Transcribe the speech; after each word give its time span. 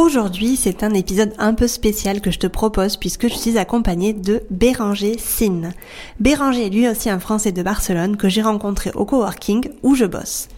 Aujourd'hui, 0.00 0.56
c'est 0.56 0.82
un 0.82 0.94
épisode 0.94 1.34
un 1.36 1.52
peu 1.52 1.68
spécial 1.68 2.22
que 2.22 2.30
je 2.30 2.38
te 2.38 2.46
propose 2.46 2.96
puisque 2.96 3.28
je 3.28 3.34
suis 3.34 3.58
accompagnée 3.58 4.14
de 4.14 4.40
Béranger 4.48 5.18
Sin. 5.18 5.72
Béranger 6.18 6.68
est 6.68 6.70
lui 6.70 6.88
aussi 6.88 7.10
un 7.10 7.20
Français 7.20 7.52
de 7.52 7.62
Barcelone 7.62 8.16
que 8.16 8.30
j'ai 8.30 8.40
rencontré 8.40 8.92
au 8.94 9.04
coworking 9.04 9.68
où 9.82 9.94
je 9.94 10.06
bosse. 10.06 10.48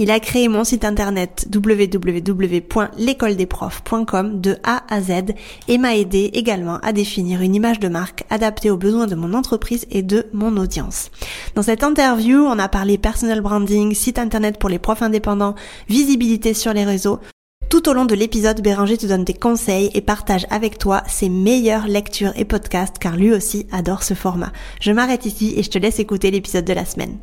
Il 0.00 0.10
a 0.10 0.18
créé 0.18 0.48
mon 0.48 0.64
site 0.64 0.84
internet 0.84 1.46
www.l'écoledesprofs.com 1.54 4.40
de 4.40 4.56
A 4.64 4.82
à 4.92 5.00
Z 5.00 5.26
et 5.68 5.78
m'a 5.78 5.94
aidé 5.94 6.30
également 6.32 6.80
à 6.82 6.92
définir 6.92 7.40
une 7.40 7.54
image 7.54 7.78
de 7.78 7.86
marque 7.86 8.24
adaptée 8.30 8.72
aux 8.72 8.76
besoins 8.76 9.06
de 9.06 9.14
mon 9.14 9.32
entreprise 9.32 9.86
et 9.92 10.02
de 10.02 10.26
mon 10.32 10.56
audience. 10.56 11.12
Dans 11.54 11.62
cette 11.62 11.84
interview, 11.84 12.40
on 12.40 12.58
a 12.58 12.68
parlé 12.68 12.98
personal 12.98 13.42
branding, 13.42 13.94
site 13.94 14.18
internet 14.18 14.58
pour 14.58 14.68
les 14.68 14.80
profs 14.80 15.02
indépendants, 15.02 15.54
visibilité 15.88 16.52
sur 16.52 16.72
les 16.72 16.84
réseaux, 16.84 17.20
tout 17.68 17.88
au 17.88 17.92
long 17.92 18.06
de 18.06 18.14
l'épisode, 18.14 18.62
Béranger 18.62 18.96
te 18.96 19.06
donne 19.06 19.24
des 19.24 19.34
conseils 19.34 19.90
et 19.94 20.00
partage 20.00 20.46
avec 20.50 20.78
toi 20.78 21.02
ses 21.06 21.28
meilleures 21.28 21.86
lectures 21.86 22.32
et 22.36 22.44
podcasts 22.44 22.98
car 22.98 23.16
lui 23.16 23.32
aussi 23.32 23.66
adore 23.70 24.02
ce 24.02 24.14
format. 24.14 24.52
Je 24.80 24.92
m'arrête 24.92 25.26
ici 25.26 25.54
et 25.56 25.62
je 25.62 25.70
te 25.70 25.78
laisse 25.78 25.98
écouter 25.98 26.30
l'épisode 26.30 26.64
de 26.64 26.72
la 26.72 26.84
semaine. 26.84 27.18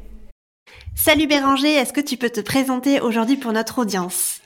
Salut 0.96 1.28
Béranger, 1.28 1.74
est-ce 1.74 1.94
que 1.94 2.02
tu 2.02 2.18
peux 2.18 2.30
te 2.30 2.42
présenter 2.42 3.02
aujourd'hui 3.02 3.38
pour 3.38 3.52
notre 3.54 3.80
audience? 3.80 4.42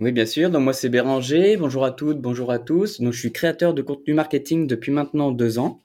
Oui, 0.00 0.10
bien 0.10 0.26
sûr. 0.26 0.50
Donc 0.50 0.62
moi 0.62 0.72
c'est 0.72 0.88
Béranger. 0.88 1.56
Bonjour 1.56 1.84
à 1.84 1.92
toutes, 1.92 2.20
bonjour 2.20 2.50
à 2.50 2.58
tous. 2.58 3.00
Donc 3.00 3.12
je 3.12 3.18
suis 3.18 3.32
créateur 3.32 3.74
de 3.74 3.82
contenu 3.82 4.14
marketing 4.14 4.66
depuis 4.66 4.90
maintenant 4.90 5.30
deux 5.30 5.58
ans 5.58 5.80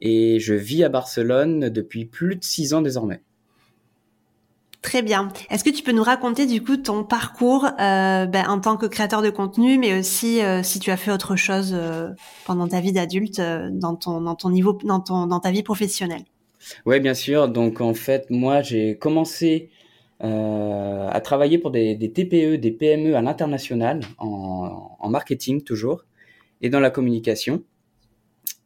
et 0.00 0.40
je 0.40 0.54
vis 0.54 0.84
à 0.84 0.88
Barcelone 0.88 1.68
depuis 1.68 2.06
plus 2.06 2.36
de 2.36 2.44
six 2.44 2.74
ans 2.74 2.82
désormais. 2.82 3.20
Très 4.86 5.02
bien. 5.02 5.30
Est-ce 5.50 5.64
que 5.64 5.70
tu 5.70 5.82
peux 5.82 5.90
nous 5.90 6.04
raconter 6.04 6.46
du 6.46 6.62
coup 6.62 6.76
ton 6.76 7.02
parcours 7.02 7.64
euh, 7.64 8.24
ben, 8.26 8.46
en 8.46 8.60
tant 8.60 8.76
que 8.76 8.86
créateur 8.86 9.20
de 9.20 9.30
contenu, 9.30 9.78
mais 9.78 9.98
aussi 9.98 10.40
euh, 10.40 10.62
si 10.62 10.78
tu 10.78 10.92
as 10.92 10.96
fait 10.96 11.10
autre 11.10 11.34
chose 11.34 11.74
euh, 11.76 12.10
pendant 12.44 12.68
ta 12.68 12.80
vie 12.80 12.92
d'adulte, 12.92 13.40
dans 13.72 13.96
ton 13.96 14.20
dans 14.20 14.36
ton 14.36 14.48
niveau, 14.48 14.78
dans 14.84 15.00
ton 15.00 15.26
dans 15.26 15.40
ta 15.40 15.50
vie 15.50 15.64
professionnelle? 15.64 16.22
Oui, 16.84 17.00
bien 17.00 17.14
sûr. 17.14 17.48
Donc 17.48 17.80
en 17.80 17.94
fait, 17.94 18.30
moi 18.30 18.62
j'ai 18.62 18.96
commencé 18.96 19.70
à 20.20 21.20
travailler 21.20 21.58
pour 21.58 21.72
des, 21.72 21.98
TPE, 21.98 22.54
des 22.54 22.70
PME 22.70 23.16
à 23.16 23.22
l'international 23.22 24.00
en, 24.18 24.96
en, 25.00 25.10
marketing 25.10 25.62
toujours 25.62 26.04
et 26.62 26.70
dans 26.70 26.80
la 26.80 26.90
communication. 26.90 27.64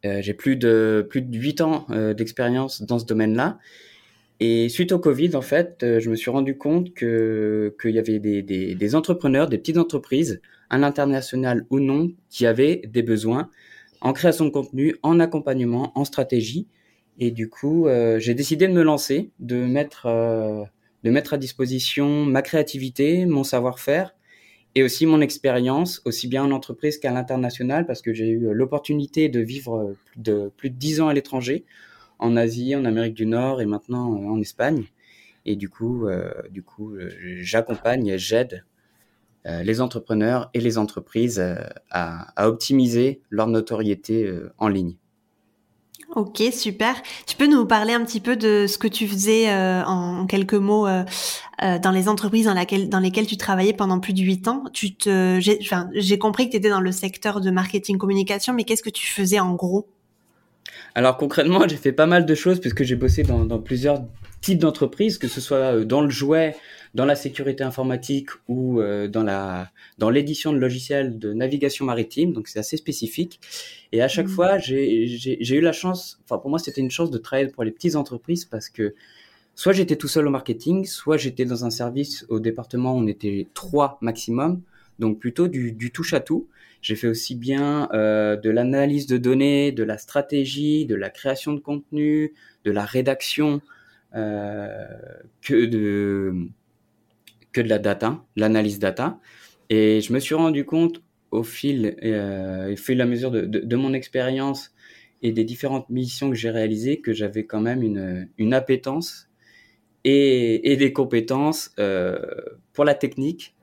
j'ai 0.03 0.33
plus 0.35 0.55
de 0.55 1.05
plus 1.09 1.23
de 1.23 1.35
huit 1.35 1.61
ans 1.61 1.87
d'expérience 2.15 2.83
dans 2.83 2.99
ce 2.99 3.05
domaine-là. 3.05 3.57
Et 4.43 4.69
suite 4.69 4.91
au 4.91 4.97
Covid, 4.97 5.35
en 5.35 5.43
fait, 5.43 5.83
euh, 5.83 5.99
je 5.99 6.09
me 6.09 6.15
suis 6.15 6.31
rendu 6.31 6.57
compte 6.57 6.95
que 6.95 7.75
qu'il 7.79 7.91
y 7.91 7.99
avait 7.99 8.17
des, 8.17 8.41
des, 8.41 8.95
entrepreneurs, 8.95 9.47
des 9.47 9.59
petites 9.59 9.77
entreprises, 9.77 10.41
à 10.71 10.79
l'international 10.79 11.67
ou 11.69 11.79
non, 11.79 12.11
qui 12.31 12.47
avaient 12.47 12.81
des 12.87 13.03
besoins 13.03 13.51
en 14.01 14.13
création 14.13 14.45
de 14.45 14.49
contenu, 14.49 14.95
en 15.03 15.19
accompagnement, 15.19 15.91
en 15.93 16.05
stratégie. 16.05 16.67
Et 17.19 17.29
du 17.29 17.49
coup, 17.49 17.87
euh, 17.87 18.17
j'ai 18.17 18.33
décidé 18.33 18.67
de 18.67 18.73
me 18.73 18.81
lancer, 18.81 19.29
de 19.39 19.57
mettre 19.57 20.07
euh, 20.07 20.63
de 21.03 21.11
mettre 21.11 21.33
à 21.35 21.37
disposition 21.37 22.25
ma 22.25 22.41
créativité, 22.41 23.27
mon 23.27 23.43
savoir-faire 23.43 24.15
et 24.73 24.81
aussi 24.81 25.05
mon 25.05 25.21
expérience, 25.21 26.01
aussi 26.05 26.27
bien 26.27 26.43
en 26.43 26.51
entreprise 26.51 26.97
qu'à 26.97 27.11
l'international, 27.11 27.85
parce 27.85 28.01
que 28.01 28.11
j'ai 28.11 28.29
eu 28.29 28.39
l'opportunité 28.53 29.29
de 29.29 29.39
vivre 29.39 29.95
de 30.17 30.51
plus 30.57 30.71
de 30.71 30.77
dix 30.77 30.99
ans 30.99 31.09
à 31.09 31.13
l'étranger 31.13 31.63
en 32.21 32.37
Asie, 32.37 32.75
en 32.75 32.85
Amérique 32.85 33.15
du 33.15 33.25
Nord 33.25 33.61
et 33.61 33.65
maintenant 33.65 34.13
euh, 34.13 34.29
en 34.29 34.39
Espagne. 34.39 34.85
Et 35.45 35.55
du 35.55 35.69
coup, 35.69 36.07
euh, 36.07 36.31
du 36.51 36.63
coup, 36.63 36.93
euh, 36.93 37.09
j'accompagne, 37.41 38.15
j'aide 38.17 38.63
les 39.43 39.81
entrepreneurs 39.81 40.51
et 40.53 40.59
les 40.59 40.77
entreprises 40.77 41.43
à, 41.89 42.47
optimiser 42.47 43.21
leur 43.31 43.47
notoriété 43.47 44.31
en 44.59 44.67
ligne. 44.67 44.97
Ok, 46.15 46.43
super. 46.51 47.01
Tu 47.25 47.35
peux 47.37 47.47
nous 47.47 47.65
parler 47.65 47.93
un 47.93 48.05
petit 48.05 48.19
peu 48.19 48.35
de 48.35 48.67
ce 48.67 48.77
que 48.77 48.87
tu 48.87 49.07
faisais 49.07 49.51
en 49.51 50.27
quelques 50.27 50.53
mots 50.53 50.85
dans 51.59 51.91
les 51.91 52.07
entreprises 52.07 52.45
dans, 52.45 52.99
lesquelles 52.99 53.25
tu 53.25 53.37
travaillais 53.37 53.73
pendant 53.73 53.99
plus 53.99 54.13
de 54.13 54.21
huit 54.21 54.47
ans? 54.47 54.65
Tu 54.73 54.89
j'ai, 55.03 55.57
j'ai 55.95 56.19
compris 56.19 56.45
que 56.45 56.51
tu 56.51 56.57
étais 56.57 56.69
dans 56.69 56.79
le 56.79 56.91
secteur 56.91 57.41
de 57.41 57.49
marketing 57.49 57.97
communication, 57.97 58.53
mais 58.53 58.63
qu'est-ce 58.63 58.83
que 58.83 58.91
tu 58.91 59.07
faisais 59.07 59.39
en 59.39 59.55
gros? 59.55 59.87
Alors 60.95 61.17
concrètement, 61.17 61.67
j'ai 61.67 61.77
fait 61.77 61.91
pas 61.91 62.05
mal 62.05 62.25
de 62.25 62.35
choses 62.35 62.59
puisque 62.59 62.83
j'ai 62.83 62.95
bossé 62.95 63.23
dans, 63.23 63.59
plusieurs 63.59 64.03
types 64.41 64.59
d'entreprises, 64.59 65.17
que 65.17 65.27
ce 65.27 65.39
soit 65.39 65.75
euh, 65.75 65.85
dans 65.85 66.01
le 66.01 66.09
jouet, 66.09 66.55
dans 66.95 67.05
la 67.05 67.15
sécurité 67.15 67.63
informatique 67.63 68.29
ou 68.47 68.81
euh, 68.81 69.07
dans 69.07 69.23
la 69.23 69.69
dans 69.97 70.09
l'édition 70.09 70.51
de 70.51 70.57
logiciels 70.57 71.19
de 71.19 71.33
navigation 71.33 71.85
maritime. 71.85 72.33
Donc 72.33 72.47
c'est 72.47 72.59
assez 72.59 72.77
spécifique. 72.77 73.39
Et 73.91 74.01
à 74.01 74.07
chaque 74.07 74.25
mmh. 74.25 74.29
fois, 74.29 74.57
j'ai 74.57 75.55
eu 75.55 75.61
la 75.61 75.71
chance. 75.71 76.19
Enfin 76.25 76.39
pour 76.39 76.49
moi, 76.49 76.59
c'était 76.59 76.81
une 76.81 76.91
chance 76.91 77.11
de 77.11 77.17
travailler 77.17 77.49
pour 77.49 77.63
les 77.63 77.71
petites 77.71 77.95
entreprises 77.95 78.45
parce 78.45 78.69
que 78.69 78.95
soit 79.55 79.73
j'étais 79.73 79.95
tout 79.95 80.07
seul 80.07 80.27
au 80.27 80.31
marketing, 80.31 80.85
soit 80.85 81.17
j'étais 81.17 81.45
dans 81.45 81.65
un 81.65 81.69
service 81.69 82.25
au 82.29 82.39
département 82.39 82.95
où 82.95 82.97
on 82.97 83.07
était 83.07 83.47
trois 83.53 83.97
maximum. 84.01 84.61
Donc 84.99 85.19
plutôt 85.19 85.47
du, 85.47 85.71
du 85.71 85.91
touche 85.91 86.13
à 86.13 86.19
tout. 86.19 86.47
J'ai 86.81 86.95
fait 86.95 87.07
aussi 87.07 87.35
bien 87.35 87.89
euh, 87.93 88.35
de 88.35 88.49
l'analyse 88.49 89.07
de 89.07 89.17
données, 89.17 89.71
de 89.71 89.83
la 89.83 89.97
stratégie, 89.97 90.85
de 90.85 90.95
la 90.95 91.09
création 91.09 91.53
de 91.53 91.59
contenu, 91.59 92.33
de 92.65 92.71
la 92.71 92.85
rédaction 92.85 93.61
euh, 94.15 94.87
que 95.41 95.65
de 95.65 96.33
que 97.51 97.61
de 97.61 97.67
la 97.67 97.79
data, 97.79 98.23
l'analyse 98.35 98.79
data. 98.79 99.19
Et 99.69 100.01
je 100.01 100.13
me 100.13 100.19
suis 100.19 100.35
rendu 100.35 100.65
compte 100.65 101.01
au 101.31 101.43
fil, 101.43 101.97
euh, 102.03 102.73
au 102.73 102.75
fil 102.75 102.99
et 102.99 103.01
à 103.01 103.05
mesure 103.05 103.31
de, 103.31 103.41
de, 103.45 103.75
mon 103.75 103.93
expérience 103.93 104.73
et 105.21 105.31
des 105.31 105.43
différentes 105.43 105.89
missions 105.89 106.29
que 106.29 106.35
j'ai 106.35 106.49
réalisées 106.49 106.99
que 106.99 107.13
j'avais 107.13 107.45
quand 107.45 107.61
même 107.61 107.83
une, 107.83 108.29
une 108.37 108.53
appétence 108.53 109.29
et, 110.03 110.71
et 110.71 110.77
des 110.77 110.93
compétences 110.93 111.71
euh, 111.79 112.19
pour 112.73 112.85
la 112.85 112.95
technique 112.95 113.55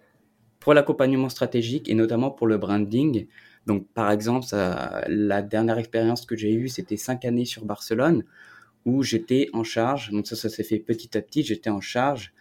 pour 0.60 0.74
l'accompagnement 0.74 1.28
stratégique 1.28 1.88
et 1.88 1.94
notamment 1.94 2.30
pour 2.30 2.46
le 2.46 2.58
branding. 2.58 3.26
Donc, 3.66 3.86
par 3.94 4.10
exemple, 4.10 4.46
la 4.52 5.42
dernière 5.42 5.78
expérience 5.78 6.26
que 6.26 6.36
j'ai 6.36 6.52
eue, 6.52 6.68
c'était 6.68 6.96
cinq 6.96 7.24
années 7.24 7.44
sur 7.44 7.64
Barcelone, 7.64 8.24
où 8.84 9.02
j'étais 9.02 9.50
en 9.52 9.64
charge, 9.64 10.10
donc 10.10 10.26
ça, 10.26 10.36
ça 10.36 10.48
s'est 10.48 10.64
fait 10.64 10.78
petit 10.78 11.16
à 11.16 11.20
petit, 11.20 11.42
j'étais 11.42 11.70
en 11.70 11.80
charge 11.80 12.32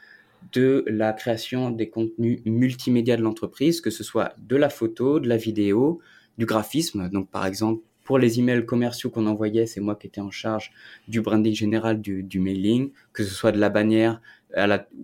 de 0.54 0.86
la 0.88 1.14
création 1.14 1.72
des 1.72 1.90
contenus 1.90 2.40
multimédia 2.46 3.18
de 3.18 3.22
l'entreprise, 3.22 3.82
que 3.82 3.90
ce 3.90 4.04
soit 4.04 4.34
de 4.38 4.56
la 4.56 4.70
photo, 4.70 5.20
de 5.20 5.28
la 5.28 5.38
vidéo, 5.38 6.00
du 6.38 6.46
graphisme. 6.46 7.10
Donc, 7.10 7.30
par 7.30 7.46
exemple, 7.46 7.82
pour 8.04 8.20
les 8.20 8.40
emails 8.40 8.66
commerciaux 8.66 9.10
qu'on 9.10 9.28
envoyait, 9.28 9.66
c'est 9.66 9.82
moi 9.82 9.96
qui 9.96 10.08
étais 10.08 10.22
en 10.22 10.32
charge 10.32 10.72
du 11.10 11.20
branding 11.20 11.54
général 11.54 12.00
du, 12.00 12.40
mailing, 12.40 12.92
que 13.12 13.24
ce 13.24 13.34
soit 13.34 13.52
de 13.52 13.60
la 13.60 13.70
bannière 13.70 14.22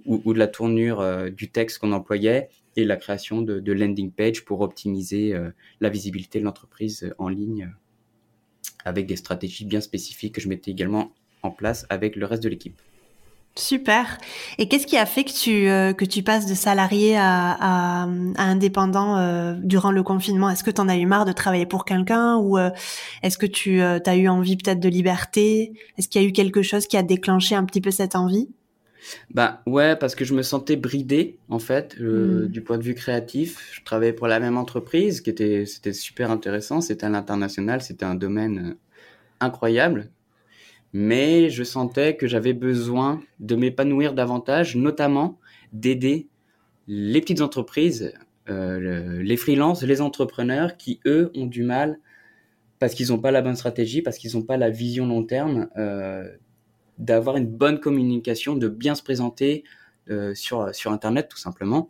ou, 0.05 0.33
de 0.33 0.39
la 0.39 0.47
tournure 0.47 1.01
euh, 1.01 1.29
du 1.29 1.51
texte 1.51 1.79
qu'on 1.79 1.91
employait, 1.91 2.47
et 2.75 2.85
la 2.85 2.95
création 2.95 3.41
de, 3.41 3.71
landing 3.71 4.11
page 4.11 4.45
pour 4.45 4.61
optimiser 4.61 5.33
euh, 5.33 5.49
la 5.79 5.89
visibilité 5.89 6.39
de 6.39 6.45
l'entreprise 6.45 7.03
euh, 7.03 7.13
en 7.17 7.29
ligne 7.29 7.71
avec 8.85 9.07
des 9.07 9.15
stratégies 9.15 9.65
bien 9.65 9.81
spécifiques 9.81 10.35
que 10.35 10.41
je 10.41 10.49
mettais 10.49 10.71
également 10.71 11.11
en 11.41 11.51
place 11.51 11.85
avec 11.89 12.15
le 12.15 12.25
reste 12.25 12.43
de 12.43 12.49
l'équipe. 12.49 12.79
Super. 13.55 14.17
Et 14.57 14.67
qu'est-ce 14.67 14.87
qui 14.87 14.97
a 14.97 15.05
fait 15.05 15.23
que 15.23 15.31
tu 15.31 15.69
euh, 15.69 15.93
que 15.93 16.05
tu 16.05 16.23
passes 16.23 16.47
de 16.47 16.55
salarié 16.55 17.15
à, 17.15 18.07
indépendant 18.37 19.55
durant 19.59 19.91
le 19.91 20.01
confinement? 20.01 20.49
Est-ce 20.49 20.63
que 20.63 20.71
tu 20.71 20.81
en 20.81 20.89
as 20.89 20.97
eu 20.97 21.05
marre 21.05 21.25
de 21.25 21.33
travailler 21.33 21.67
pour 21.67 21.85
quelqu'un 21.85 22.37
ou 22.37 22.57
est-ce 23.21 23.37
que 23.37 23.45
tu 23.45 23.81
as 23.81 24.15
eu 24.15 24.27
envie 24.27 24.57
peut-être 24.57 24.79
de 24.79 24.89
liberté? 24.89 25.73
Est-ce 25.97 26.07
qu'il 26.07 26.21
y 26.21 26.25
a 26.25 26.27
eu 26.27 26.31
quelque 26.31 26.63
chose 26.63 26.87
qui 26.87 26.97
a 26.97 27.03
déclenché 27.03 27.53
un 27.53 27.65
petit 27.65 27.81
peu 27.81 27.91
cette 27.91 28.15
envie? 28.15 28.49
Bah 29.33 29.61
ouais, 29.65 29.95
parce 29.95 30.15
que 30.15 30.25
je 30.25 30.33
me 30.33 30.41
sentais 30.41 30.75
bridé 30.75 31.37
en 31.49 31.59
fait 31.59 31.95
euh, 31.99 32.45
hmm. 32.45 32.47
du 32.47 32.61
point 32.61 32.77
de 32.77 32.83
vue 32.83 32.95
créatif. 32.95 33.71
Je 33.73 33.83
travaillais 33.83 34.13
pour 34.13 34.27
la 34.27 34.39
même 34.39 34.57
entreprise, 34.57 35.21
qui 35.21 35.29
était 35.29 35.65
c'était 35.65 35.93
super 35.93 36.31
intéressant. 36.31 36.81
C'était 36.81 37.05
à 37.05 37.09
l'international, 37.09 37.81
c'était 37.81 38.05
un 38.05 38.15
domaine 38.15 38.71
euh, 38.71 38.77
incroyable, 39.39 40.09
mais 40.93 41.49
je 41.49 41.63
sentais 41.63 42.15
que 42.15 42.27
j'avais 42.27 42.53
besoin 42.53 43.21
de 43.39 43.55
m'épanouir 43.55 44.13
davantage, 44.13 44.75
notamment 44.75 45.39
d'aider 45.73 46.27
les 46.87 47.21
petites 47.21 47.41
entreprises, 47.41 48.13
euh, 48.49 49.21
les 49.21 49.37
freelances, 49.37 49.83
les 49.83 50.01
entrepreneurs 50.01 50.77
qui 50.77 50.99
eux 51.05 51.31
ont 51.35 51.45
du 51.45 51.63
mal 51.63 51.99
parce 52.79 52.93
qu'ils 52.93 53.09
n'ont 53.09 53.19
pas 53.19 53.31
la 53.31 53.41
bonne 53.41 53.55
stratégie, 53.55 54.01
parce 54.01 54.17
qu'ils 54.17 54.35
n'ont 54.35 54.43
pas 54.43 54.57
la 54.57 54.69
vision 54.69 55.07
long 55.07 55.23
terme 55.23 55.69
d'avoir 56.97 57.37
une 57.37 57.47
bonne 57.47 57.79
communication, 57.79 58.55
de 58.55 58.67
bien 58.67 58.95
se 58.95 59.03
présenter 59.03 59.63
euh, 60.09 60.35
sur, 60.35 60.73
sur 60.75 60.91
Internet, 60.91 61.29
tout 61.29 61.37
simplement. 61.37 61.89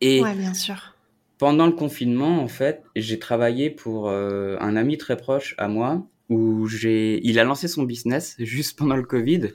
Et 0.00 0.22
ouais, 0.22 0.34
bien 0.34 0.54
sûr. 0.54 0.94
Pendant 1.38 1.66
le 1.66 1.72
confinement, 1.72 2.42
en 2.42 2.48
fait, 2.48 2.82
j'ai 2.96 3.18
travaillé 3.18 3.70
pour 3.70 4.08
euh, 4.08 4.56
un 4.60 4.76
ami 4.76 4.98
très 4.98 5.16
proche 5.16 5.54
à 5.58 5.68
moi, 5.68 6.06
où 6.28 6.66
j'ai, 6.66 7.26
il 7.26 7.38
a 7.38 7.44
lancé 7.44 7.68
son 7.68 7.84
business 7.84 8.34
juste 8.38 8.78
pendant 8.78 8.96
le 8.96 9.04
Covid. 9.04 9.52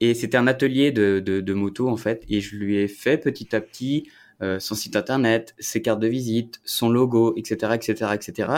Et 0.00 0.14
c'était 0.14 0.36
un 0.36 0.46
atelier 0.46 0.90
de, 0.90 1.20
de, 1.24 1.40
de, 1.40 1.54
moto, 1.54 1.88
en 1.88 1.96
fait. 1.96 2.24
Et 2.28 2.40
je 2.40 2.56
lui 2.56 2.76
ai 2.76 2.88
fait 2.88 3.18
petit 3.18 3.54
à 3.54 3.60
petit 3.60 4.08
euh, 4.42 4.58
son 4.58 4.74
site 4.74 4.96
internet, 4.96 5.54
ses 5.58 5.82
cartes 5.82 6.00
de 6.00 6.08
visite, 6.08 6.60
son 6.64 6.88
logo, 6.88 7.34
etc., 7.36 7.72
etc., 7.74 8.10
etc. 8.14 8.48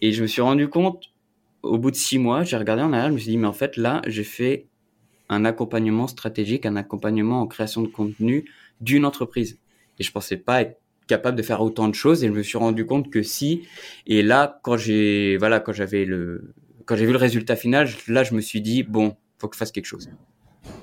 Et 0.00 0.12
je 0.12 0.22
me 0.22 0.26
suis 0.26 0.40
rendu 0.40 0.68
compte, 0.68 1.13
au 1.64 1.78
bout 1.78 1.90
de 1.90 1.96
six 1.96 2.18
mois, 2.18 2.44
j'ai 2.44 2.56
regardé 2.56 2.82
en 2.82 2.92
arrière, 2.92 3.08
je 3.08 3.14
me 3.14 3.18
suis 3.18 3.30
dit, 3.30 3.38
mais 3.38 3.46
en 3.46 3.52
fait, 3.52 3.76
là, 3.76 4.02
j'ai 4.06 4.24
fait 4.24 4.68
un 5.28 5.44
accompagnement 5.44 6.06
stratégique, 6.06 6.66
un 6.66 6.76
accompagnement 6.76 7.40
en 7.40 7.46
création 7.46 7.82
de 7.82 7.88
contenu 7.88 8.44
d'une 8.80 9.04
entreprise. 9.04 9.58
Et 9.98 10.02
je 10.02 10.12
pensais 10.12 10.36
pas 10.36 10.62
être 10.62 10.78
capable 11.06 11.36
de 11.36 11.42
faire 11.42 11.60
autant 11.60 11.88
de 11.88 11.94
choses 11.94 12.24
et 12.24 12.28
je 12.28 12.32
me 12.32 12.42
suis 12.42 12.58
rendu 12.58 12.86
compte 12.86 13.10
que 13.10 13.22
si 13.22 13.66
et 14.06 14.22
là 14.22 14.58
quand 14.62 14.78
j'ai 14.78 15.36
voilà 15.36 15.60
quand 15.60 15.74
j'avais 15.74 16.06
le 16.06 16.54
quand 16.86 16.96
j'ai 16.96 17.04
vu 17.04 17.12
le 17.12 17.18
résultat 17.18 17.56
final 17.56 17.88
là 18.08 18.24
je 18.24 18.32
me 18.32 18.40
suis 18.40 18.62
dit 18.62 18.82
bon 18.82 19.14
faut 19.36 19.48
que 19.48 19.54
je 19.54 19.58
fasse 19.58 19.70
quelque 19.70 19.84
chose 19.84 20.08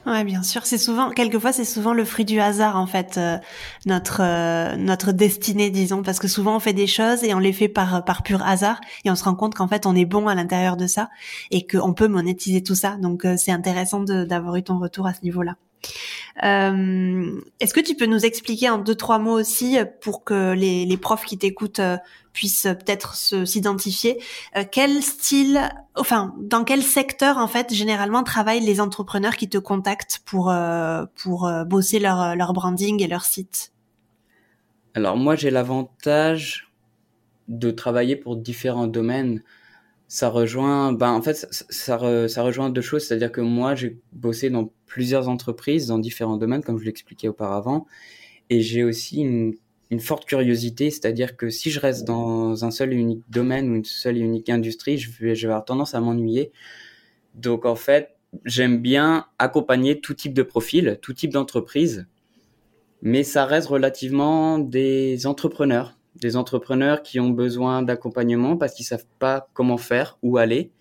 Ouais, 0.08 0.24
bien 0.24 0.42
sûr. 0.42 0.66
C'est 0.66 0.80
souvent, 0.80 1.12
quelquefois, 1.12 1.52
c'est 1.54 1.66
souvent 1.66 1.94
le 1.94 2.06
fruit 2.06 2.26
du 2.26 2.40
hasard 2.40 2.76
en 2.76 2.88
fait, 2.88 3.18
euh, 3.18 3.38
notre 3.86 4.22
euh, 4.24 4.76
notre 4.76 5.12
destinée, 5.12 5.70
disons, 5.70 6.02
parce 6.02 6.18
que 6.18 6.28
souvent 6.28 6.56
on 6.56 6.60
fait 6.60 6.74
des 6.74 6.88
choses 6.88 7.24
et 7.24 7.36
on 7.36 7.40
les 7.40 7.54
fait 7.54 7.68
par 7.68 8.04
par 8.04 8.24
pur 8.24 8.42
hasard 8.42 8.82
et 9.06 9.12
on 9.12 9.16
se 9.16 9.24
rend 9.24 9.36
compte 9.36 9.54
qu'en 9.54 9.68
fait 9.68 9.86
on 9.86 9.96
est 9.96 10.06
bon 10.06 10.28
à 10.28 10.34
l'intérieur 10.34 10.76
de 10.76 10.88
ça 10.88 11.10
et 11.52 11.68
qu'on 11.68 11.94
peut 11.94 12.08
monétiser 12.08 12.64
tout 12.64 12.76
ça. 12.76 12.98
Donc 12.98 13.26
euh, 13.26 13.36
c'est 13.38 13.52
intéressant 13.52 14.00
d'avoir 14.02 14.56
eu 14.56 14.64
ton 14.64 14.80
retour 14.80 15.06
à 15.06 15.14
ce 15.14 15.22
niveau-là. 15.22 15.56
Euh, 16.44 17.42
Est-ce 17.60 17.74
que 17.74 17.80
tu 17.80 17.96
peux 17.96 18.06
nous 18.06 18.26
expliquer 18.26 18.70
en 18.70 18.78
deux 18.78 18.96
trois 18.96 19.20
mots 19.20 19.38
aussi 19.40 19.78
pour 20.02 20.24
que 20.24 20.54
les, 20.54 20.86
les 20.86 20.98
profs 20.98 21.26
qui 21.26 21.38
t'écoutent 21.38 21.80
euh, 21.80 21.98
puissent 22.34 22.68
peut-être 22.80 23.16
s'identifier 23.16 24.22
euh, 24.56 24.64
Quel 24.70 25.02
style, 25.04 25.60
enfin 25.96 26.34
dans 26.40 26.64
quel 26.64 26.82
secteur 26.82 27.38
en 27.38 27.48
fait 27.48 27.74
généralement 27.74 28.24
travaillent 28.24 28.66
les 28.66 28.80
entrepreneurs 28.80 29.36
qui 29.36 29.50
te 29.50 29.58
contactent 29.58 30.22
pour 30.26 30.54
pour 31.16 31.52
bosser 31.66 32.00
leur 32.00 32.36
leur 32.36 32.54
branding 32.54 33.02
et 33.04 33.08
leur 33.08 33.26
site? 33.26 33.74
Alors 34.94 35.18
moi 35.18 35.36
j'ai 35.36 35.52
l'avantage 35.52 36.72
de 37.48 37.72
travailler 37.72 38.16
pour 38.16 38.38
différents 38.38 38.88
domaines 38.88 39.44
ça 40.12 40.28
rejoint, 40.28 40.92
ben 40.92 41.10
en 41.14 41.22
fait, 41.22 41.36
ça, 41.36 41.66
ça, 42.28 42.44
rejoint 42.44 42.70
deux 42.70 42.82
choses, 42.82 43.08
c'est-à-dire 43.08 43.32
que 43.32 43.40
moi, 43.40 43.76
j'ai 43.76 43.98
bossé 44.12 44.50
dans 44.50 44.70
plusieurs 44.86 45.30
entreprises, 45.30 45.88
dans 45.88 46.00
différents 46.00 46.36
domaines, 46.36 46.64
comme 46.64 46.78
je 46.78 46.84
l'expliquais 46.84 47.30
auparavant, 47.30 47.88
et 48.50 48.60
j'ai 48.60 48.84
aussi 48.84 49.22
une, 49.22 49.56
une, 49.90 50.02
forte 50.02 50.26
curiosité, 50.26 50.92
c'est-à-dire 50.92 51.38
que 51.38 51.50
si 51.50 51.72
je 51.72 51.80
reste 51.80 52.04
dans 52.04 52.66
un 52.66 52.72
seul 52.72 52.92
et 52.92 52.98
unique 52.98 53.24
domaine 53.30 53.70
ou 53.72 53.76
une 53.76 53.86
seule 53.86 54.18
et 54.18 54.20
unique 54.20 54.50
industrie, 54.50 54.98
je 54.98 55.10
vais, 55.12 55.34
je 55.34 55.48
vais 55.48 55.54
avoir 55.54 55.64
tendance 55.64 55.96
à 55.96 56.02
m'ennuyer. 56.02 56.52
Donc 57.36 57.66
en 57.66 57.78
fait, 57.78 58.18
j'aime 58.44 58.80
bien 58.80 59.28
accompagner 59.40 60.02
tout 60.02 60.14
type 60.14 60.34
de 60.34 60.44
profil, 60.44 61.00
tout 61.02 61.14
type 61.14 61.32
d'entreprise, 61.32 62.06
mais 63.02 63.24
ça 63.24 63.46
reste 63.46 63.70
relativement 63.70 64.60
des 64.60 65.26
entrepreneurs 65.26 65.98
des 66.16 66.36
entrepreneurs 66.36 67.02
qui 67.04 67.20
ont 67.20 67.30
besoin 67.30 67.82
d'accompagnement 67.82 68.58
parce 68.58 68.74
qu'ils 68.74 68.86
savent 68.86 69.06
pas 69.20 69.50
comment 69.54 69.78
faire, 69.78 70.18
où 70.22 70.38
aller. 70.38 70.72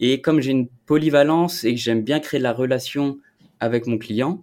Et 0.00 0.20
comme 0.20 0.40
j'ai 0.40 0.50
une 0.50 0.68
polyvalence 0.86 1.64
et 1.64 1.74
que 1.74 1.80
j'aime 1.80 2.02
bien 2.02 2.20
créer 2.20 2.40
la 2.40 2.52
relation 2.52 3.18
avec 3.60 3.86
mon 3.86 3.98
client, 3.98 4.42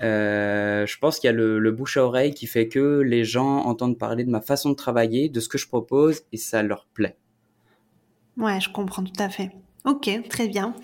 euh, 0.00 0.86
je 0.86 0.98
pense 0.98 1.18
qu'il 1.18 1.28
y 1.28 1.30
a 1.30 1.36
le, 1.36 1.58
le, 1.58 1.72
bouche 1.72 1.96
à 1.96 2.04
oreille 2.04 2.32
qui 2.32 2.46
fait 2.46 2.68
que 2.68 3.00
les 3.00 3.24
gens 3.24 3.64
entendent 3.64 3.98
parler 3.98 4.24
de 4.24 4.30
ma 4.30 4.40
façon 4.40 4.70
de 4.70 4.76
travailler, 4.76 5.28
de 5.28 5.40
ce 5.40 5.48
que 5.48 5.58
je 5.58 5.66
propose 5.66 6.22
et 6.32 6.36
ça 6.36 6.62
leur 6.62 6.86
plaît. 6.86 7.16
Ouais, 8.36 8.60
je 8.60 8.70
comprends 8.70 9.02
tout 9.02 9.20
à 9.20 9.28
fait. 9.28 9.50
Ok, 9.84 10.10
très 10.28 10.48
bien. 10.48 10.74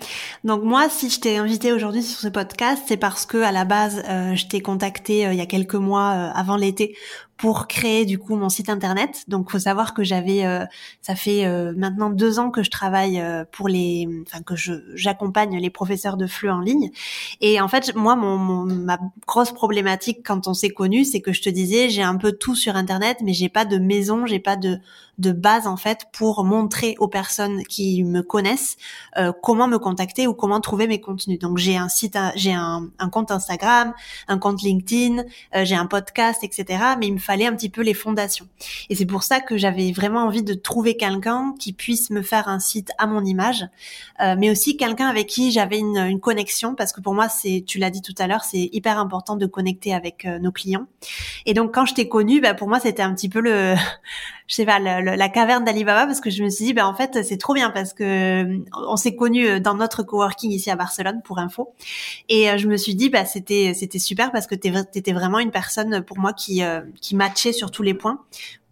Donc 0.43 0.63
moi, 0.63 0.89
si 0.89 1.09
je 1.09 1.19
t'ai 1.19 1.37
invité 1.37 1.73
aujourd'hui 1.73 2.01
sur 2.01 2.19
ce 2.19 2.27
podcast, 2.27 2.83
c'est 2.87 2.97
parce 2.97 3.25
que 3.25 3.37
à 3.37 3.51
la 3.51 3.63
base, 3.63 4.01
euh, 4.09 4.35
je 4.35 4.47
t'ai 4.47 4.61
contacté 4.61 5.27
euh, 5.27 5.33
il 5.33 5.37
y 5.37 5.41
a 5.41 5.45
quelques 5.45 5.75
mois 5.75 6.11
euh, 6.11 6.31
avant 6.33 6.55
l'été 6.55 6.95
pour 7.37 7.67
créer 7.67 8.05
du 8.05 8.17
coup 8.17 8.35
mon 8.35 8.49
site 8.49 8.69
internet. 8.69 9.25
Donc 9.27 9.51
faut 9.51 9.59
savoir 9.59 9.93
que 9.93 10.03
j'avais, 10.03 10.45
euh, 10.45 10.65
ça 11.01 11.15
fait 11.15 11.45
euh, 11.45 11.73
maintenant 11.75 12.09
deux 12.09 12.39
ans 12.39 12.49
que 12.49 12.63
je 12.63 12.69
travaille 12.69 13.19
euh, 13.19 13.43
pour 13.51 13.67
les, 13.67 14.07
enfin 14.25 14.41
que 14.41 14.55
je 14.55 14.73
j'accompagne 14.93 15.57
les 15.59 15.69
professeurs 15.69 16.15
de 16.15 16.27
FLE 16.27 16.49
en 16.49 16.61
ligne. 16.61 16.91
Et 17.41 17.59
en 17.59 17.67
fait 17.67 17.93
moi 17.95 18.15
mon, 18.15 18.37
mon 18.37 18.65
ma 18.65 18.99
grosse 19.27 19.51
problématique 19.51 20.19
quand 20.25 20.47
on 20.47 20.53
s'est 20.53 20.69
connu, 20.69 21.03
c'est 21.03 21.19
que 21.19 21.33
je 21.33 21.41
te 21.41 21.49
disais 21.49 21.89
j'ai 21.89 22.03
un 22.03 22.15
peu 22.15 22.31
tout 22.31 22.55
sur 22.55 22.75
internet, 22.77 23.17
mais 23.21 23.33
j'ai 23.33 23.49
pas 23.49 23.65
de 23.65 23.77
maison, 23.77 24.25
j'ai 24.25 24.39
pas 24.39 24.55
de 24.55 24.79
de 25.17 25.31
base 25.31 25.65
en 25.65 25.77
fait 25.77 26.07
pour 26.11 26.43
montrer 26.43 26.95
aux 26.99 27.07
personnes 27.07 27.63
qui 27.63 28.03
me 28.03 28.21
connaissent 28.21 28.75
comment 29.41 29.65
me 29.69 29.79
contacter 29.79 30.27
ou 30.27 30.33
comment 30.33 30.59
trouver 30.59 30.87
mes 30.87 30.99
contenus. 30.99 31.39
Donc 31.39 31.57
j'ai 31.57 31.77
un 31.77 31.87
site, 31.87 32.17
j'ai 32.35 32.51
un, 32.51 32.89
un, 32.99 33.09
compte 33.09 33.31
Instagram, 33.31 33.93
un 34.27 34.37
compte 34.37 34.61
LinkedIn, 34.61 35.23
j'ai 35.63 35.75
un 35.75 35.85
podcast, 35.85 36.43
etc. 36.43 36.83
Mais 36.99 37.07
fallait 37.25 37.47
un 37.47 37.55
petit 37.55 37.69
peu 37.69 37.81
les 37.81 37.93
fondations. 37.93 38.47
Et 38.89 38.95
c'est 38.95 39.05
pour 39.05 39.23
ça 39.23 39.41
que 39.41 39.57
j'avais 39.57 39.91
vraiment 39.91 40.23
envie 40.23 40.43
de 40.43 40.53
trouver 40.53 40.95
quelqu'un 40.95 41.53
qui 41.59 41.73
puisse 41.73 42.09
me 42.09 42.21
faire 42.21 42.47
un 42.47 42.59
site 42.59 42.91
à 42.97 43.07
mon 43.07 43.25
image, 43.25 43.65
euh, 44.21 44.35
mais 44.37 44.51
aussi 44.51 44.77
quelqu'un 44.77 45.07
avec 45.07 45.27
qui 45.27 45.51
j'avais 45.51 45.79
une, 45.79 45.97
une, 45.97 46.19
connexion, 46.19 46.75
parce 46.75 46.93
que 46.93 47.01
pour 47.01 47.13
moi, 47.13 47.27
c'est, 47.29 47.63
tu 47.65 47.79
l'as 47.79 47.89
dit 47.89 48.01
tout 48.01 48.15
à 48.17 48.27
l'heure, 48.27 48.43
c'est 48.43 48.69
hyper 48.71 48.99
important 48.99 49.35
de 49.35 49.45
connecter 49.45 49.93
avec 49.93 50.25
euh, 50.25 50.39
nos 50.39 50.51
clients. 50.51 50.87
Et 51.45 51.53
donc 51.53 51.73
quand 51.73 51.85
je 51.85 51.93
t'ai 51.93 52.07
connue, 52.07 52.41
bah, 52.41 52.53
pour 52.53 52.67
moi, 52.67 52.79
c'était 52.79 53.01
un 53.01 53.13
petit 53.13 53.29
peu 53.29 53.41
le, 53.41 53.75
je 54.47 54.55
sais 54.55 54.65
pas, 54.65 54.79
la 54.79 55.29
caverne 55.29 55.63
d'Alibaba, 55.63 56.05
parce 56.05 56.21
que 56.21 56.29
je 56.29 56.43
me 56.43 56.49
suis 56.49 56.65
dit, 56.65 56.73
bah, 56.73 56.87
en 56.87 56.93
fait, 56.93 57.23
c'est 57.23 57.37
trop 57.37 57.53
bien, 57.53 57.69
parce 57.69 57.93
que 57.93 58.03
euh, 58.43 58.59
on 58.87 58.95
s'est 58.95 59.15
connus 59.15 59.59
dans 59.59 59.75
notre 59.75 60.03
coworking 60.03 60.51
ici 60.51 60.69
à 60.69 60.75
Barcelone, 60.75 61.21
pour 61.23 61.39
info. 61.39 61.73
Et 62.29 62.57
je 62.57 62.67
me 62.67 62.77
suis 62.77 62.95
dit, 62.95 63.09
bah, 63.09 63.25
c'était, 63.25 63.73
c'était 63.73 63.99
super, 63.99 64.31
parce 64.31 64.47
que 64.47 64.55
t'étais 64.55 65.13
vraiment 65.13 65.39
une 65.39 65.51
personne 65.51 66.01
pour 66.01 66.19
moi 66.19 66.33
qui, 66.33 66.61
qui 67.01 67.15
matcher 67.15 67.53
sur 67.53 67.71
tous 67.71 67.83
les 67.83 67.93
points 67.93 68.19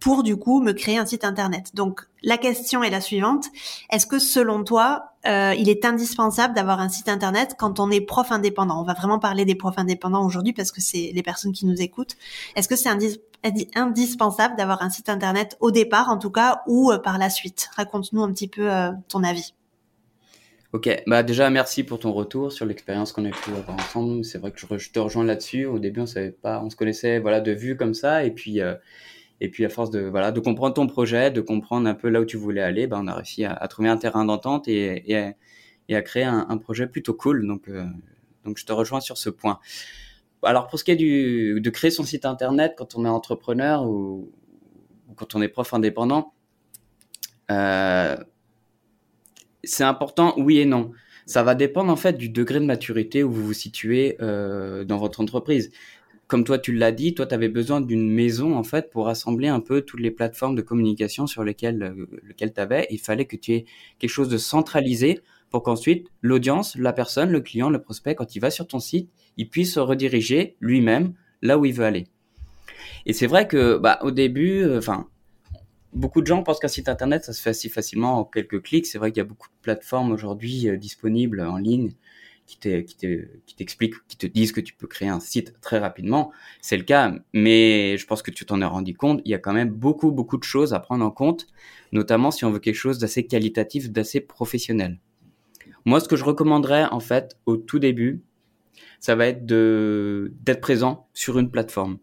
pour 0.04 0.24
du 0.24 0.36
coup 0.36 0.60
me 0.60 0.74
créer 0.74 0.98
un 0.98 1.06
site 1.06 1.24
internet. 1.24 1.72
Donc 1.76 2.02
la 2.24 2.38
question 2.38 2.84
est 2.84 2.90
la 2.90 3.00
suivante 3.00 3.46
est-ce 3.90 4.06
que 4.06 4.20
selon 4.20 4.66
toi, 4.66 5.14
euh, 5.26 5.56
il 5.58 5.70
est 5.70 5.86
indispensable 5.86 6.54
d'avoir 6.54 6.82
un 6.82 6.90
site 6.90 7.08
internet 7.08 7.56
quand 7.58 7.80
on 7.80 7.90
est 7.90 8.02
prof 8.02 8.30
indépendant? 8.30 8.82
On 8.82 8.84
va 8.84 8.96
vraiment 8.96 9.18
parler 9.18 9.46
des 9.46 9.56
profs 9.56 9.78
indépendants 9.78 10.26
aujourd'hui 10.26 10.52
parce 10.52 10.74
que 10.74 10.82
c'est 10.82 11.12
les 11.14 11.24
personnes 11.24 11.54
qui 11.54 11.66
nous 11.66 11.82
écoutent. 11.82 12.18
Est-ce 12.58 12.68
que 12.68 12.76
c'est 12.76 12.90
indispensable 12.90 13.33
d'avoir 13.44 14.82
un 14.82 14.90
site 14.90 15.10
internet 15.10 15.58
au 15.60 15.72
départ 15.72 16.10
en 16.10 16.18
tout 16.18 16.32
cas 16.32 16.62
ou 16.68 16.92
euh, 16.92 16.98
par 16.98 17.18
la 17.18 17.30
suite 17.30 17.70
Raconte-nous 17.76 18.24
un 18.24 18.32
petit 18.32 18.48
peu 18.48 18.72
euh, 18.72 18.92
ton 19.10 19.24
avis. 19.24 19.54
Ok, 20.72 20.90
bah 21.06 21.22
déjà 21.22 21.52
merci 21.52 21.84
pour 21.84 22.00
ton 22.00 22.12
retour 22.14 22.52
sur 22.52 22.66
l'expérience 22.66 23.12
qu'on 23.12 23.26
a 23.26 23.30
pu 23.30 23.52
avoir 23.52 23.78
ensemble. 23.78 24.26
C'est 24.26 24.40
vrai 24.40 24.52
que 24.52 24.60
je, 24.60 24.92
te 24.92 25.00
rejoins 25.00 25.24
là-dessus. 25.24 25.66
Au 25.66 25.78
début, 25.78 26.00
on 26.00 26.08
savait 26.08 26.32
pas, 26.32 26.64
on 26.64 26.72
se 26.72 26.76
connaissait 26.76 27.20
voilà 27.20 27.42
de 27.42 27.52
vue 27.52 27.78
comme 27.78 27.94
ça, 27.94 28.26
et 28.26 28.32
puis 28.32 28.60
euh, 28.60 28.74
et 29.40 29.50
puis 29.50 29.66
à 29.66 29.70
force 29.70 29.92
de 29.92 30.00
voilà 30.00 30.32
de 30.32 30.40
comprendre 30.40 30.74
ton 30.74 30.88
projet, 30.88 31.30
de 31.30 31.42
comprendre 31.42 31.88
un 31.88 31.94
peu 31.94 32.10
là 32.10 32.22
où 32.22 32.26
tu 32.26 32.38
voulais 32.38 32.64
aller, 32.64 32.88
bah 32.88 32.98
on 33.00 33.06
a 33.06 33.14
réussi 33.14 33.46
à, 33.46 33.68
trouver 33.68 33.90
un 33.90 33.98
terrain 33.98 34.26
d'entente 34.26 34.68
et, 34.68 35.12
et, 35.12 35.96
à, 35.96 36.02
créer 36.02 36.24
un, 36.24 36.58
projet 36.58 36.88
plutôt 36.88 37.14
cool. 37.14 37.46
Donc 37.46 37.70
donc 38.44 38.58
je 38.58 38.66
te 38.66 38.74
rejoins 38.74 39.00
sur 39.00 39.20
ce 39.20 39.30
point. 39.30 39.60
Alors 40.44 40.68
pour 40.68 40.80
ce 40.80 40.84
qui 40.84 40.92
est 40.92 40.96
du 40.96 41.60
de 41.62 41.70
créer 41.70 41.92
son 41.92 42.04
site 42.04 42.26
internet 42.26 42.74
quand 42.78 42.96
on 42.96 43.06
est 43.06 43.10
entrepreneur 43.10 43.88
ou, 43.88 44.32
quand 45.16 45.36
on 45.36 45.42
est 45.42 45.48
prof 45.48 45.74
indépendant. 45.74 46.34
Euh, 47.52 48.18
c'est 49.64 49.84
important, 49.84 50.34
oui 50.38 50.60
et 50.60 50.66
non. 50.66 50.92
Ça 51.26 51.44
va 51.44 51.56
dépendre 51.56 51.92
en 51.92 51.96
fait 51.96 52.18
du 52.18 52.30
degré 52.30 52.60
de 52.60 52.66
maturité 52.66 53.24
où 53.24 53.32
vous 53.32 53.46
vous 53.46 53.54
situez 53.54 54.18
euh, 54.22 54.84
dans 54.84 54.98
votre 54.98 55.22
entreprise. 55.22 55.72
Comme 56.28 56.44
toi, 56.44 56.58
tu 56.58 56.74
l'as 56.74 56.92
dit, 56.92 57.14
toi, 57.14 57.26
tu 57.26 57.36
avais 57.36 57.50
besoin 57.50 57.80
d'une 57.80 58.10
maison 58.10 58.58
en 58.58 58.64
fait 58.64 58.90
pour 58.90 59.06
rassembler 59.06 59.48
un 59.48 59.60
peu 59.60 59.82
toutes 59.82 60.00
les 60.00 60.12
plateformes 60.12 60.56
de 60.56 60.62
communication 60.62 61.28
sur 61.28 61.44
lesquelles, 61.44 61.84
euh, 61.84 62.08
lesquelles 62.28 62.54
tu 62.54 62.60
avais. 62.60 62.88
Il 62.90 63.00
fallait 63.00 63.26
que 63.26 63.36
tu 63.36 63.54
aies 63.54 63.66
quelque 64.00 64.10
chose 64.10 64.30
de 64.30 64.38
centralisé 64.38 65.22
pour 65.54 65.62
qu'ensuite 65.62 66.08
l'audience, 66.24 66.76
la 66.78 66.94
personne, 66.94 67.30
le 67.30 67.40
client, 67.40 67.70
le 67.70 67.80
prospect, 67.80 68.16
quand 68.16 68.36
il 68.36 68.40
va 68.40 68.50
sur 68.50 68.68
ton 68.68 68.80
site, 68.80 69.12
il 69.38 69.48
puisse 69.48 69.76
se 69.76 69.80
rediriger 69.80 70.58
lui-même 70.60 71.14
là 71.44 71.60
où 71.60 71.66
il 71.66 71.74
veut 71.74 71.86
aller. 71.86 72.08
Et 73.06 73.14
c'est 73.14 73.28
vrai 73.28 73.48
que 73.48 73.78
bah, 73.78 74.00
au 74.02 74.10
début, 74.10 74.64
euh, 74.64 74.82
beaucoup 75.94 76.22
de 76.22 76.26
gens 76.26 76.42
pensent 76.42 76.58
qu'un 76.58 76.68
site 76.68 76.90
internet, 76.90 77.24
ça 77.24 77.34
se 77.34 77.42
fait 77.44 77.52
assez 77.52 77.70
facilement 77.70 78.18
en 78.18 78.24
quelques 78.26 78.64
clics. 78.64 78.88
C'est 78.88 78.98
vrai 78.98 79.12
qu'il 79.12 79.20
y 79.20 79.22
a 79.22 79.26
beaucoup 79.26 79.48
de 79.48 79.62
plateformes 79.62 80.12
aujourd'hui 80.12 80.68
euh, 80.68 80.76
disponibles 80.76 81.42
en 81.42 81.58
ligne 81.58 81.92
qui 82.48 82.58
t'expliquent, 83.56 84.08
qui, 84.08 84.18
te 84.18 84.26
disent 84.26 84.54
que 84.54 84.60
tu 84.60 84.74
peux 84.74 84.88
créer 84.88 85.08
un 85.08 85.20
site 85.20 85.54
très 85.62 85.78
rapidement. 85.78 86.32
C'est 86.62 86.78
le 86.78 86.84
cas, 86.84 87.14
mais 87.32 87.96
je 88.00 88.08
pense 88.08 88.24
que 88.24 88.32
tu 88.32 88.44
t'en 88.44 88.60
as 88.62 88.68
rendu 88.68 88.96
compte. 88.96 89.22
Il 89.24 89.30
y 89.30 89.36
a 89.36 89.40
quand 89.40 89.54
même 89.54 89.70
beaucoup, 89.70 90.12
beaucoup 90.12 90.38
de 90.38 90.44
choses 90.44 90.74
à 90.74 90.80
prendre 90.80 91.06
en 91.06 91.12
compte, 91.12 91.46
notamment 91.92 92.32
si 92.32 92.44
on 92.44 92.50
veut 92.50 92.60
quelque 92.60 92.74
chose 92.74 92.98
d'assez 92.98 93.28
qualitatif, 93.28 93.92
d'assez 93.92 94.20
professionnel. 94.20 94.98
Moi, 95.86 96.00
ce 96.00 96.08
que 96.08 96.16
je 96.16 96.24
recommanderais 96.24 96.86
en 96.86 97.00
fait 97.00 97.38
au 97.46 97.58
tout 97.58 97.80
début, 97.80 98.22
ça 99.00 99.16
va 99.16 99.28
être 99.28 99.46
d'être 99.46 100.62
présent 100.62 101.08
sur 101.14 101.38
une 101.40 101.52
plateforme, 101.52 101.98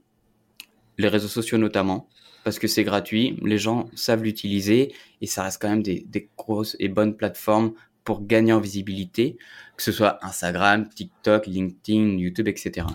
les 0.99 1.09
réseaux 1.09 1.29
sociaux 1.29 1.59
notamment, 1.59 2.09
parce 2.45 2.59
que 2.59 2.69
c'est 2.69 2.85
gratuit, 2.85 3.39
les 3.43 3.59
gens 3.59 3.89
savent 3.95 4.23
l'utiliser 4.23 4.95
et 5.21 5.27
ça 5.27 5.43
reste 5.43 5.61
quand 5.61 5.69
même 5.69 5.83
des, 5.83 6.05
des 6.09 6.29
grosses 6.37 6.77
et 6.79 6.89
bonnes 6.89 7.17
plateformes 7.17 7.73
pour 8.05 8.27
gagner 8.27 8.53
en 8.53 8.61
visibilité, 8.61 9.37
que 9.77 9.83
ce 9.83 9.93
soit 9.93 10.19
Instagram, 10.25 10.89
TikTok, 10.89 11.47
LinkedIn, 11.47 12.19
YouTube, 12.19 12.49
etc. 12.49 12.87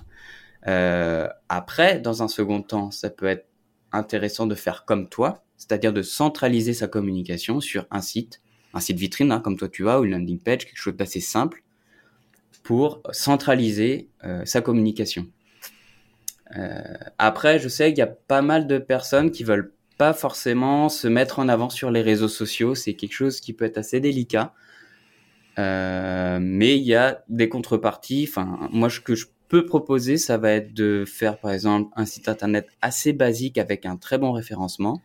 Euh, 0.67 1.27
après, 1.49 1.99
dans 1.99 2.23
un 2.23 2.27
second 2.27 2.61
temps, 2.61 2.91
ça 2.91 3.09
peut 3.09 3.27
être 3.27 3.47
intéressant 3.91 4.47
de 4.47 4.55
faire 4.55 4.85
comme 4.85 5.07
toi, 5.07 5.43
c'est-à-dire 5.57 5.93
de 5.93 6.01
centraliser 6.01 6.73
sa 6.73 6.87
communication 6.87 7.61
sur 7.61 7.85
un 7.91 8.01
site, 8.01 8.41
un 8.75 8.79
site 8.79 8.97
vitrine, 8.97 9.31
hein, 9.31 9.39
comme 9.39 9.57
toi 9.57 9.69
tu 9.69 9.89
as, 9.89 9.99
ou 9.99 10.05
une 10.05 10.11
landing 10.11 10.39
page, 10.39 10.65
quelque 10.65 10.77
chose 10.77 10.95
d'assez 10.95 11.21
simple, 11.21 11.63
pour 12.63 13.01
centraliser 13.11 14.09
euh, 14.23 14.43
sa 14.45 14.61
communication. 14.61 15.27
Euh, 16.57 16.81
après, 17.17 17.59
je 17.59 17.67
sais 17.67 17.89
qu'il 17.89 17.99
y 17.99 18.01
a 18.01 18.07
pas 18.07 18.41
mal 18.41 18.67
de 18.67 18.77
personnes 18.77 19.31
qui 19.31 19.43
veulent 19.43 19.73
pas 19.97 20.13
forcément 20.13 20.89
se 20.89 21.07
mettre 21.07 21.39
en 21.39 21.47
avant 21.47 21.69
sur 21.69 21.89
les 21.89 22.01
réseaux 22.01 22.27
sociaux. 22.27 22.75
C'est 22.75 22.93
quelque 22.93 23.13
chose 23.13 23.39
qui 23.39 23.53
peut 23.53 23.65
être 23.65 23.77
assez 23.77 23.99
délicat. 23.99 24.53
Euh, 25.57 26.39
mais 26.41 26.77
il 26.77 26.83
y 26.83 26.95
a 26.95 27.23
des 27.29 27.49
contreparties. 27.49 28.27
Enfin, 28.29 28.67
moi, 28.71 28.89
ce 28.89 28.99
que 28.99 29.15
je 29.15 29.27
peux 29.47 29.65
proposer, 29.65 30.17
ça 30.17 30.37
va 30.37 30.51
être 30.51 30.73
de 30.73 31.05
faire, 31.07 31.37
par 31.37 31.51
exemple, 31.51 31.91
un 31.95 32.05
site 32.05 32.27
internet 32.27 32.67
assez 32.81 33.13
basique 33.13 33.57
avec 33.57 33.85
un 33.85 33.95
très 33.95 34.17
bon 34.17 34.31
référencement, 34.31 35.01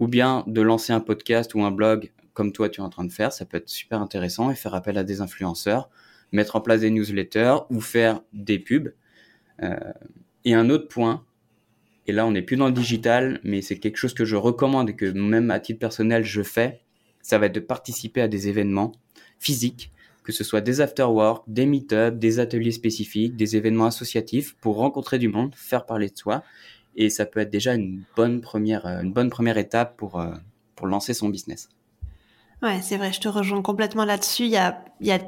ou 0.00 0.08
bien 0.08 0.44
de 0.46 0.60
lancer 0.60 0.92
un 0.92 1.00
podcast 1.00 1.54
ou 1.54 1.64
un 1.64 1.70
blog 1.70 2.12
comme 2.34 2.52
toi 2.52 2.68
tu 2.68 2.80
es 2.80 2.84
en 2.84 2.90
train 2.90 3.04
de 3.04 3.12
faire. 3.12 3.32
Ça 3.32 3.46
peut 3.46 3.56
être 3.56 3.68
super 3.68 4.00
intéressant 4.00 4.50
et 4.50 4.54
faire 4.54 4.74
appel 4.74 4.98
à 4.98 5.04
des 5.04 5.20
influenceurs, 5.20 5.88
mettre 6.32 6.56
en 6.56 6.60
place 6.60 6.80
des 6.80 6.90
newsletters 6.90 7.58
ou 7.70 7.80
faire 7.80 8.20
des 8.32 8.58
pubs. 8.58 8.92
Euh, 9.62 9.76
et 10.44 10.54
un 10.54 10.68
autre 10.68 10.88
point, 10.88 11.24
et 12.06 12.12
là 12.12 12.26
on 12.26 12.32
n'est 12.32 12.42
plus 12.42 12.56
dans 12.56 12.66
le 12.66 12.72
digital, 12.72 13.40
mais 13.44 13.62
c'est 13.62 13.78
quelque 13.78 13.96
chose 13.96 14.12
que 14.12 14.24
je 14.24 14.36
recommande 14.36 14.90
et 14.90 14.96
que 14.96 15.06
même 15.06 15.50
à 15.50 15.60
titre 15.60 15.78
personnel 15.78 16.24
je 16.24 16.42
fais, 16.42 16.82
ça 17.22 17.38
va 17.38 17.46
être 17.46 17.54
de 17.54 17.60
participer 17.60 18.20
à 18.20 18.28
des 18.28 18.48
événements 18.48 18.92
physiques, 19.38 19.92
que 20.24 20.32
ce 20.32 20.44
soit 20.44 20.60
des 20.60 20.80
after-work, 20.80 21.44
des 21.46 21.66
meet-up, 21.66 22.18
des 22.18 22.40
ateliers 22.40 22.72
spécifiques, 22.72 23.36
des 23.36 23.56
événements 23.56 23.86
associatifs 23.86 24.56
pour 24.60 24.76
rencontrer 24.76 25.18
du 25.18 25.28
monde, 25.28 25.54
faire 25.54 25.86
parler 25.86 26.08
de 26.08 26.16
soi. 26.16 26.42
Et 26.96 27.10
ça 27.10 27.26
peut 27.26 27.40
être 27.40 27.50
déjà 27.50 27.74
une 27.74 28.02
bonne 28.16 28.40
première, 28.40 28.86
une 28.86 29.12
bonne 29.12 29.30
première 29.30 29.58
étape 29.58 29.96
pour, 29.96 30.20
euh, 30.20 30.32
pour 30.76 30.86
lancer 30.86 31.12
son 31.12 31.28
business. 31.28 31.68
Ouais, 32.64 32.80
c'est 32.82 32.96
vrai, 32.96 33.12
je 33.12 33.20
te 33.20 33.28
rejoins 33.28 33.60
complètement 33.60 34.06
là-dessus. 34.06 34.44
Il 34.44 34.50
y 34.50 34.56
a, 34.56 34.82
y 35.02 35.12
a 35.12 35.18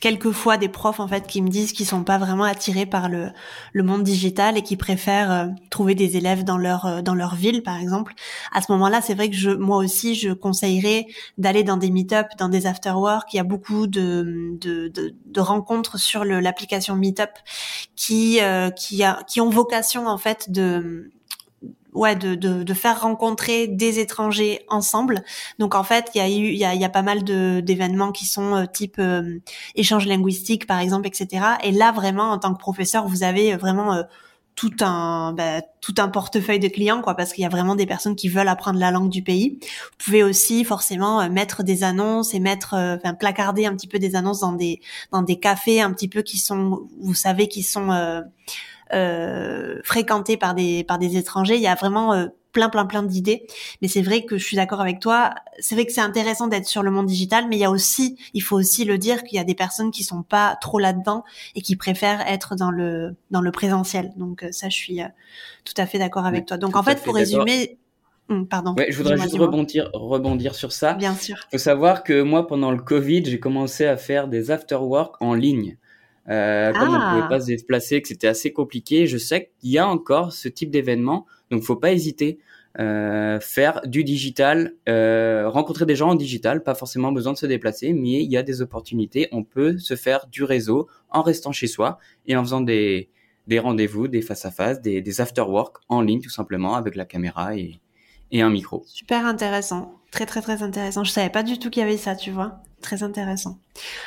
quelquefois 0.00 0.56
des 0.56 0.68
profs 0.68 0.98
en 0.98 1.06
fait 1.06 1.26
qui 1.26 1.42
me 1.42 1.48
disent 1.48 1.72
qu'ils 1.72 1.84
sont 1.86 2.04
pas 2.04 2.16
vraiment 2.16 2.44
attirés 2.44 2.86
par 2.86 3.10
le, 3.10 3.28
le 3.74 3.82
monde 3.82 4.02
digital 4.02 4.56
et 4.56 4.62
qui 4.62 4.76
préfèrent 4.78 5.30
euh, 5.30 5.46
trouver 5.70 5.94
des 5.94 6.16
élèves 6.16 6.42
dans 6.42 6.56
leur 6.56 6.86
euh, 6.86 7.02
dans 7.02 7.14
leur 7.14 7.34
ville 7.34 7.62
par 7.62 7.76
exemple. 7.76 8.14
À 8.50 8.62
ce 8.62 8.72
moment-là, 8.72 9.02
c'est 9.02 9.12
vrai 9.14 9.28
que 9.28 9.36
je 9.36 9.50
moi 9.50 9.76
aussi 9.76 10.14
je 10.14 10.32
conseillerais 10.32 11.06
d'aller 11.36 11.64
dans 11.64 11.76
des 11.76 11.90
meet-up, 11.90 12.28
dans 12.38 12.48
des 12.48 12.66
after-work. 12.66 13.32
Il 13.34 13.36
y 13.36 13.40
a 13.40 13.44
beaucoup 13.44 13.86
de 13.86 14.56
de, 14.58 14.88
de, 14.88 15.14
de 15.26 15.40
rencontres 15.40 15.98
sur 15.98 16.24
l'application 16.24 16.96
Meetup 16.96 17.30
qui 17.94 18.40
euh, 18.40 18.70
qui 18.70 19.04
a 19.04 19.22
qui 19.26 19.42
ont 19.42 19.50
vocation 19.50 20.06
en 20.06 20.18
fait 20.18 20.50
de 20.50 21.10
ouais 21.96 22.14
de, 22.14 22.34
de, 22.34 22.62
de, 22.62 22.74
faire 22.74 23.00
rencontrer 23.00 23.66
des 23.66 23.98
étrangers 23.98 24.60
ensemble. 24.68 25.24
Donc 25.58 25.74
en 25.74 25.82
fait, 25.82 26.10
il 26.14 26.18
y 26.18 26.20
a 26.20 26.28
eu 26.28 26.52
il 26.52 26.58
y 26.58 26.64
a, 26.64 26.74
y 26.74 26.84
a 26.84 26.88
pas 26.88 27.02
mal 27.02 27.24
d'événements 27.24 28.12
qui 28.12 28.26
sont 28.26 28.54
euh, 28.54 28.66
type 28.66 28.98
euh, 28.98 29.40
échange 29.74 30.06
linguistique 30.06 30.66
par 30.66 30.78
exemple, 30.78 31.08
etc. 31.08 31.44
Et 31.64 31.72
là 31.72 31.92
vraiment 31.92 32.30
en 32.30 32.38
tant 32.38 32.52
que 32.52 32.58
professeur, 32.58 33.08
vous 33.08 33.22
avez 33.22 33.56
vraiment 33.56 33.94
euh, 33.94 34.02
tout 34.54 34.72
un 34.80 35.32
bah, 35.32 35.62
tout 35.80 35.94
un 35.98 36.08
portefeuille 36.08 36.58
de 36.58 36.68
clients 36.68 37.02
quoi 37.02 37.14
parce 37.14 37.32
qu'il 37.32 37.42
y 37.42 37.46
a 37.46 37.50
vraiment 37.50 37.74
des 37.74 37.84
personnes 37.86 38.16
qui 38.16 38.28
veulent 38.28 38.48
apprendre 38.48 38.78
la 38.78 38.90
langue 38.90 39.10
du 39.10 39.22
pays. 39.22 39.58
Vous 39.60 40.04
pouvez 40.04 40.22
aussi 40.22 40.64
forcément 40.64 41.28
mettre 41.30 41.62
des 41.62 41.82
annonces 41.84 42.34
et 42.34 42.40
mettre 42.40 42.74
enfin 42.74 43.14
placarder 43.14 43.66
un 43.66 43.74
petit 43.74 43.88
peu 43.88 43.98
des 43.98 44.16
annonces 44.16 44.40
dans 44.40 44.52
des 44.52 44.80
dans 45.12 45.22
des 45.22 45.38
cafés 45.38 45.80
un 45.80 45.92
petit 45.92 46.08
peu 46.08 46.22
qui 46.22 46.38
sont 46.38 46.88
vous 47.00 47.14
savez 47.14 47.48
qui 47.48 47.62
sont 47.62 47.90
euh, 47.90 48.22
fréquenté 49.84 50.36
par 50.36 50.54
des 50.54 50.84
par 50.84 50.98
des 50.98 51.16
étrangers. 51.16 51.56
Il 51.56 51.62
y 51.62 51.66
a 51.66 51.74
vraiment 51.74 52.12
euh, 52.12 52.26
plein 52.52 52.68
plein 52.68 52.86
plein 52.86 53.02
d'idées. 53.02 53.46
Mais 53.82 53.88
c'est 53.88 54.02
vrai 54.02 54.24
que 54.24 54.38
je 54.38 54.44
suis 54.44 54.56
d'accord 54.56 54.80
avec 54.80 55.00
toi. 55.00 55.34
C'est 55.58 55.74
vrai 55.74 55.86
que 55.86 55.92
c'est 55.92 56.00
intéressant 56.00 56.46
d'être 56.46 56.66
sur 56.66 56.82
le 56.82 56.90
monde 56.90 57.06
digital, 57.06 57.46
mais 57.48 57.56
il 57.56 57.60
y 57.60 57.64
a 57.64 57.70
aussi, 57.70 58.16
il 58.34 58.42
faut 58.42 58.56
aussi 58.56 58.84
le 58.84 58.98
dire 58.98 59.24
qu'il 59.24 59.36
y 59.36 59.40
a 59.40 59.44
des 59.44 59.54
personnes 59.54 59.90
qui 59.90 60.04
sont 60.04 60.22
pas 60.22 60.56
trop 60.60 60.78
là-dedans 60.78 61.24
et 61.54 61.60
qui 61.60 61.76
préfèrent 61.76 62.22
être 62.26 62.56
dans 62.56 62.70
le 62.70 63.16
dans 63.30 63.40
le 63.40 63.50
présentiel. 63.50 64.12
Donc 64.16 64.42
euh, 64.42 64.52
ça, 64.52 64.68
je 64.68 64.76
suis 64.76 65.00
tout 65.64 65.74
à 65.76 65.86
fait 65.86 65.98
d'accord 65.98 66.26
avec 66.26 66.46
toi. 66.46 66.56
Donc 66.56 66.76
en 66.76 66.82
fait, 66.82 67.02
pour 67.02 67.14
résumer. 67.14 67.78
Hum, 68.28 68.48
pardon. 68.48 68.74
Ouais, 68.74 68.90
je 68.90 68.96
voudrais 68.96 69.16
juste 69.16 69.38
rebondir, 69.38 69.88
rebondir 69.92 70.56
sur 70.56 70.72
ça. 70.72 70.94
Bien 70.94 71.14
sûr. 71.14 71.36
Il 71.52 71.58
faut 71.58 71.62
savoir 71.62 72.02
que 72.02 72.22
moi, 72.22 72.48
pendant 72.48 72.72
le 72.72 72.82
Covid, 72.82 73.24
j'ai 73.24 73.38
commencé 73.38 73.86
à 73.86 73.96
faire 73.96 74.26
des 74.26 74.50
after-work 74.50 75.14
en 75.20 75.32
ligne. 75.34 75.76
Euh, 76.28 76.72
comme 76.72 76.88
on 76.88 77.10
pouvait 77.10 77.22
ah. 77.22 77.26
pas 77.28 77.40
se 77.40 77.46
déplacer, 77.46 78.02
que 78.02 78.08
c'était 78.08 78.26
assez 78.26 78.52
compliqué, 78.52 79.06
je 79.06 79.18
sais 79.18 79.50
qu'il 79.60 79.70
y 79.70 79.78
a 79.78 79.86
encore 79.86 80.32
ce 80.32 80.48
type 80.48 80.70
d'événement, 80.70 81.26
donc 81.50 81.62
faut 81.62 81.76
pas 81.76 81.92
hésiter. 81.92 82.38
Euh, 82.78 83.40
faire 83.40 83.80
du 83.86 84.04
digital, 84.04 84.74
euh, 84.86 85.48
rencontrer 85.48 85.86
des 85.86 85.96
gens 85.96 86.10
en 86.10 86.14
digital, 86.14 86.62
pas 86.62 86.74
forcément 86.74 87.10
besoin 87.10 87.32
de 87.32 87.38
se 87.38 87.46
déplacer, 87.46 87.94
mais 87.94 88.22
il 88.22 88.30
y 88.30 88.36
a 88.36 88.42
des 88.42 88.60
opportunités. 88.60 89.28
On 89.32 89.44
peut 89.44 89.78
se 89.78 89.96
faire 89.96 90.26
du 90.30 90.44
réseau 90.44 90.86
en 91.08 91.22
restant 91.22 91.52
chez 91.52 91.68
soi 91.68 91.98
et 92.26 92.36
en 92.36 92.42
faisant 92.42 92.60
des, 92.60 93.08
des 93.46 93.58
rendez-vous, 93.58 94.08
des 94.08 94.20
face-à-face, 94.20 94.82
des, 94.82 95.00
des 95.00 95.20
after-work 95.22 95.78
en 95.88 96.02
ligne 96.02 96.20
tout 96.20 96.28
simplement 96.28 96.74
avec 96.74 96.96
la 96.96 97.06
caméra 97.06 97.56
et, 97.56 97.80
et 98.30 98.42
un 98.42 98.50
micro. 98.50 98.84
Super 98.86 99.24
intéressant, 99.24 99.94
très 100.16 100.24
très 100.24 100.40
très 100.40 100.62
intéressant. 100.62 101.04
Je 101.04 101.10
savais 101.10 101.28
pas 101.28 101.42
du 101.42 101.58
tout 101.58 101.68
qu'il 101.68 101.82
y 101.82 101.84
avait 101.84 101.98
ça, 101.98 102.16
tu 102.16 102.30
vois. 102.30 102.60
Très 102.80 103.02
intéressant. 103.02 103.58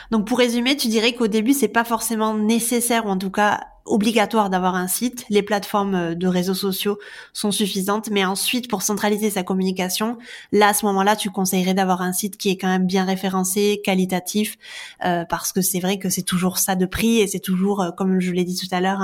Donc 0.10 0.25
pour 0.25 0.39
résumer, 0.39 0.75
tu 0.75 0.88
dirais 0.88 1.13
qu'au 1.13 1.28
début 1.28 1.54
c'est 1.54 1.68
pas 1.68 1.84
forcément 1.84 2.34
nécessaire 2.34 3.06
ou 3.06 3.10
en 3.10 3.18
tout 3.18 3.30
cas 3.30 3.60
obligatoire 3.86 4.50
d'avoir 4.50 4.75
un 4.75 4.88
site. 4.88 5.25
Les 5.30 5.44
plateformes 5.44 5.96
euh, 5.96 6.16
de 6.16 6.28
réseaux 6.28 6.54
sociaux 6.56 6.98
sont 7.34 7.51
suffisantes, 7.51 8.10
mais 8.12 8.25
ensuite 8.25 8.70
pour 8.70 8.82
centraliser 8.82 9.30
sa 9.30 9.44
communication, 9.44 10.18
là 10.51 10.70
à 10.70 10.74
ce 10.74 10.86
moment-là, 10.86 11.16
tu 11.16 11.30
conseillerais 11.30 11.74
d'avoir 11.74 12.01
un 12.01 12.13
site 12.13 12.38
qui 12.38 12.50
est 12.50 12.58
quand 12.58 12.68
même 12.68 12.86
bien 12.86 13.06
référencé, 13.06 13.82
qualitatif, 13.84 14.58
euh, 15.06 15.25
parce 15.25 15.51
que 15.51 15.62
c'est 15.62 15.80
vrai 15.80 15.98
que 15.98 16.10
c'est 16.10 16.24
toujours 16.24 16.58
ça 16.58 16.75
de 16.75 16.86
prix 16.86 17.20
et 17.20 17.28
c'est 17.28 17.39
toujours, 17.39 17.82
euh, 17.82 17.92
comme 17.92 18.20
je 18.20 18.32
l'ai 18.32 18.46
dit 18.46 18.56
tout 18.56 18.74
à 18.74 18.82
l'heure, 18.82 19.01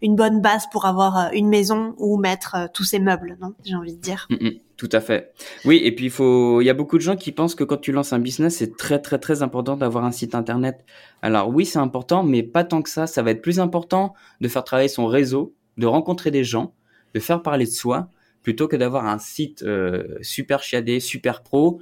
une 0.00 0.16
bonne 0.16 0.40
base 0.40 0.66
pour 0.70 0.86
avoir 0.86 1.30
une 1.32 1.48
maison 1.48 1.94
ou 1.98 2.18
mettre 2.18 2.68
tous 2.74 2.84
ses 2.84 2.98
meubles, 2.98 3.36
non 3.40 3.52
J'ai 3.64 3.74
envie 3.74 3.94
de 3.94 4.00
dire. 4.00 4.26
Mm, 4.30 4.46
mm. 4.46 4.50
Tout 4.82 4.88
à 4.90 5.00
fait. 5.00 5.32
Oui, 5.64 5.80
et 5.84 5.94
puis 5.94 6.06
il 6.06 6.10
faut, 6.10 6.60
il 6.60 6.64
y 6.64 6.68
a 6.68 6.74
beaucoup 6.74 6.98
de 6.98 7.02
gens 7.02 7.14
qui 7.14 7.30
pensent 7.30 7.54
que 7.54 7.62
quand 7.62 7.76
tu 7.76 7.92
lances 7.92 8.12
un 8.12 8.18
business, 8.18 8.56
c'est 8.56 8.76
très 8.76 8.98
très 8.98 9.20
très 9.20 9.40
important 9.40 9.76
d'avoir 9.76 10.04
un 10.04 10.10
site 10.10 10.34
internet. 10.34 10.84
Alors 11.22 11.50
oui, 11.50 11.66
c'est 11.66 11.78
important, 11.78 12.24
mais 12.24 12.42
pas 12.42 12.64
tant 12.64 12.82
que 12.82 12.90
ça. 12.90 13.06
Ça 13.06 13.22
va 13.22 13.30
être 13.30 13.42
plus 13.42 13.60
important 13.60 14.12
de 14.40 14.48
faire 14.48 14.64
travailler 14.64 14.88
son 14.88 15.06
réseau, 15.06 15.54
de 15.76 15.86
rencontrer 15.86 16.32
des 16.32 16.42
gens, 16.42 16.74
de 17.14 17.20
faire 17.20 17.42
parler 17.42 17.64
de 17.64 17.70
soi, 17.70 18.08
plutôt 18.42 18.66
que 18.66 18.74
d'avoir 18.74 19.06
un 19.06 19.20
site 19.20 19.62
euh, 19.62 20.18
super 20.20 20.64
chiadé, 20.64 20.98
super 20.98 21.44
pro, 21.44 21.80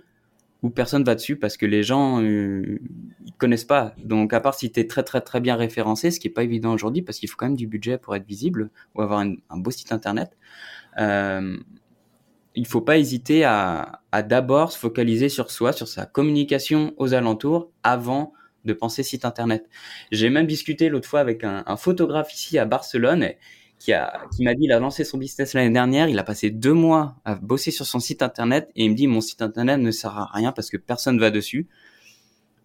où 0.62 0.68
personne 0.68 1.02
va 1.02 1.14
dessus 1.14 1.36
parce 1.36 1.56
que 1.56 1.64
les 1.64 1.82
gens 1.82 2.22
euh, 2.22 2.80
ils 3.24 3.32
connaissent 3.38 3.64
pas. 3.64 3.94
Donc 4.04 4.34
à 4.34 4.40
part 4.40 4.52
si 4.52 4.70
tu 4.70 4.78
es 4.78 4.86
très 4.86 5.04
très 5.04 5.22
très 5.22 5.40
bien 5.40 5.56
référencé, 5.56 6.10
ce 6.10 6.20
qui 6.20 6.28
est 6.28 6.32
pas 6.32 6.44
évident 6.44 6.74
aujourd'hui 6.74 7.00
parce 7.00 7.18
qu'il 7.18 7.30
faut 7.30 7.36
quand 7.38 7.46
même 7.46 7.56
du 7.56 7.66
budget 7.66 7.96
pour 7.96 8.14
être 8.14 8.26
visible 8.26 8.68
ou 8.94 9.00
avoir 9.00 9.20
un 9.20 9.56
beau 9.56 9.70
site 9.70 9.90
internet. 9.90 10.36
Euh, 10.98 11.56
il 12.54 12.66
faut 12.66 12.80
pas 12.80 12.98
hésiter 12.98 13.44
à, 13.44 14.02
à 14.12 14.22
d'abord 14.22 14.72
se 14.72 14.78
focaliser 14.78 15.28
sur 15.28 15.50
soi, 15.50 15.72
sur 15.72 15.88
sa 15.88 16.06
communication 16.06 16.94
aux 16.96 17.14
alentours 17.14 17.70
avant 17.82 18.32
de 18.64 18.72
penser 18.72 19.02
site 19.02 19.24
internet. 19.24 19.68
J'ai 20.10 20.30
même 20.30 20.46
discuté 20.46 20.88
l'autre 20.88 21.08
fois 21.08 21.20
avec 21.20 21.44
un, 21.44 21.62
un, 21.66 21.76
photographe 21.76 22.34
ici 22.34 22.58
à 22.58 22.64
Barcelone 22.64 23.30
qui 23.78 23.94
a 23.94 24.20
qui 24.36 24.42
m'a 24.42 24.54
dit 24.54 24.64
il 24.64 24.72
a 24.72 24.78
lancé 24.78 25.04
son 25.04 25.16
business 25.16 25.54
l'année 25.54 25.72
dernière, 25.72 26.08
il 26.08 26.18
a 26.18 26.22
passé 26.22 26.50
deux 26.50 26.74
mois 26.74 27.16
à 27.24 27.36
bosser 27.36 27.70
sur 27.70 27.86
son 27.86 28.00
site 28.00 28.20
internet 28.22 28.70
et 28.76 28.84
il 28.84 28.90
me 28.90 28.94
dit 28.94 29.06
mon 29.06 29.22
site 29.22 29.40
internet 29.40 29.78
ne 29.78 29.90
sert 29.90 30.18
à 30.18 30.28
rien 30.34 30.52
parce 30.52 30.68
que 30.68 30.76
personne 30.76 31.18
va 31.18 31.30
dessus, 31.30 31.68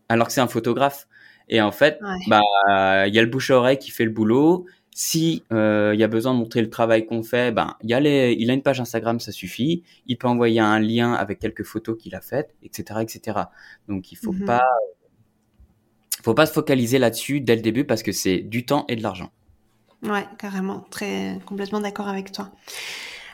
alors 0.10 0.28
que 0.28 0.34
c'est 0.34 0.42
un 0.42 0.48
photographe. 0.48 1.08
Et 1.48 1.62
en 1.62 1.72
fait, 1.72 2.00
bah 2.28 2.42
il 3.08 3.14
y 3.14 3.20
a 3.20 3.22
le 3.22 3.30
bouche 3.30 3.52
à 3.52 3.58
oreille 3.58 3.78
qui 3.78 3.92
fait 3.92 4.04
le 4.04 4.10
boulot 4.10 4.66
si 4.98 5.44
euh, 5.52 5.92
il 5.94 6.00
y 6.00 6.06
a 6.06 6.08
besoin 6.08 6.34
de 6.34 6.40
montrer 6.40 6.62
le 6.62 6.70
travail 6.70 7.06
qu'on 7.06 7.22
fait, 7.22 7.52
ben 7.52 7.76
il 7.84 7.90
y 7.90 7.94
a 7.94 8.00
les, 8.00 8.34
il 8.40 8.50
a 8.50 8.54
une 8.54 8.62
page 8.62 8.80
Instagram, 8.80 9.20
ça 9.20 9.34
suffit. 9.34 9.84
Il 10.08 10.18
peut 10.18 10.30
envoyer 10.30 10.62
un 10.62 10.80
lien 10.80 11.12
avec 11.12 11.40
quelques 11.40 11.64
photos 11.64 11.98
qu'il 12.02 12.16
a 12.16 12.22
faites, 12.22 12.56
etc., 12.64 13.02
etc. 13.02 13.40
Donc 13.90 14.14
il 14.14 14.16
faut 14.16 14.32
mhm. 14.32 14.46
pas, 14.46 14.64
faut 16.24 16.34
pas 16.34 16.46
se 16.46 16.54
focaliser 16.54 16.98
là-dessus 16.98 17.42
dès 17.42 17.58
le 17.58 17.62
début 17.62 17.84
parce 17.84 18.04
que 18.04 18.14
c'est 18.14 18.38
du 18.38 18.66
temps 18.66 18.86
et 18.88 18.96
de 18.96 19.04
l'argent. 19.04 19.32
Ouais, 20.02 20.26
carrément, 20.38 20.86
très 20.90 21.42
complètement 21.46 21.82
d'accord 21.82 22.08
avec 22.08 22.32
toi. 22.32 22.52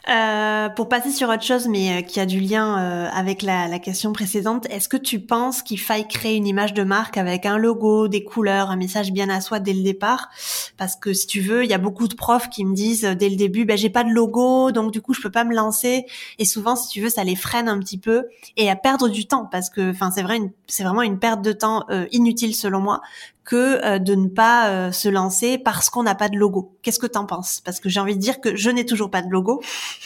Euh, 0.09 0.69
pour 0.69 0.89
passer 0.89 1.11
sur 1.11 1.29
autre 1.29 1.43
chose, 1.43 1.67
mais 1.67 1.99
euh, 1.99 2.01
qui 2.01 2.19
a 2.19 2.25
du 2.25 2.39
lien 2.39 2.79
euh, 2.79 3.09
avec 3.13 3.43
la, 3.43 3.67
la, 3.67 3.77
question 3.77 4.11
précédente, 4.13 4.65
est-ce 4.71 4.89
que 4.89 4.97
tu 4.97 5.19
penses 5.19 5.61
qu'il 5.61 5.79
faille 5.79 6.07
créer 6.07 6.35
une 6.35 6.47
image 6.47 6.73
de 6.73 6.83
marque 6.83 7.17
avec 7.17 7.45
un 7.45 7.59
logo, 7.59 8.07
des 8.07 8.23
couleurs, 8.23 8.71
un 8.71 8.77
message 8.77 9.11
bien 9.11 9.29
à 9.29 9.41
soi 9.41 9.59
dès 9.59 9.73
le 9.73 9.83
départ? 9.83 10.29
Parce 10.75 10.95
que 10.95 11.13
si 11.13 11.27
tu 11.27 11.39
veux, 11.39 11.63
il 11.63 11.69
y 11.69 11.73
a 11.75 11.77
beaucoup 11.77 12.07
de 12.07 12.15
profs 12.15 12.49
qui 12.49 12.65
me 12.65 12.73
disent 12.73 13.03
dès 13.03 13.29
le 13.29 13.35
début, 13.35 13.63
ben 13.63 13.77
j'ai 13.77 13.91
pas 13.91 14.03
de 14.03 14.09
logo, 14.09 14.71
donc 14.71 14.91
du 14.91 15.01
coup 15.01 15.13
je 15.13 15.21
peux 15.21 15.29
pas 15.29 15.43
me 15.43 15.53
lancer. 15.53 16.07
Et 16.39 16.45
souvent, 16.45 16.75
si 16.75 16.89
tu 16.89 16.99
veux, 16.99 17.09
ça 17.09 17.23
les 17.23 17.35
freine 17.35 17.69
un 17.69 17.77
petit 17.77 17.99
peu 17.99 18.25
et 18.57 18.71
à 18.71 18.75
perdre 18.75 19.07
du 19.07 19.27
temps 19.27 19.45
parce 19.45 19.69
que, 19.69 19.91
enfin, 19.91 20.09
c'est 20.09 20.23
vrai, 20.23 20.39
c'est 20.65 20.83
vraiment 20.83 21.03
une 21.03 21.19
perte 21.19 21.43
de 21.43 21.51
temps 21.51 21.85
inutile 22.11 22.55
selon 22.55 22.79
moi 22.79 23.01
que 23.43 23.83
euh, 23.83 23.99
de 23.99 24.15
ne 24.15 24.27
pas 24.27 24.69
euh, 24.69 24.91
se 24.91 25.09
lancer 25.09 25.57
parce 25.57 25.89
qu'on 25.89 26.03
n'a 26.03 26.15
pas 26.15 26.29
de 26.29 26.37
logo. 26.37 26.77
Qu'est-ce 26.81 26.99
que 26.99 27.07
t'en 27.07 27.25
penses? 27.25 27.61
Parce 27.61 27.79
que 27.79 27.89
j'ai 27.89 27.99
envie 27.99 28.15
de 28.15 28.21
dire 28.21 28.39
que 28.39 28.55
je 28.55 28.69
n'ai 28.69 28.85
toujours 28.85 29.09
pas 29.09 29.21
de 29.21 29.29
logo 29.29 29.61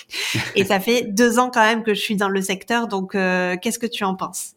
et 0.56 0.64
ça 0.66 0.80
fait 0.80 1.04
deux 1.04 1.38
ans 1.40 1.50
quand 1.54 1.62
même 1.62 1.84
que 1.84 1.94
je 1.94 2.00
suis 2.00 2.16
dans 2.16 2.30
le 2.30 2.42
secteur. 2.42 2.88
Donc, 2.88 3.16
euh, 3.16 3.58
qu'est-ce 3.62 3.80
que 3.80 3.88
tu 3.88 4.04
en 4.04 4.16
penses? 4.16 4.54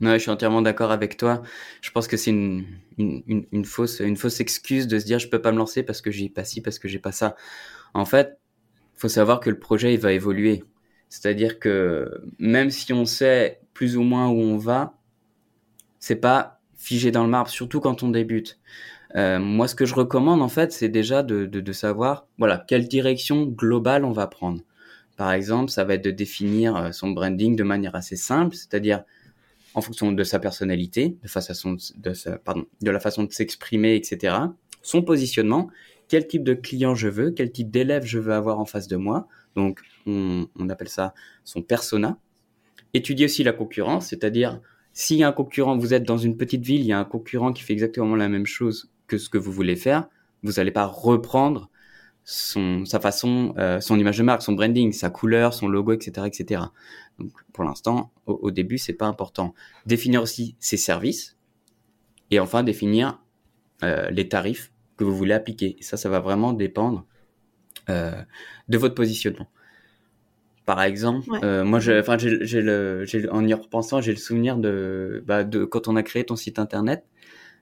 Ouais, 0.00 0.14
je 0.14 0.18
suis 0.18 0.30
entièrement 0.30 0.62
d'accord 0.62 0.90
avec 0.90 1.16
toi. 1.16 1.42
Je 1.80 1.90
pense 1.90 2.08
que 2.08 2.16
c'est 2.16 2.30
une, 2.30 2.64
une, 2.98 3.46
une, 3.52 3.64
fausse, 3.64 4.00
une 4.00 4.16
fausse 4.16 4.40
excuse 4.40 4.88
de 4.88 4.98
se 4.98 5.04
dire 5.04 5.18
je 5.18 5.28
peux 5.28 5.40
pas 5.40 5.52
me 5.52 5.58
lancer 5.58 5.82
parce 5.82 6.00
que 6.00 6.10
j'ai 6.10 6.28
pas 6.28 6.44
ci, 6.44 6.60
parce 6.60 6.78
que 6.78 6.88
j'ai 6.88 6.98
pas 6.98 7.12
ça. 7.12 7.36
En 7.94 8.04
fait, 8.04 8.38
faut 8.94 9.08
savoir 9.08 9.40
que 9.40 9.50
le 9.50 9.58
projet 9.58 9.94
il 9.94 10.00
va 10.00 10.12
évoluer. 10.12 10.64
C'est-à-dire 11.08 11.58
que 11.58 12.22
même 12.38 12.70
si 12.70 12.92
on 12.92 13.04
sait 13.04 13.60
plus 13.74 13.96
ou 13.96 14.02
moins 14.02 14.28
où 14.28 14.40
on 14.40 14.56
va, 14.56 14.94
c'est 16.00 16.16
pas 16.16 16.61
figé 16.82 17.12
dans 17.12 17.22
le 17.22 17.30
marbre, 17.30 17.48
surtout 17.48 17.80
quand 17.80 18.02
on 18.02 18.08
débute. 18.08 18.58
Euh, 19.14 19.38
moi, 19.38 19.68
ce 19.68 19.74
que 19.74 19.86
je 19.86 19.94
recommande, 19.94 20.42
en 20.42 20.48
fait, 20.48 20.72
c'est 20.72 20.88
déjà 20.88 21.22
de, 21.22 21.46
de, 21.46 21.72
savoir, 21.72 22.26
voilà, 22.38 22.64
quelle 22.66 22.88
direction 22.88 23.44
globale 23.44 24.04
on 24.04 24.10
va 24.10 24.26
prendre. 24.26 24.60
Par 25.16 25.32
exemple, 25.32 25.70
ça 25.70 25.84
va 25.84 25.94
être 25.94 26.04
de 26.04 26.10
définir 26.10 26.76
euh, 26.76 26.92
son 26.92 27.10
branding 27.10 27.54
de 27.54 27.62
manière 27.62 27.94
assez 27.94 28.16
simple, 28.16 28.56
c'est-à-dire 28.56 29.04
en 29.74 29.80
fonction 29.80 30.10
de 30.12 30.24
sa 30.24 30.38
personnalité, 30.38 31.16
de, 31.22 32.00
de, 32.00 32.14
sa, 32.14 32.38
pardon, 32.38 32.66
de 32.80 32.90
la 32.90 33.00
façon 33.00 33.24
de 33.24 33.32
s'exprimer, 33.32 33.94
etc. 33.94 34.36
Son 34.82 35.02
positionnement, 35.02 35.68
quel 36.08 36.26
type 36.26 36.42
de 36.42 36.54
client 36.54 36.94
je 36.94 37.08
veux, 37.08 37.30
quel 37.30 37.52
type 37.52 37.70
d'élève 37.70 38.04
je 38.04 38.18
veux 38.18 38.32
avoir 38.32 38.58
en 38.58 38.64
face 38.64 38.88
de 38.88 38.96
moi. 38.96 39.28
Donc, 39.54 39.80
on, 40.06 40.48
on 40.58 40.68
appelle 40.68 40.88
ça 40.88 41.14
son 41.44 41.62
persona. 41.62 42.18
Étudier 42.92 43.26
aussi 43.26 43.44
la 43.44 43.52
concurrence, 43.52 44.08
c'est-à-dire 44.08 44.60
a 45.22 45.28
un 45.28 45.32
concurrent, 45.32 45.76
vous 45.76 45.94
êtes 45.94 46.04
dans 46.04 46.18
une 46.18 46.36
petite 46.36 46.62
ville, 46.62 46.80
il 46.80 46.86
y 46.86 46.92
a 46.92 46.98
un 46.98 47.04
concurrent 47.04 47.52
qui 47.52 47.62
fait 47.62 47.72
exactement 47.72 48.16
la 48.16 48.28
même 48.28 48.46
chose 48.46 48.90
que 49.06 49.18
ce 49.18 49.28
que 49.28 49.38
vous 49.38 49.52
voulez 49.52 49.76
faire, 49.76 50.08
vous 50.42 50.52
n'allez 50.52 50.70
pas 50.70 50.86
reprendre 50.86 51.70
son, 52.24 52.84
sa 52.84 53.00
façon, 53.00 53.54
euh, 53.58 53.80
son 53.80 53.98
image 53.98 54.18
de 54.18 54.22
marque, 54.22 54.42
son 54.42 54.52
branding, 54.52 54.92
sa 54.92 55.10
couleur, 55.10 55.54
son 55.54 55.68
logo, 55.68 55.92
etc., 55.92 56.26
etc. 56.26 56.62
Donc, 57.18 57.32
pour 57.52 57.64
l'instant, 57.64 58.12
au, 58.26 58.38
au, 58.42 58.50
début, 58.50 58.78
c'est 58.78 58.92
pas 58.92 59.06
important. 59.06 59.54
Définir 59.86 60.22
aussi 60.22 60.56
ses 60.60 60.76
services 60.76 61.36
et 62.30 62.40
enfin 62.40 62.62
définir 62.62 63.20
euh, 63.82 64.08
les 64.10 64.28
tarifs 64.28 64.72
que 64.96 65.04
vous 65.04 65.16
voulez 65.16 65.34
appliquer. 65.34 65.76
Ça, 65.80 65.96
ça 65.96 66.08
va 66.08 66.20
vraiment 66.20 66.52
dépendre 66.52 67.06
euh, 67.90 68.22
de 68.68 68.78
votre 68.78 68.94
positionnement. 68.94 69.48
Par 70.64 70.82
exemple, 70.82 71.28
euh, 71.42 71.64
moi, 71.64 71.80
enfin, 71.98 72.16
j'ai 72.18 72.62
le, 72.62 73.04
en 73.30 73.46
y 73.46 73.52
repensant, 73.52 74.00
j'ai 74.00 74.12
le 74.12 74.18
souvenir 74.18 74.56
de, 74.56 75.22
bah, 75.26 75.42
de 75.42 75.64
quand 75.64 75.88
on 75.88 75.96
a 75.96 76.02
créé 76.04 76.24
ton 76.24 76.36
site 76.36 76.58
internet. 76.58 77.04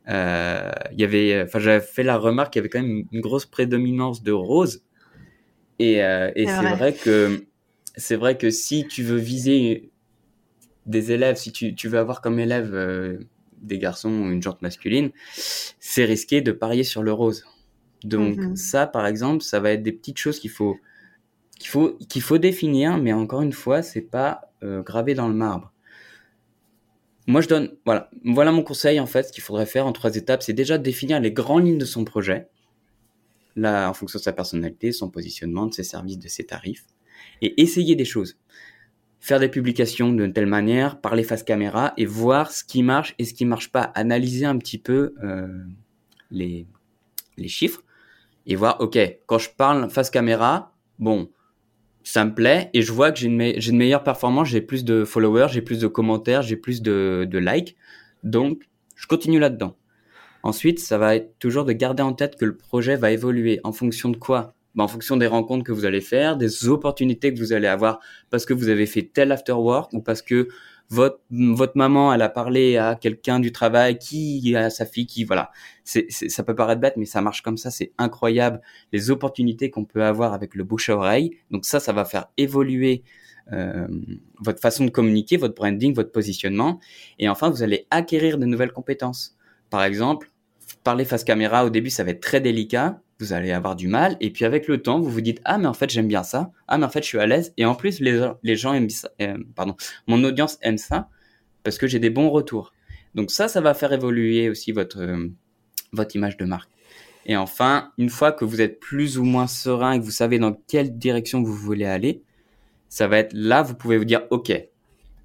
Euh, 0.09 0.71
il 0.93 1.01
y 1.01 1.05
avait, 1.05 1.43
enfin, 1.43 1.61
j'avais 1.61 1.81
fait 1.81 2.03
la 2.03 2.19
remarque 2.19 2.53
qu'il 2.53 2.61
y 2.61 2.63
avait 2.63 2.69
quand 2.69 2.83
même 2.83 3.05
une 3.11 3.21
grosse 3.21 3.47
prédominance 3.47 4.23
de 4.23 4.33
rose. 4.33 4.83
Et, 5.79 6.05
euh, 6.05 6.31
et 6.37 6.47
c'est 6.47 6.75
vrai. 6.75 6.93
que 6.93 7.47
c'est 7.97 8.17
vrai 8.17 8.37
que 8.37 8.51
si 8.51 8.87
tu 8.87 9.03
veux 9.03 9.17
viser 9.17 9.91
des 10.85 11.13
élèves, 11.13 11.37
si 11.37 11.53
tu, 11.53 11.75
tu 11.75 11.89
veux 11.89 11.99
avoir 11.99 12.21
comme 12.21 12.39
élève 12.39 13.19
des 13.63 13.79
garçons 13.79 14.11
ou 14.11 14.31
une 14.31 14.43
jante 14.43 14.61
masculine, 14.61 15.11
c'est 15.33 16.05
risqué 16.05 16.43
de 16.43 16.53
parier 16.53 16.85
sur 16.85 17.03
le 17.03 17.13
rose. 17.13 17.45
Donc 18.05 18.37
mm-hmm. 18.37 18.57
ça, 18.57 18.87
par 18.87 19.07
exemple, 19.07 19.43
ça 19.43 19.59
va 19.61 19.73
être 19.73 19.83
des 19.83 19.93
petites 19.93 20.19
choses 20.19 20.39
qu'il 20.39 20.51
faut 20.51 20.77
qu'il 21.61 21.69
faut, 21.71 21.99
faut 22.21 22.39
définir, 22.39 22.97
mais 22.97 23.13
encore 23.13 23.43
une 23.43 23.53
fois, 23.53 23.83
c'est 23.83 24.01
pas 24.01 24.51
euh, 24.63 24.83
gravé 24.83 25.15
dans 25.15 25.29
le 25.29 25.35
marbre. 25.35 25.73
Moi, 27.27 27.43
je 27.43 27.49
donne, 27.49 27.71
voilà, 27.85 28.09
mon 28.25 28.63
conseil 28.63 28.99
en 28.99 29.07
fait. 29.07 29.25
Ce 29.25 29.33
qu'il 29.33 29.43
faudrait 29.43 29.67
faire 29.67 29.87
en 29.87 29.93
trois 29.93 30.17
étapes, 30.17 30.43
c'est 30.43 30.55
déjà 30.55 30.79
définir 30.79 31.21
les 31.21 31.31
grandes 31.31 31.67
lignes 31.67 31.79
de 31.79 31.85
son 31.85 32.05
projet, 32.05 32.49
là, 33.57 33.91
en 33.91 33.95
fonction 33.95 34.19
de 34.19 34.23
sa 34.25 34.33
personnalité, 34.33 34.91
son 34.91 35.11
positionnement, 35.11 35.67
de 35.67 35.75
ses 35.75 35.85
services, 35.85 36.19
de 36.19 36.29
ses 36.29 36.45
tarifs, 36.45 36.87
et 37.43 37.61
essayer 37.61 37.95
des 37.95 38.07
choses. 38.07 38.39
Faire 39.21 39.39
des 39.39 39.51
publications 39.51 40.11
d'une 40.11 40.33
telle 40.33 40.47
manière, 40.47 40.99
parler 40.99 41.25
face 41.25 41.43
caméra 41.43 41.93
et 41.99 42.07
voir 42.07 42.51
ce 42.51 42.65
qui 42.65 42.83
marche 42.83 43.15
et 43.19 43.27
ce 43.27 43.35
qui 43.35 43.45
marche 43.45 43.71
pas. 43.71 43.83
Analyser 43.83 44.47
un 44.47 44.57
petit 44.57 44.79
peu 44.79 45.15
euh, 45.23 45.47
les, 46.31 46.67
les 47.37 47.49
chiffres 47.49 47.83
et 48.47 48.57
voir, 48.57 48.81
ok, 48.81 48.99
quand 49.27 49.39
je 49.39 49.51
parle 49.51 49.91
face 49.91 50.09
caméra, 50.09 50.75
bon, 50.99 51.29
ça 52.03 52.25
me 52.25 52.35
plaît 52.35 52.71
et 52.73 52.83
je 52.83 52.93
vois 52.93 53.13
que 53.13 53.19
j'ai 53.19 53.27
une, 53.27 53.77
meilleure 53.77 54.03
performance, 54.03 54.49
j'ai 54.49 54.61
plus 54.61 54.85
de 54.85 55.05
followers, 55.05 55.49
j'ai 55.51 55.63
plus 55.63 55.79
de 55.79 55.87
commentaires, 55.87 56.43
j'ai 56.43 56.57
plus 56.57 56.83
de, 56.83 57.27
de 57.31 57.39
likes. 57.39 57.77
Donc, 58.23 58.69
je 58.97 59.07
continue 59.07 59.39
là-dedans. 59.39 59.77
Ensuite, 60.43 60.79
ça 60.79 60.99
va 60.99 61.17
être 61.17 61.39
toujours 61.39 61.65
de 61.65 61.73
garder 61.73 62.03
en 62.03 62.13
tête 62.13 62.37
que 62.37 62.45
le 62.45 62.57
projet 62.57 62.97
va 62.97 63.11
évoluer 63.11 63.61
en 63.65 63.73
fonction 63.73 64.09
de 64.09 64.17
quoi? 64.17 64.55
Ben, 64.75 64.85
En 64.85 64.89
fonction 64.89 65.17
des 65.17 65.27
rencontres 65.27 65.65
que 65.65 65.73
vous 65.73 65.85
allez 65.85 66.01
faire, 66.01 66.37
des 66.37 66.69
opportunités 66.69 67.35
que 67.35 67.39
vous 67.39 67.53
allez 67.53 67.67
avoir 67.67 68.01
parce 68.31 68.47
que 68.47 68.55
vous 68.55 68.69
avez 68.69 68.87
fait 68.87 69.03
tel 69.03 69.33
after 69.33 69.53
work 69.53 69.93
ou 69.93 70.01
parce 70.01 70.23
que 70.23 70.49
votre, 70.91 71.21
votre 71.31 71.77
maman, 71.77 72.13
elle 72.13 72.23
a 72.23 72.29
parlé 72.29 72.77
à 72.77 72.97
quelqu'un 72.97 73.39
du 73.39 73.53
travail 73.53 73.97
qui 73.99 74.55
a 74.57 74.71
sa 74.71 74.85
fille 74.85 75.07
qui, 75.07 75.25
voilà. 75.25 75.53
C'est, 75.85 76.11
ça 76.11 76.43
peut 76.43 76.55
paraître 76.55 76.81
bête, 76.81 76.97
mais 76.97 77.05
ça 77.05 77.21
marche 77.21 77.43
comme 77.43 77.57
ça. 77.57 77.71
C'est 77.71 77.93
incroyable 77.97 78.61
les 78.93 79.11
opportunités 79.11 79.71
qu'on 79.71 79.85
peut 79.85 80.03
avoir 80.03 80.35
avec 80.35 80.55
le 80.57 80.65
bouche 80.65 80.89
à 80.89 80.97
oreille. 80.97 81.39
Donc 81.51 81.65
ça, 81.65 81.79
ça 81.79 81.93
va 81.93 82.05
faire 82.05 82.27
évoluer 82.37 83.05
euh, 83.53 83.87
votre 84.41 84.61
façon 84.61 84.85
de 84.85 84.91
communiquer, 84.91 85.37
votre 85.37 85.55
branding, 85.55 85.95
votre 85.95 86.11
positionnement. 86.11 86.81
Et 87.19 87.29
enfin, 87.29 87.51
vous 87.51 87.63
allez 87.63 87.87
acquérir 87.91 88.39
de 88.39 88.47
nouvelles 88.47 88.73
compétences. 88.73 89.37
Par 89.71 89.85
exemple, 89.85 90.30
parler 90.85 91.05
face 91.05 91.25
caméra 91.25 91.65
au 91.65 91.71
début, 91.71 91.91
ça 91.91 92.05
va 92.05 92.11
être 92.11 92.21
très 92.21 92.41
délicat 92.41 93.01
vous 93.21 93.33
allez 93.33 93.53
avoir 93.53 93.77
du 93.77 93.87
mal. 93.87 94.17
Et 94.21 94.31
puis 94.31 94.45
avec 94.45 94.67
le 94.67 94.83
temps, 94.83 94.99
vous 94.99 95.11
vous 95.11 95.21
dites 95.21 95.41
ah 95.45 95.59
mais 95.59 95.67
en 95.67 95.75
fait 95.75 95.91
j'aime 95.91 96.09
bien 96.09 96.23
ça, 96.23 96.51
ah 96.67 96.79
mais 96.79 96.87
en 96.87 96.89
fait 96.89 97.03
je 97.03 97.09
suis 97.09 97.19
à 97.19 97.27
l'aise. 97.27 97.53
Et 97.57 97.65
en 97.65 97.75
plus 97.75 98.01
les, 98.01 98.29
les 98.43 98.57
gens 98.57 98.73
aiment 98.73 98.91
ça, 98.91 99.11
euh, 99.21 99.37
pardon, 99.55 99.77
mon 100.07 100.25
audience 100.25 100.59
aime 100.63 100.79
ça 100.79 101.09
parce 101.63 101.79
que 101.79 101.87
j'ai 101.87 101.99
des 101.99 102.11
bons 102.11 102.31
retours. 102.31 102.73
Donc 103.15 103.31
ça, 103.31 103.49
ça 103.49 103.61
va 103.61 103.75
faire 103.75 103.93
évoluer 103.93 104.49
aussi 104.49 104.73
votre 104.73 105.01
euh, 105.01 105.29
votre 105.93 106.17
image 106.17 106.37
de 106.37 106.45
marque. 106.45 106.71
Et 107.27 107.37
enfin, 107.37 107.93
une 107.99 108.09
fois 108.09 108.33
que 108.33 108.45
vous 108.45 108.61
êtes 108.61 108.81
plus 108.81 109.19
ou 109.19 109.25
moins 109.25 109.47
serein 109.47 109.93
et 109.93 110.01
que 110.01 110.05
vous 110.05 110.11
savez 110.11 110.39
dans 110.39 110.55
quelle 110.69 110.97
direction 110.97 111.43
vous 111.43 111.55
voulez 111.55 111.85
aller, 111.85 112.23
ça 112.89 113.07
va 113.09 113.19
être 113.19 113.33
là, 113.35 113.63
vous 113.63 113.75
pouvez 113.75 113.99
vous 113.99 114.07
dire, 114.07 114.23
OK, 114.31 114.51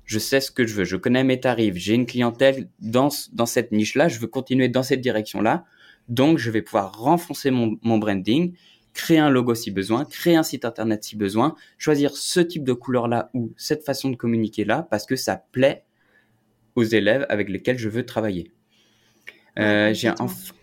je 0.06 0.20
sais 0.20 0.40
ce 0.40 0.52
que 0.52 0.66
je 0.66 0.76
veux, 0.76 0.84
je 0.84 0.96
connais 0.96 1.24
mes 1.24 1.40
tarifs, 1.40 1.76
j'ai 1.76 1.96
une 1.96 2.06
clientèle 2.06 2.70
dans, 2.80 3.10
dans 3.34 3.46
cette 3.46 3.72
niche-là, 3.72 4.08
je 4.08 4.20
veux 4.20 4.28
continuer 4.28 4.70
dans 4.70 4.84
cette 4.84 5.02
direction-là. 5.02 5.66
Donc, 6.08 6.38
je 6.38 6.52
vais 6.52 6.62
pouvoir 6.62 6.98
renforcer 7.00 7.50
mon, 7.50 7.80
mon, 7.82 7.98
branding, 7.98 8.54
créer 8.94 9.18
un 9.18 9.32
logo 9.32 9.56
si 9.56 9.72
besoin, 9.72 10.06
créer 10.06 10.36
un 10.36 10.44
site 10.44 10.64
internet 10.64 11.04
si 11.04 11.16
besoin, 11.16 11.56
choisir 11.80 12.16
ce 12.16 12.40
type 12.40 12.64
de 12.64 12.74
couleur-là 12.74 13.32
ou 13.34 13.54
cette 13.58 13.84
façon 13.84 14.10
de 14.10 14.16
communiquer-là 14.16 14.88
parce 14.90 15.08
que 15.08 15.16
ça 15.16 15.44
plaît 15.52 15.84
aux 16.76 16.84
élèves 16.84 17.26
avec 17.30 17.50
lesquels 17.50 17.80
je 17.80 17.90
veux 17.90 18.06
travailler. 18.06 18.52
Euh, 19.58 19.94
J'ai 19.94 20.12
enfin 20.20 20.54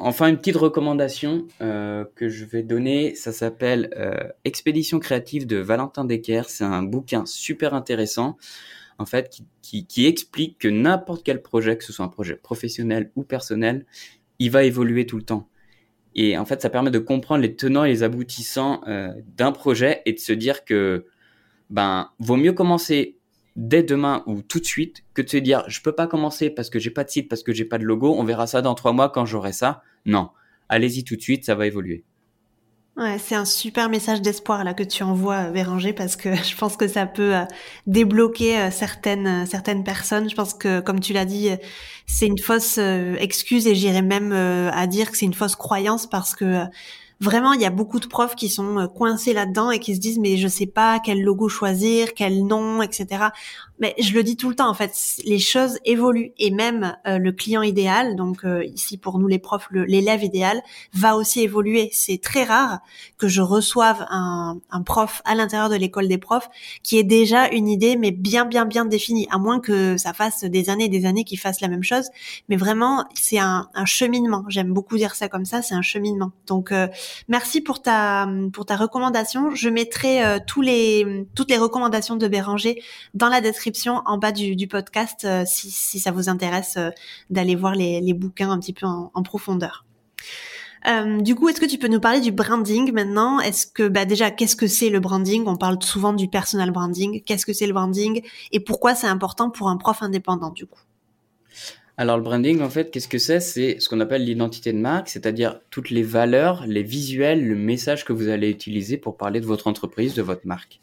une 0.00 0.36
petite 0.38 0.56
recommandation 0.56 1.46
euh, 1.60 2.04
que 2.14 2.28
je 2.28 2.44
vais 2.44 2.62
donner. 2.62 3.14
Ça 3.14 3.32
s'appelle 3.32 3.90
euh, 3.96 4.28
Expédition 4.44 4.98
créative 4.98 5.46
de 5.46 5.56
Valentin 5.56 6.04
Decker. 6.04 6.42
C'est 6.48 6.64
un 6.64 6.82
bouquin 6.82 7.24
super 7.26 7.74
intéressant 7.74 8.36
en 8.98 9.06
fait, 9.06 9.40
qui 9.62 10.06
explique 10.06 10.58
que 10.58 10.68
n'importe 10.68 11.24
quel 11.24 11.40
projet, 11.40 11.78
que 11.78 11.84
ce 11.84 11.92
soit 11.92 12.04
un 12.04 12.08
projet 12.08 12.36
professionnel 12.36 13.10
ou 13.16 13.22
personnel, 13.22 13.86
il 14.38 14.50
va 14.50 14.64
évoluer 14.64 15.06
tout 15.06 15.16
le 15.16 15.22
temps. 15.22 15.48
Et 16.14 16.36
en 16.36 16.44
fait, 16.44 16.60
ça 16.60 16.70
permet 16.70 16.90
de 16.90 16.98
comprendre 16.98 17.42
les 17.42 17.54
tenants 17.54 17.84
et 17.84 17.88
les 17.88 18.02
aboutissants 18.02 18.82
euh, 18.88 19.12
d'un 19.36 19.52
projet 19.52 20.02
et 20.06 20.12
de 20.12 20.18
se 20.18 20.32
dire 20.32 20.64
que 20.64 21.06
ben 21.70 22.10
vaut 22.18 22.36
mieux 22.36 22.52
commencer 22.52 23.16
dès 23.56 23.82
demain 23.82 24.22
ou 24.26 24.42
tout 24.42 24.60
de 24.60 24.64
suite 24.64 25.02
que 25.14 25.22
de 25.22 25.28
se 25.28 25.36
dire 25.36 25.64
je 25.68 25.80
peux 25.80 25.92
pas 25.92 26.06
commencer 26.06 26.50
parce 26.50 26.70
que 26.70 26.78
j'ai 26.78 26.90
pas 26.90 27.04
de 27.04 27.10
site, 27.10 27.28
parce 27.28 27.42
que 27.42 27.52
j'ai 27.52 27.64
pas 27.64 27.78
de 27.78 27.84
logo, 27.84 28.14
on 28.16 28.24
verra 28.24 28.46
ça 28.46 28.62
dans 28.62 28.74
trois 28.74 28.92
mois 28.92 29.08
quand 29.08 29.26
j'aurai 29.26 29.52
ça. 29.52 29.82
Non, 30.06 30.30
allez-y 30.68 31.04
tout 31.04 31.16
de 31.16 31.22
suite, 31.22 31.44
ça 31.44 31.54
va 31.54 31.66
évoluer. 31.66 32.04
Ouais, 32.96 33.18
c'est 33.18 33.34
un 33.34 33.46
super 33.46 33.88
message 33.88 34.20
d'espoir 34.20 34.62
là 34.62 34.74
que 34.74 34.82
tu 34.82 35.02
envoies, 35.04 35.46
euh, 35.46 35.50
Béranger, 35.50 35.92
parce 35.92 36.16
que 36.16 36.34
je 36.44 36.54
pense 36.56 36.76
que 36.76 36.86
ça 36.88 37.06
peut 37.06 37.34
euh, 37.34 37.44
débloquer 37.86 38.58
euh, 38.58 38.70
certaines 38.70 39.46
certaines 39.46 39.84
personnes. 39.84 40.28
Je 40.28 40.34
pense 40.34 40.54
que, 40.54 40.80
comme 40.80 41.00
tu 41.00 41.12
l'as 41.12 41.24
dit, 41.24 41.48
c'est 42.06 42.26
une 42.26 42.38
fausse 42.38 42.78
excuse 42.78 43.66
et 43.66 43.74
j'irais 43.74 44.02
même 44.02 44.32
à 44.32 44.86
dire 44.86 45.10
que 45.10 45.16
c'est 45.16 45.26
une 45.26 45.34
fausse 45.34 45.56
croyance 45.56 46.06
parce 46.08 46.34
que 46.34 46.64
vraiment, 47.20 47.52
il 47.52 47.60
y 47.60 47.66
a 47.66 47.70
beaucoup 47.70 48.00
de 48.00 48.06
profs 48.06 48.34
qui 48.34 48.48
sont 48.48 48.78
euh, 48.78 48.86
coincés 48.86 49.32
là-dedans 49.32 49.70
et 49.70 49.78
qui 49.78 49.94
se 49.94 50.00
disent 50.00 50.18
mais 50.18 50.36
je 50.36 50.48
sais 50.48 50.66
pas 50.66 51.00
quel 51.00 51.22
logo 51.22 51.48
choisir, 51.48 52.14
quel 52.14 52.46
nom, 52.46 52.82
etc. 52.82 53.26
Mais 53.80 53.94
je 53.98 54.12
le 54.14 54.22
dis 54.22 54.36
tout 54.36 54.48
le 54.48 54.54
temps 54.54 54.68
en 54.68 54.74
fait, 54.74 54.92
les 55.24 55.38
choses 55.38 55.78
évoluent 55.84 56.32
et 56.38 56.50
même 56.50 56.96
euh, 57.06 57.18
le 57.18 57.32
client 57.32 57.62
idéal, 57.62 58.16
donc 58.16 58.44
euh, 58.44 58.64
ici 58.64 58.98
pour 58.98 59.18
nous 59.18 59.26
les 59.26 59.38
profs, 59.38 59.68
l'élève 59.72 60.22
idéal 60.22 60.62
va 60.92 61.16
aussi 61.16 61.40
évoluer. 61.40 61.90
C'est 61.92 62.20
très 62.20 62.44
rare 62.44 62.80
que 63.18 63.28
je 63.28 63.40
reçoive 63.40 64.06
un, 64.10 64.58
un 64.70 64.82
prof 64.82 65.22
à 65.24 65.34
l'intérieur 65.34 65.68
de 65.68 65.76
l'école 65.76 66.08
des 66.08 66.18
profs 66.18 66.48
qui 66.82 66.98
ait 66.98 67.04
déjà 67.04 67.48
une 67.48 67.68
idée 67.68 67.96
mais 67.96 68.10
bien 68.10 68.44
bien 68.44 68.64
bien 68.64 68.84
définie, 68.84 69.26
à 69.30 69.38
moins 69.38 69.60
que 69.60 69.96
ça 69.96 70.12
fasse 70.12 70.44
des 70.44 70.70
années 70.70 70.84
et 70.84 70.88
des 70.88 71.06
années 71.06 71.24
qu'il 71.24 71.38
fasse 71.38 71.60
la 71.60 71.68
même 71.68 71.82
chose. 71.82 72.08
Mais 72.48 72.56
vraiment, 72.56 73.06
c'est 73.14 73.38
un, 73.38 73.68
un 73.74 73.84
cheminement. 73.84 74.44
J'aime 74.48 74.72
beaucoup 74.72 74.96
dire 74.96 75.14
ça 75.14 75.28
comme 75.28 75.44
ça, 75.44 75.62
c'est 75.62 75.74
un 75.74 75.82
cheminement. 75.82 76.32
Donc 76.46 76.72
Merci 77.28 77.60
pour 77.60 77.82
ta 77.82 78.28
pour 78.52 78.66
ta 78.66 78.76
recommandation. 78.76 79.54
Je 79.54 79.68
mettrai 79.68 80.24
euh, 80.24 80.38
tous 80.46 80.62
les 80.62 81.26
toutes 81.34 81.50
les 81.50 81.56
recommandations 81.56 82.16
de 82.16 82.28
Béranger 82.28 82.82
dans 83.14 83.28
la 83.28 83.40
description 83.40 83.69
en 83.86 84.18
bas 84.18 84.32
du, 84.32 84.68
podcast 84.68 85.24
euh, 85.24 85.44
si, 85.46 85.98
ça 85.98 86.10
vous 86.10 86.28
intéresse 86.28 86.76
euh, 86.76 86.90
d'aller 87.30 87.56
voir 87.56 87.74
les, 87.74 88.14
bouquins 88.14 88.50
un 88.50 88.58
petit 88.58 88.72
peu 88.72 88.86
en, 88.86 89.22
profondeur. 89.22 89.84
du 91.20 91.34
coup, 91.34 91.48
est-ce 91.48 91.60
que 91.60 91.66
tu 91.66 91.78
peux 91.78 91.88
nous 91.88 92.00
parler 92.00 92.20
du 92.20 92.32
branding 92.32 92.92
maintenant? 92.92 93.40
Est-ce 93.40 93.66
que 93.66 93.88
bah 93.88 94.04
déjà, 94.04 94.30
qu'est-ce 94.30 94.56
que 94.56 94.66
c'est 94.66 94.90
le 94.90 95.00
branding? 95.00 95.44
On 95.46 95.56
parle 95.56 95.82
souvent 95.82 96.12
du 96.12 96.28
personal 96.28 96.70
branding. 96.70 97.22
Qu'est-ce 97.22 97.46
que 97.46 97.52
c'est 97.52 97.66
le 97.66 97.74
branding? 97.74 98.22
Et 98.52 98.60
pourquoi 98.60 98.94
c'est 98.94 99.06
important 99.06 99.50
pour 99.50 99.68
un 99.68 99.76
prof 99.76 100.02
indépendant 100.02 100.50
du 100.50 100.66
coup? 100.66 100.80
Alors 102.00 102.16
le 102.16 102.22
branding, 102.22 102.62
en 102.62 102.70
fait, 102.70 102.90
qu'est-ce 102.90 103.08
que 103.08 103.18
c'est? 103.18 103.40
C'est 103.40 103.78
ce 103.78 103.90
qu'on 103.90 104.00
appelle 104.00 104.24
l'identité 104.24 104.72
de 104.72 104.78
marque, 104.78 105.10
c'est-à-dire 105.10 105.60
toutes 105.68 105.90
les 105.90 106.02
valeurs, 106.02 106.64
les 106.66 106.82
visuels, 106.82 107.46
le 107.46 107.56
message 107.56 108.06
que 108.06 108.14
vous 108.14 108.28
allez 108.28 108.48
utiliser 108.48 108.96
pour 108.96 109.18
parler 109.18 109.38
de 109.38 109.44
votre 109.44 109.66
entreprise, 109.66 110.14
de 110.14 110.22
votre 110.22 110.46
marque. 110.46 110.80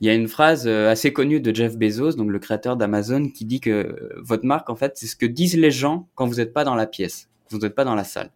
Il 0.00 0.06
y 0.06 0.10
a 0.10 0.14
une 0.14 0.28
phrase 0.28 0.66
euh, 0.66 0.88
assez 0.90 1.12
connue 1.12 1.40
de 1.40 1.54
Jeff 1.54 1.76
Bezos, 1.76 2.12
donc 2.12 2.30
le 2.30 2.38
créateur 2.38 2.76
d'Amazon, 2.76 3.28
qui 3.28 3.44
dit 3.44 3.60
que 3.60 3.70
euh, 3.70 4.14
votre 4.16 4.46
marque, 4.46 4.70
en 4.70 4.76
fait, 4.76 4.92
c'est 4.96 5.06
ce 5.06 5.14
que 5.14 5.26
disent 5.26 5.58
les 5.58 5.70
gens 5.70 6.08
quand 6.14 6.26
vous 6.26 6.36
n'êtes 6.36 6.54
pas 6.54 6.64
dans 6.64 6.74
la 6.74 6.86
pièce, 6.86 7.28
quand 7.44 7.56
vous 7.56 7.62
n'êtes 7.62 7.74
pas 7.74 7.84
dans 7.84 7.94
la 7.94 8.04
salle. 8.04 8.30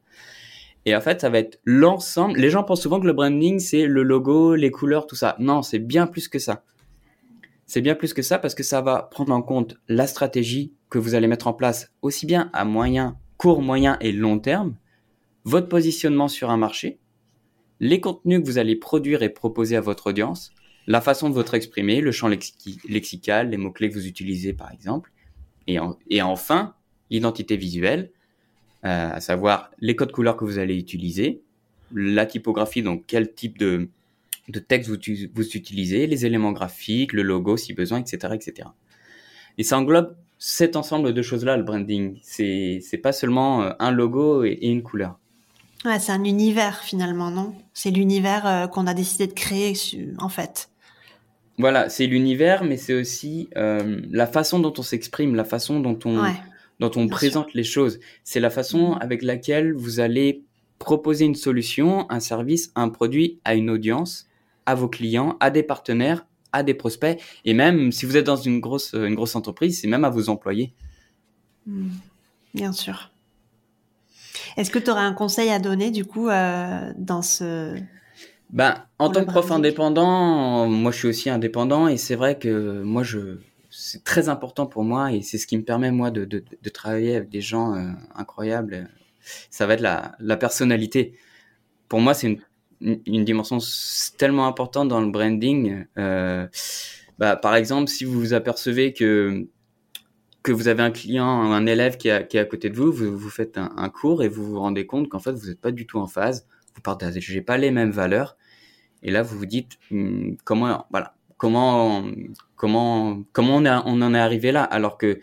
Et 0.84 0.94
en 0.94 1.00
fait, 1.00 1.22
ça 1.22 1.30
va 1.30 1.38
être 1.38 1.60
l'ensemble. 1.64 2.38
Les 2.38 2.50
gens 2.50 2.62
pensent 2.62 2.82
souvent 2.82 3.00
que 3.00 3.06
le 3.06 3.14
branding, 3.14 3.58
c'est 3.58 3.86
le 3.86 4.02
logo, 4.02 4.54
les 4.54 4.70
couleurs, 4.70 5.06
tout 5.06 5.16
ça. 5.16 5.36
Non, 5.38 5.62
c'est 5.62 5.78
bien 5.78 6.06
plus 6.06 6.28
que 6.28 6.38
ça. 6.38 6.62
C'est 7.66 7.80
bien 7.80 7.94
plus 7.94 8.12
que 8.12 8.20
ça 8.20 8.38
parce 8.38 8.54
que 8.54 8.62
ça 8.62 8.82
va 8.82 9.08
prendre 9.10 9.32
en 9.32 9.40
compte 9.40 9.76
la 9.88 10.06
stratégie 10.06 10.74
que 10.90 10.98
vous 10.98 11.14
allez 11.14 11.26
mettre 11.26 11.46
en 11.46 11.54
place 11.54 11.90
aussi 12.02 12.26
bien 12.26 12.50
à 12.52 12.66
moyen, 12.66 13.16
court, 13.38 13.62
moyen 13.62 13.96
et 14.00 14.12
long 14.12 14.38
terme, 14.38 14.76
votre 15.44 15.68
positionnement 15.68 16.28
sur 16.28 16.50
un 16.50 16.58
marché, 16.58 16.98
les 17.80 18.00
contenus 18.00 18.40
que 18.40 18.46
vous 18.46 18.58
allez 18.58 18.76
produire 18.76 19.22
et 19.22 19.30
proposer 19.30 19.76
à 19.76 19.80
votre 19.80 20.08
audience, 20.08 20.52
la 20.86 21.00
façon 21.00 21.28
de 21.28 21.34
votre 21.34 21.54
exprimer, 21.54 22.00
le 22.00 22.12
champ 22.12 22.28
lexical, 22.28 23.50
les 23.50 23.56
mots-clés 23.56 23.88
que 23.88 23.94
vous 23.94 24.06
utilisez 24.06 24.52
par 24.52 24.70
exemple, 24.72 25.10
et, 25.66 25.78
et 26.10 26.22
enfin 26.22 26.74
l'identité 27.10 27.56
visuelle, 27.56 28.10
euh, 28.84 29.12
à 29.12 29.20
savoir 29.20 29.70
les 29.78 29.96
codes 29.96 30.12
couleurs 30.12 30.36
que 30.36 30.44
vous 30.44 30.58
allez 30.58 30.76
utiliser, 30.76 31.40
la 31.94 32.26
typographie, 32.26 32.82
donc 32.82 33.04
quel 33.06 33.32
type 33.32 33.56
de, 33.56 33.88
de 34.48 34.58
texte 34.58 34.90
vous, 34.90 34.98
vous 35.34 35.56
utilisez, 35.56 36.06
les 36.06 36.26
éléments 36.26 36.52
graphiques, 36.52 37.14
le 37.14 37.22
logo 37.22 37.56
si 37.56 37.72
besoin, 37.72 38.00
etc., 38.00 38.34
etc. 38.34 38.68
Et 39.56 39.62
ça 39.62 39.78
englobe 39.78 40.14
cet 40.38 40.76
ensemble 40.76 41.14
de 41.14 41.22
choses-là, 41.22 41.56
le 41.56 41.62
branding. 41.62 42.18
C'est 42.22 42.80
c'est 42.82 42.98
pas 42.98 43.12
seulement 43.12 43.62
euh, 43.62 43.70
un 43.78 43.90
logo 43.90 44.44
et, 44.44 44.58
une 44.60 44.82
couleur. 44.82 45.18
Ouais, 45.86 45.98
c'est 45.98 46.12
un 46.12 46.24
univers 46.24 46.82
finalement, 46.82 47.30
non? 47.30 47.54
C'est 47.72 47.90
l'univers 47.90 48.46
euh, 48.46 48.66
qu'on 48.66 48.86
a 48.86 48.92
décidé 48.92 49.26
de 49.26 49.32
créer 49.32 49.72
en 50.18 50.28
fait. 50.28 50.68
Voilà, 51.58 51.88
c'est 51.88 52.06
l'univers, 52.06 52.64
mais 52.64 52.76
c'est 52.76 52.94
aussi 52.94 53.48
euh, 53.56 54.00
la 54.10 54.26
façon 54.26 54.58
dont 54.58 54.72
on 54.76 54.82
s'exprime, 54.82 55.34
la 55.34 55.44
façon 55.44 55.80
dont 55.80 55.98
on 56.04 56.22
dont 56.80 56.90
on 56.96 57.06
présente 57.06 57.54
les 57.54 57.62
choses. 57.62 58.00
C'est 58.24 58.40
la 58.40 58.50
façon 58.50 58.96
mm. 58.96 58.98
avec 59.00 59.22
laquelle 59.22 59.72
vous 59.72 60.00
allez 60.00 60.42
proposer 60.78 61.24
une 61.24 61.36
solution, 61.36 62.10
un 62.10 62.20
service, 62.20 62.72
un 62.74 62.88
produit 62.88 63.38
à 63.44 63.54
une 63.54 63.70
audience 63.70 64.28
à 64.66 64.74
vos 64.74 64.88
clients, 64.88 65.36
à 65.40 65.50
des 65.50 65.62
partenaires, 65.62 66.26
à 66.52 66.62
des 66.62 66.74
prospects, 66.74 67.20
et 67.44 67.54
même 67.54 67.92
si 67.92 68.06
vous 68.06 68.16
êtes 68.16 68.26
dans 68.26 68.36
une 68.36 68.60
grosse, 68.60 68.94
une 68.94 69.14
grosse 69.14 69.36
entreprise, 69.36 69.80
c'est 69.80 69.88
même 69.88 70.04
à 70.04 70.10
vos 70.10 70.28
employés. 70.28 70.72
Hmm. 71.66 71.90
bien 72.54 72.72
sûr. 72.72 73.10
Est-ce 74.56 74.70
que 74.70 74.78
tu 74.78 74.90
aurais 74.90 75.02
un 75.02 75.14
conseil 75.14 75.50
à 75.50 75.58
donner 75.58 75.90
du 75.90 76.04
coup 76.04 76.28
euh, 76.28 76.92
dans 76.96 77.22
ce... 77.22 77.76
Ben, 78.54 78.86
en 78.98 79.10
tant 79.10 79.24
que 79.24 79.30
prof 79.30 79.50
indépendant, 79.50 80.66
moi 80.68 80.92
je 80.92 80.98
suis 80.98 81.08
aussi 81.08 81.28
indépendant 81.28 81.88
et 81.88 81.96
c'est 81.96 82.14
vrai 82.14 82.38
que 82.38 82.82
moi 82.82 83.02
je 83.02 83.38
c'est 83.70 84.04
très 84.04 84.28
important 84.28 84.66
pour 84.66 84.84
moi 84.84 85.12
et 85.12 85.22
c'est 85.22 85.38
ce 85.38 85.46
qui 85.48 85.56
me 85.58 85.64
permet 85.64 85.90
moi 85.90 86.12
de, 86.12 86.24
de, 86.24 86.44
de 86.62 86.68
travailler 86.70 87.16
avec 87.16 87.28
des 87.28 87.40
gens 87.40 87.74
euh, 87.74 87.90
incroyables. 88.14 88.88
Ça 89.50 89.66
va 89.66 89.74
être 89.74 89.80
la, 89.80 90.14
la 90.20 90.36
personnalité. 90.36 91.16
Pour 91.88 92.00
moi, 92.00 92.14
c'est 92.14 92.28
une 92.28 92.38
une 92.80 93.24
dimension 93.24 93.58
tellement 94.18 94.46
importante 94.46 94.88
dans 94.88 95.00
le 95.00 95.10
branding. 95.10 95.84
Euh, 95.98 96.46
bah, 97.18 97.36
par 97.36 97.54
exemple, 97.54 97.88
si 97.88 98.04
vous 98.04 98.18
vous 98.18 98.34
apercevez 98.34 98.92
que 98.92 99.46
que 100.42 100.52
vous 100.52 100.68
avez 100.68 100.82
un 100.82 100.90
client, 100.90 101.26
un 101.26 101.64
élève 101.64 101.96
qui 101.96 102.08
est, 102.08 102.28
qui 102.28 102.36
est 102.36 102.40
à 102.40 102.44
côté 102.44 102.68
de 102.68 102.76
vous, 102.76 102.92
vous, 102.92 103.16
vous 103.16 103.30
faites 103.30 103.56
un, 103.56 103.72
un, 103.78 103.88
cours 103.88 104.22
et 104.22 104.28
vous 104.28 104.44
vous 104.44 104.60
rendez 104.60 104.84
compte 104.86 105.08
qu'en 105.08 105.18
fait 105.18 105.32
vous 105.32 105.46
n'êtes 105.48 105.60
pas 105.60 105.72
du 105.72 105.86
tout 105.86 105.98
en 105.98 106.06
phase, 106.06 106.46
vous 106.74 106.82
partagez 106.82 107.40
pas 107.40 107.56
les 107.56 107.70
mêmes 107.70 107.90
valeurs, 107.90 108.36
et 109.04 109.10
là 109.10 109.22
vous 109.22 109.38
vous 109.38 109.46
dites 109.46 109.78
hum, 109.90 110.36
comment 110.44 110.86
comment 111.36 112.04
comment 112.56 113.22
comment 113.32 113.56
on, 113.56 114.02
en 114.02 114.14
est 114.14 114.18
arrivé 114.18 114.50
là? 114.50 114.64
Alors 114.64 114.98
que 114.98 115.20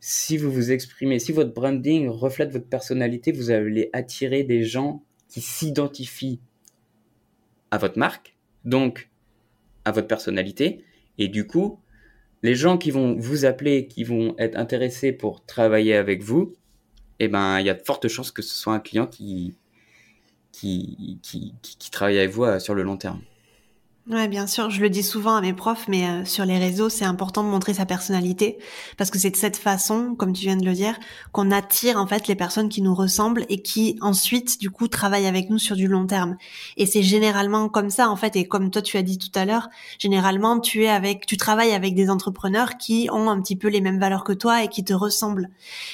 si 0.00 0.36
vous 0.36 0.50
vous 0.50 0.72
exprimez, 0.72 1.18
si 1.18 1.32
votre 1.32 1.52
branding 1.54 2.08
reflète 2.08 2.50
votre 2.50 2.68
personnalité, 2.68 3.32
vous 3.32 3.50
allez 3.50 3.90
attirer 3.92 4.44
des 4.44 4.64
gens 4.64 5.02
qui 5.28 5.40
s'identifie 5.40 6.40
à 7.70 7.78
votre 7.78 7.98
marque, 7.98 8.36
donc 8.64 9.10
à 9.84 9.92
votre 9.92 10.06
personnalité. 10.06 10.84
Et 11.18 11.28
du 11.28 11.46
coup, 11.46 11.80
les 12.42 12.54
gens 12.54 12.76
qui 12.76 12.90
vont 12.90 13.16
vous 13.18 13.46
appeler, 13.46 13.86
qui 13.86 14.04
vont 14.04 14.34
être 14.38 14.56
intéressés 14.56 15.12
pour 15.12 15.44
travailler 15.44 15.94
avec 15.94 16.22
vous, 16.22 16.54
eh 17.18 17.28
ben, 17.28 17.60
il 17.60 17.66
y 17.66 17.70
a 17.70 17.74
de 17.74 17.82
fortes 17.82 18.08
chances 18.08 18.30
que 18.30 18.42
ce 18.42 18.54
soit 18.54 18.74
un 18.74 18.80
client 18.80 19.06
qui, 19.06 19.56
qui, 20.54 21.18
qui, 21.22 21.54
qui 21.60 21.90
travaille 21.90 22.18
avec 22.18 22.30
vous 22.30 22.44
euh, 22.44 22.58
sur 22.58 22.74
le 22.74 22.82
long 22.82 22.96
terme. 22.96 23.20
Ouais, 24.10 24.28
bien 24.28 24.46
sûr, 24.46 24.68
je 24.68 24.82
le 24.82 24.90
dis 24.90 25.02
souvent 25.02 25.34
à 25.34 25.40
mes 25.40 25.54
profs, 25.54 25.88
mais 25.88 26.06
euh, 26.06 26.26
sur 26.26 26.44
les 26.44 26.58
réseaux, 26.58 26.90
c'est 26.90 27.06
important 27.06 27.42
de 27.42 27.48
montrer 27.48 27.72
sa 27.72 27.86
personnalité 27.86 28.58
parce 28.98 29.10
que 29.10 29.18
c'est 29.18 29.30
de 29.30 29.36
cette 29.36 29.56
façon, 29.56 30.14
comme 30.14 30.34
tu 30.34 30.42
viens 30.42 30.58
de 30.58 30.64
le 30.66 30.74
dire, 30.74 30.98
qu'on 31.32 31.50
attire 31.50 31.96
en 31.96 32.06
fait 32.06 32.28
les 32.28 32.34
personnes 32.34 32.68
qui 32.68 32.82
nous 32.82 32.94
ressemblent 32.94 33.46
et 33.48 33.62
qui 33.62 33.96
ensuite, 34.02 34.60
du 34.60 34.68
coup, 34.68 34.88
travaillent 34.88 35.26
avec 35.26 35.48
nous 35.48 35.56
sur 35.56 35.74
du 35.74 35.88
long 35.88 36.06
terme. 36.06 36.36
Et 36.76 36.84
c'est 36.84 37.02
généralement 37.02 37.70
comme 37.70 37.88
ça 37.88 38.10
en 38.10 38.16
fait, 38.16 38.36
et 38.36 38.46
comme 38.46 38.70
toi 38.70 38.82
tu 38.82 38.98
as 38.98 39.02
dit 39.02 39.16
tout 39.16 39.32
à 39.34 39.46
l'heure, 39.46 39.70
généralement 39.98 40.60
tu 40.60 40.84
es 40.84 40.90
avec, 40.90 41.24
tu 41.24 41.38
travailles 41.38 41.72
avec 41.72 41.94
des 41.94 42.10
entrepreneurs 42.10 42.76
qui 42.76 43.08
ont 43.10 43.30
un 43.30 43.40
petit 43.40 43.56
peu 43.56 43.68
les 43.68 43.80
mêmes 43.80 43.98
valeurs 43.98 44.24
que 44.24 44.34
toi 44.34 44.62
et 44.62 44.68
qui 44.68 44.84
te 44.84 44.92
ressemblent. 44.92 45.48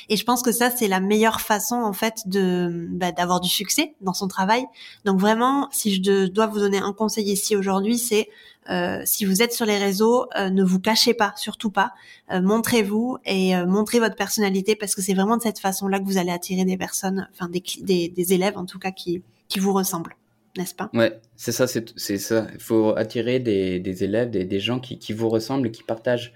Et 0.08 0.16
je 0.16 0.24
pense 0.24 0.42
que 0.42 0.50
ça 0.50 0.72
c'est 0.72 0.88
la 0.88 0.98
meilleure 0.98 1.40
façon 1.40 1.76
en 1.76 1.92
fait 1.92 2.22
de 2.26 2.88
bah, 2.90 3.12
d'avoir 3.12 3.38
du 3.40 3.48
succès 3.48 3.94
dans 4.00 4.14
son 4.14 4.26
travail. 4.26 4.64
Donc 5.04 5.20
vraiment, 5.20 5.68
si 5.70 5.94
je 5.94 6.26
dois 6.26 6.48
vous 6.48 6.58
donner 6.58 6.78
un 6.78 6.92
conseil 6.92 7.30
ici 7.30 7.54
aujourd'hui 7.54 7.99
c'est 8.00 8.28
euh, 8.68 9.02
si 9.04 9.24
vous 9.24 9.42
êtes 9.42 9.52
sur 9.52 9.66
les 9.66 9.78
réseaux, 9.78 10.26
euh, 10.36 10.50
ne 10.50 10.62
vous 10.62 10.80
cachez 10.80 11.14
pas, 11.14 11.32
surtout 11.36 11.70
pas. 11.70 11.92
Euh, 12.30 12.40
montrez-vous 12.40 13.18
et 13.24 13.56
montrez 13.66 13.98
votre 13.98 14.16
personnalité 14.16 14.76
parce 14.76 14.94
que 14.94 15.02
c'est 15.02 15.14
vraiment 15.14 15.36
de 15.36 15.42
cette 15.42 15.58
façon-là 15.58 15.98
que 15.98 16.04
vous 16.04 16.18
allez 16.18 16.30
attirer 16.30 16.64
des 16.64 16.76
personnes, 16.76 17.28
enfin 17.32 17.48
des, 17.48 18.32
élèves 18.32 18.56
en 18.56 18.66
tout 18.66 18.78
cas 18.78 18.90
qui, 18.90 19.22
qui 19.48 19.58
vous 19.58 19.72
ressemblent, 19.72 20.16
n'est-ce 20.56 20.74
pas? 20.74 20.90
Ouais, 20.94 21.20
c'est 21.36 21.52
ça, 21.52 21.66
c'est 21.66 22.18
ça. 22.18 22.46
Il 22.52 22.60
faut 22.60 22.94
attirer 22.96 23.40
des, 23.40 24.04
élèves, 24.04 24.30
des, 24.30 24.44
des 24.44 24.60
gens 24.60 24.78
qui, 24.78 24.98
qui 24.98 25.12
vous 25.12 25.28
ressemblent 25.28 25.68
et 25.68 25.70
qui 25.70 25.82
partagent 25.82 26.32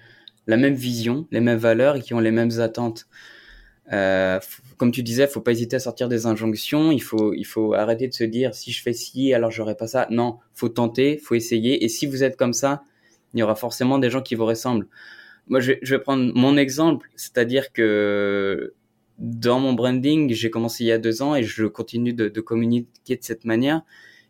la 0.46 0.56
même 0.56 0.74
vision, 0.74 1.26
les 1.30 1.40
mêmes 1.40 1.58
valeurs 1.58 1.96
et 1.96 2.00
qui 2.00 2.14
ont 2.14 2.20
les 2.20 2.32
mêmes 2.32 2.58
attentes. 2.60 3.06
Euh, 3.92 4.40
comme 4.76 4.92
tu 4.92 5.02
disais, 5.02 5.26
faut 5.26 5.40
pas 5.40 5.52
hésiter 5.52 5.76
à 5.76 5.80
sortir 5.80 6.08
des 6.08 6.26
injonctions. 6.26 6.90
Il 6.90 7.02
faut, 7.02 7.34
il 7.34 7.44
faut 7.44 7.74
arrêter 7.74 8.08
de 8.08 8.14
se 8.14 8.24
dire 8.24 8.54
si 8.54 8.72
je 8.72 8.82
fais 8.82 8.92
ci, 8.92 9.34
alors 9.34 9.50
j'aurai 9.50 9.76
pas 9.76 9.86
ça. 9.86 10.06
Non, 10.10 10.38
faut 10.54 10.68
tenter, 10.68 11.18
faut 11.18 11.34
essayer. 11.34 11.84
Et 11.84 11.88
si 11.88 12.06
vous 12.06 12.24
êtes 12.24 12.36
comme 12.36 12.52
ça, 12.52 12.82
il 13.34 13.40
y 13.40 13.42
aura 13.42 13.56
forcément 13.56 13.98
des 13.98 14.10
gens 14.10 14.22
qui 14.22 14.34
vous 14.34 14.46
ressemblent. 14.46 14.88
Moi, 15.48 15.60
je 15.60 15.72
vais, 15.72 15.78
je 15.82 15.94
vais 15.94 16.00
prendre 16.00 16.32
mon 16.34 16.56
exemple, 16.56 17.10
c'est-à-dire 17.16 17.72
que 17.72 18.74
dans 19.18 19.60
mon 19.60 19.74
branding, 19.74 20.32
j'ai 20.32 20.50
commencé 20.50 20.84
il 20.84 20.88
y 20.88 20.92
a 20.92 20.98
deux 20.98 21.22
ans 21.22 21.36
et 21.36 21.42
je 21.42 21.66
continue 21.66 22.14
de, 22.14 22.28
de 22.28 22.40
communiquer 22.40 23.16
de 23.16 23.22
cette 23.22 23.44
manière. 23.44 23.82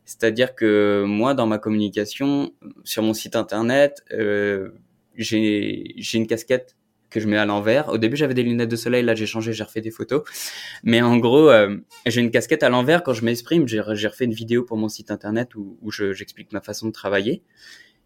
C'est-à-dire 0.05 0.55
que 0.55 1.05
moi, 1.07 1.35
dans 1.35 1.47
ma 1.47 1.59
communication, 1.59 2.53
sur 2.83 3.03
mon 3.03 3.15
site 3.15 3.37
internet, 3.37 4.05
euh, 4.13 4.71
j'ai 5.17 5.95
une 6.15 6.27
casquette 6.27 6.77
que 7.15 7.21
je 7.21 7.29
mets 7.29 7.39
à 7.39 7.47
l'envers. 7.47 7.89
Au 7.91 7.97
début, 7.97 8.17
j'avais 8.17 8.35
des 8.35 8.43
lunettes 8.43 8.69
de 8.69 8.77
soleil, 8.77 9.05
là 9.05 9.15
j'ai 9.15 9.27
changé, 9.27 9.53
j'ai 9.53 9.63
refait 9.63 9.81
des 9.81 9.93
photos. 9.93 10.23
Mais 10.83 11.01
en 11.01 11.17
gros, 11.17 11.49
euh, 11.49 11.77
j'ai 12.07 12.21
une 12.21 12.33
casquette 12.33 12.65
à 12.65 12.69
l'envers 12.69 13.05
quand 13.05 13.15
je 13.15 13.25
m'exprime. 13.25 13.69
J'ai 13.69 13.81
refait 13.81 14.25
une 14.25 14.35
vidéo 14.35 14.65
pour 14.65 14.77
mon 14.77 14.89
site 14.89 15.11
internet 15.13 15.55
où, 15.55 15.79
où 15.81 15.91
j'explique 15.93 16.53
ma 16.53 16.61
façon 16.61 16.89
de 16.89 16.93
travailler. 16.93 17.43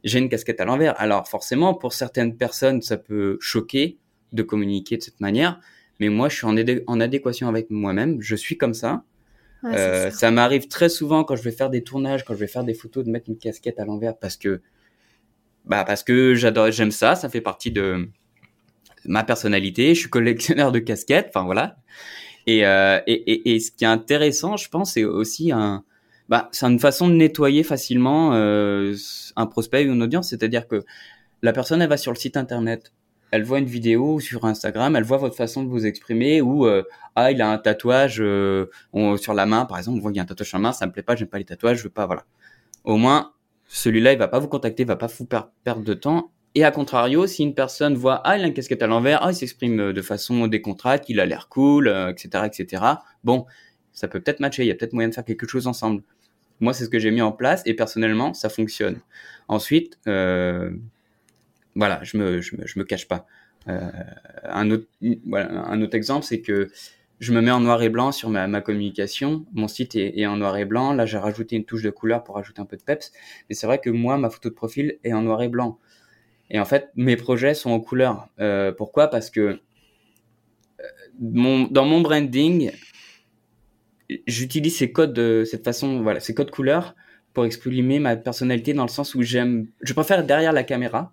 J'ai 0.04 0.18
une 0.18 0.28
casquette 0.28 0.60
à 0.60 0.66
l'envers. 0.66 0.94
Alors 1.00 1.26
forcément, 1.26 1.72
pour 1.74 1.94
certaines 1.94 2.36
personnes, 2.36 2.82
ça 2.82 2.98
peut 2.98 3.38
choquer 3.40 3.96
de 4.32 4.42
communiquer 4.42 4.98
de 4.98 5.02
cette 5.02 5.20
manière. 5.20 5.58
Mais 6.00 6.10
moi, 6.10 6.28
je 6.28 6.36
suis 6.36 6.46
en, 6.46 6.54
en 6.86 7.00
adéquation 7.00 7.48
avec 7.48 7.70
moi-même. 7.70 8.20
Je 8.20 8.36
suis 8.36 8.58
comme 8.58 8.74
ça. 8.74 9.04
euh, 9.64 10.10
ça 10.10 10.30
m'arrive 10.30 10.68
très 10.68 10.88
souvent 10.90 11.24
quand 11.24 11.34
je 11.34 11.42
vais 11.42 11.50
faire 11.50 11.70
des 11.70 11.82
tournages, 11.82 12.24
quand 12.24 12.34
je 12.34 12.40
vais 12.40 12.46
faire 12.46 12.62
des 12.62 12.74
photos, 12.74 13.04
de 13.04 13.10
mettre 13.10 13.28
une 13.28 13.38
casquette 13.38 13.80
à 13.80 13.84
l'envers 13.86 14.16
parce 14.16 14.36
que, 14.36 14.60
bah 15.64 15.82
parce 15.84 16.04
que 16.04 16.34
j'adore, 16.34 16.70
j'aime 16.70 16.92
ça. 16.92 17.16
Ça 17.16 17.28
fait 17.28 17.40
partie 17.40 17.72
de, 17.72 18.08
ma 19.08 19.24
personnalité, 19.24 19.94
je 19.94 20.00
suis 20.00 20.10
collectionneur 20.10 20.72
de 20.72 20.78
casquettes, 20.78 21.30
enfin 21.34 21.44
voilà. 21.44 21.76
Et, 22.46 22.64
euh, 22.66 23.00
et, 23.06 23.12
et, 23.12 23.54
et, 23.54 23.60
ce 23.60 23.70
qui 23.70 23.84
est 23.84 23.88
intéressant, 23.88 24.56
je 24.56 24.68
pense, 24.68 24.94
c'est 24.94 25.04
aussi 25.04 25.52
un, 25.52 25.84
bah, 26.28 26.48
c'est 26.52 26.66
une 26.66 26.78
façon 26.78 27.08
de 27.08 27.14
nettoyer 27.14 27.62
facilement 27.62 28.34
euh, 28.34 28.94
un 29.36 29.46
prospect 29.46 29.88
ou 29.88 29.92
une 29.94 30.02
audience, 30.02 30.28
c'est-à-dire 30.28 30.68
que 30.68 30.84
la 31.42 31.52
personne 31.52 31.80
elle 31.80 31.88
va 31.88 31.96
sur 31.96 32.12
le 32.12 32.18
site 32.18 32.36
internet, 32.36 32.92
elle 33.30 33.44
voit 33.44 33.58
une 33.58 33.66
vidéo 33.66 34.20
sur 34.20 34.44
Instagram, 34.44 34.94
elle 34.94 35.04
voit 35.04 35.16
votre 35.16 35.36
façon 35.36 35.62
de 35.62 35.68
vous 35.68 35.86
exprimer 35.86 36.42
ou 36.42 36.66
euh, 36.66 36.82
ah 37.16 37.32
il 37.32 37.40
a 37.40 37.50
un 37.50 37.58
tatouage 37.58 38.18
euh, 38.20 38.66
sur 39.16 39.32
la 39.32 39.46
main 39.46 39.64
par 39.64 39.78
exemple, 39.78 39.98
on 39.98 40.00
voit 40.02 40.10
qu'il 40.10 40.18
y 40.18 40.20
a 40.20 40.22
un 40.22 40.26
tatouage 40.26 40.48
sur 40.48 40.58
la 40.58 40.62
main, 40.62 40.72
ça 40.72 40.86
me 40.86 40.92
plaît 40.92 41.02
pas, 41.02 41.16
j'aime 41.16 41.28
pas 41.28 41.38
les 41.38 41.44
tatouages, 41.44 41.78
je 41.78 41.84
veux 41.84 41.90
pas 41.90 42.06
voilà. 42.06 42.24
Au 42.84 42.96
moins 42.98 43.32
celui-là 43.66 44.12
il 44.12 44.18
va 44.18 44.28
pas 44.28 44.38
vous 44.38 44.48
contacter, 44.48 44.82
il 44.82 44.86
va 44.86 44.96
pas 44.96 45.06
vous 45.06 45.26
perdre 45.64 45.82
de 45.82 45.94
temps 45.94 46.30
et 46.58 46.64
à 46.64 46.72
contrario, 46.72 47.28
si 47.28 47.44
une 47.44 47.54
personne 47.54 47.94
voit 47.94 48.20
ah 48.24 48.36
il 48.36 48.42
a 48.42 48.48
une 48.48 48.52
casquette 48.52 48.82
à 48.82 48.88
l'envers, 48.88 49.22
ah 49.22 49.30
il 49.30 49.34
s'exprime 49.36 49.78
euh, 49.78 49.92
de 49.92 50.02
façon 50.02 50.48
décontracte, 50.48 51.08
il 51.08 51.20
a 51.20 51.26
l'air 51.26 51.48
cool, 51.48 51.86
etc., 51.86 52.30
euh, 52.34 52.44
etc. 52.46 52.82
Bon, 53.22 53.46
ça 53.92 54.08
peut 54.08 54.20
peut-être 54.20 54.40
matcher, 54.40 54.64
il 54.64 54.66
y 54.66 54.72
a 54.72 54.74
peut-être 54.74 54.92
moyen 54.92 55.08
de 55.08 55.14
faire 55.14 55.24
quelque 55.24 55.46
chose 55.46 55.68
ensemble. 55.68 56.02
Moi, 56.58 56.72
c'est 56.72 56.84
ce 56.84 56.90
que 56.90 56.98
j'ai 56.98 57.12
mis 57.12 57.22
en 57.22 57.30
place 57.30 57.62
et 57.64 57.74
personnellement, 57.74 58.34
ça 58.34 58.48
fonctionne. 58.48 58.98
Ensuite, 59.46 60.00
euh, 60.08 60.72
voilà, 61.76 62.00
je 62.02 62.16
me, 62.16 62.40
je 62.40 62.56
me, 62.56 62.82
cache 62.82 63.06
pas. 63.06 63.24
Un 63.68 64.70
autre, 64.72 65.94
exemple, 65.94 66.26
c'est 66.26 66.40
que 66.40 66.70
je 67.20 67.32
me 67.32 67.40
mets 67.40 67.52
en 67.52 67.60
noir 67.60 67.80
et 67.82 67.88
blanc 67.88 68.10
sur 68.10 68.30
ma, 68.30 68.60
communication. 68.60 69.46
Mon 69.52 69.68
site 69.68 69.94
est, 69.94 70.18
est, 70.18 70.26
en 70.26 70.38
noir 70.38 70.56
et 70.56 70.64
blanc. 70.64 70.92
Là, 70.92 71.06
j'ai 71.06 71.18
rajouté 71.18 71.54
une 71.54 71.64
touche 71.64 71.82
de 71.82 71.90
couleur 71.90 72.24
pour 72.24 72.36
ajouter 72.36 72.60
un 72.60 72.66
peu 72.66 72.76
de 72.76 72.82
peps. 72.82 73.12
Mais 73.48 73.54
c'est 73.54 73.68
vrai 73.68 73.78
que 73.78 73.90
moi, 73.90 74.18
ma 74.18 74.28
photo 74.28 74.48
de 74.48 74.54
profil 74.54 74.98
est 75.04 75.12
en 75.12 75.22
noir 75.22 75.40
et 75.42 75.48
blanc. 75.48 75.78
Et 76.50 76.58
en 76.58 76.64
fait, 76.64 76.90
mes 76.96 77.16
projets 77.16 77.54
sont 77.54 77.70
en 77.70 77.80
couleur. 77.80 78.28
Euh, 78.40 78.72
pourquoi? 78.72 79.08
Parce 79.08 79.30
que 79.30 79.60
euh, 80.80 81.66
dans 81.70 81.84
mon 81.84 82.00
branding, 82.00 82.72
j'utilise 84.26 84.76
ces 84.76 84.92
codes 84.92 85.12
de 85.12 85.44
cette 85.44 85.64
façon, 85.64 86.02
voilà, 86.02 86.20
ces 86.20 86.34
codes 86.34 86.50
couleurs 86.50 86.94
pour 87.34 87.44
exprimer 87.44 87.98
ma 87.98 88.16
personnalité 88.16 88.72
dans 88.72 88.84
le 88.84 88.88
sens 88.88 89.14
où 89.14 89.22
j'aime, 89.22 89.68
je 89.82 89.92
préfère 89.92 90.24
derrière 90.24 90.52
la 90.52 90.64
caméra. 90.64 91.12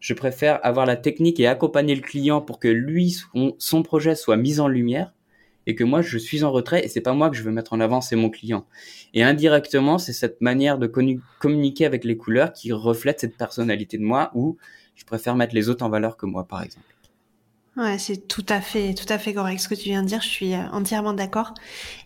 Je 0.00 0.14
préfère 0.14 0.64
avoir 0.64 0.86
la 0.86 0.96
technique 0.96 1.38
et 1.40 1.46
accompagner 1.46 1.94
le 1.94 2.00
client 2.00 2.40
pour 2.40 2.58
que 2.58 2.68
lui, 2.68 3.18
son 3.58 3.82
projet 3.82 4.14
soit 4.14 4.38
mis 4.38 4.58
en 4.58 4.66
lumière 4.66 5.12
et 5.66 5.74
que 5.74 5.84
moi 5.84 6.02
je 6.02 6.18
suis 6.18 6.44
en 6.44 6.50
retrait 6.50 6.84
et 6.84 6.88
c'est 6.88 7.00
pas 7.00 7.12
moi 7.12 7.30
que 7.30 7.36
je 7.36 7.42
veux 7.42 7.52
mettre 7.52 7.72
en 7.72 7.80
avant, 7.80 8.00
c'est 8.00 8.16
mon 8.16 8.30
client. 8.30 8.66
Et 9.14 9.22
indirectement, 9.22 9.98
c'est 9.98 10.12
cette 10.12 10.40
manière 10.40 10.78
de 10.78 10.90
communiquer 11.38 11.86
avec 11.86 12.04
les 12.04 12.16
couleurs 12.16 12.52
qui 12.52 12.72
reflète 12.72 13.20
cette 13.20 13.36
personnalité 13.36 13.98
de 13.98 14.04
moi 14.04 14.30
où 14.34 14.56
je 14.94 15.04
préfère 15.04 15.36
mettre 15.36 15.54
les 15.54 15.68
autres 15.68 15.84
en 15.84 15.88
valeur 15.88 16.16
que 16.16 16.26
moi, 16.26 16.46
par 16.46 16.62
exemple. 16.62 16.86
Ouais, 17.76 17.98
c'est 17.98 18.28
tout 18.28 18.44
à 18.48 18.60
fait, 18.60 18.94
tout 18.94 19.10
à 19.10 19.16
fait 19.16 19.32
correct 19.32 19.60
ce 19.60 19.68
que 19.68 19.76
tu 19.76 19.84
viens 19.84 20.02
de 20.02 20.08
dire. 20.08 20.20
Je 20.20 20.28
suis 20.28 20.54
euh, 20.54 20.68
entièrement 20.72 21.12
d'accord. 21.12 21.54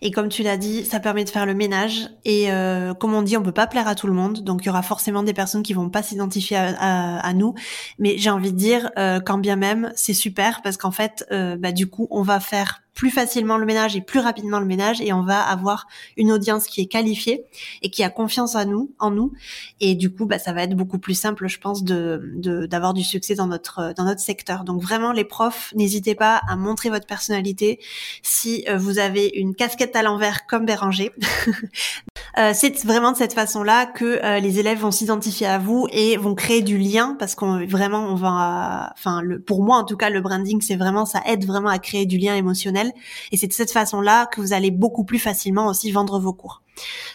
Et 0.01 0.11
comme 0.11 0.29
tu 0.29 0.43
l'as 0.43 0.57
dit, 0.57 0.85
ça 0.85 0.99
permet 0.99 1.25
de 1.25 1.29
faire 1.29 1.47
le 1.47 1.55
ménage. 1.55 2.07
Et 2.23 2.51
euh, 2.51 2.93
comme 2.93 3.15
on 3.15 3.23
dit, 3.23 3.35
on 3.35 3.41
peut 3.41 3.51
pas 3.51 3.65
plaire 3.65 3.87
à 3.87 3.95
tout 3.95 4.05
le 4.05 4.13
monde, 4.13 4.43
donc 4.43 4.61
il 4.63 4.67
y 4.67 4.69
aura 4.69 4.83
forcément 4.83 5.23
des 5.23 5.33
personnes 5.33 5.63
qui 5.63 5.73
vont 5.73 5.89
pas 5.89 6.03
s'identifier 6.03 6.57
à, 6.57 7.33
nous. 7.33 7.55
Mais 7.97 8.17
j'ai 8.17 8.29
envie 8.29 8.53
de 8.53 8.57
dire, 8.57 8.91
euh, 8.97 9.19
quand 9.19 9.39
bien 9.39 9.55
même, 9.55 9.91
c'est 9.95 10.13
super 10.13 10.61
parce 10.61 10.77
qu'en 10.77 10.91
fait, 10.91 11.25
euh, 11.31 11.57
bah, 11.57 11.71
du 11.71 11.87
coup, 11.87 12.07
on 12.11 12.21
va 12.21 12.39
faire 12.39 12.84
plus 12.95 13.11
facilement 13.11 13.57
le 13.57 13.65
ménage 13.65 13.95
et 13.95 14.01
plus 14.01 14.19
rapidement 14.19 14.59
le 14.59 14.65
ménage 14.65 15.01
et 15.01 15.13
on 15.13 15.21
va 15.21 15.41
avoir 15.41 15.87
une 16.17 16.31
audience 16.31 16.67
qui 16.67 16.81
est 16.81 16.85
qualifiée 16.87 17.45
et 17.81 17.89
qui 17.89 18.03
a 18.03 18.09
confiance 18.09 18.55
en 18.55 18.65
nous, 18.65 18.91
en 18.99 19.11
nous 19.11 19.33
et 19.81 19.93
du 19.95 20.11
coup 20.11 20.25
bah 20.25 20.39
ça 20.39 20.53
va 20.53 20.63
être 20.63 20.75
beaucoup 20.75 20.97
plus 20.97 21.13
simple 21.13 21.47
je 21.47 21.59
pense 21.59 21.83
de 21.83 22.65
d'avoir 22.65 22.93
du 22.93 23.03
succès 23.03 23.35
dans 23.35 23.47
notre 23.47 23.93
dans 23.95 24.05
notre 24.05 24.21
secteur. 24.21 24.63
Donc 24.63 24.81
vraiment 24.81 25.11
les 25.11 25.25
profs, 25.25 25.73
n'hésitez 25.75 26.15
pas 26.15 26.41
à 26.47 26.55
montrer 26.55 26.89
votre 26.89 27.05
personnalité 27.05 27.79
si 28.23 28.65
euh, 28.69 28.77
vous 28.77 28.97
avez 28.97 29.27
une 29.35 29.55
casquette 29.55 29.95
à 29.95 30.03
l'envers 30.03 30.47
comme 30.47 30.65
Béranger. 30.65 31.11
Euh, 32.37 32.51
c'est 32.53 32.83
vraiment 32.85 33.11
de 33.11 33.17
cette 33.17 33.33
façon-là 33.33 33.85
que 33.85 34.23
euh, 34.23 34.39
les 34.39 34.59
élèves 34.59 34.79
vont 34.79 34.91
s'identifier 34.91 35.47
à 35.47 35.57
vous 35.57 35.87
et 35.91 36.17
vont 36.17 36.35
créer 36.35 36.61
du 36.61 36.77
lien 36.77 37.15
parce 37.17 37.35
qu'on 37.35 37.65
vraiment 37.65 38.07
on 38.09 38.15
va, 38.15 38.91
enfin 38.93 39.21
le, 39.21 39.39
pour 39.39 39.63
moi 39.63 39.77
en 39.77 39.85
tout 39.85 39.95
cas 39.95 40.09
le 40.09 40.19
branding 40.21 40.61
c'est 40.61 40.75
vraiment 40.75 41.05
ça 41.05 41.21
aide 41.25 41.45
vraiment 41.45 41.69
à 41.69 41.79
créer 41.79 42.05
du 42.05 42.17
lien 42.17 42.35
émotionnel 42.35 42.91
et 43.31 43.37
c'est 43.37 43.47
de 43.47 43.53
cette 43.53 43.71
façon-là 43.71 44.25
que 44.25 44.41
vous 44.41 44.53
allez 44.53 44.71
beaucoup 44.71 45.05
plus 45.05 45.19
facilement 45.19 45.67
aussi 45.67 45.91
vendre 45.91 46.19
vos 46.19 46.33
cours. 46.33 46.61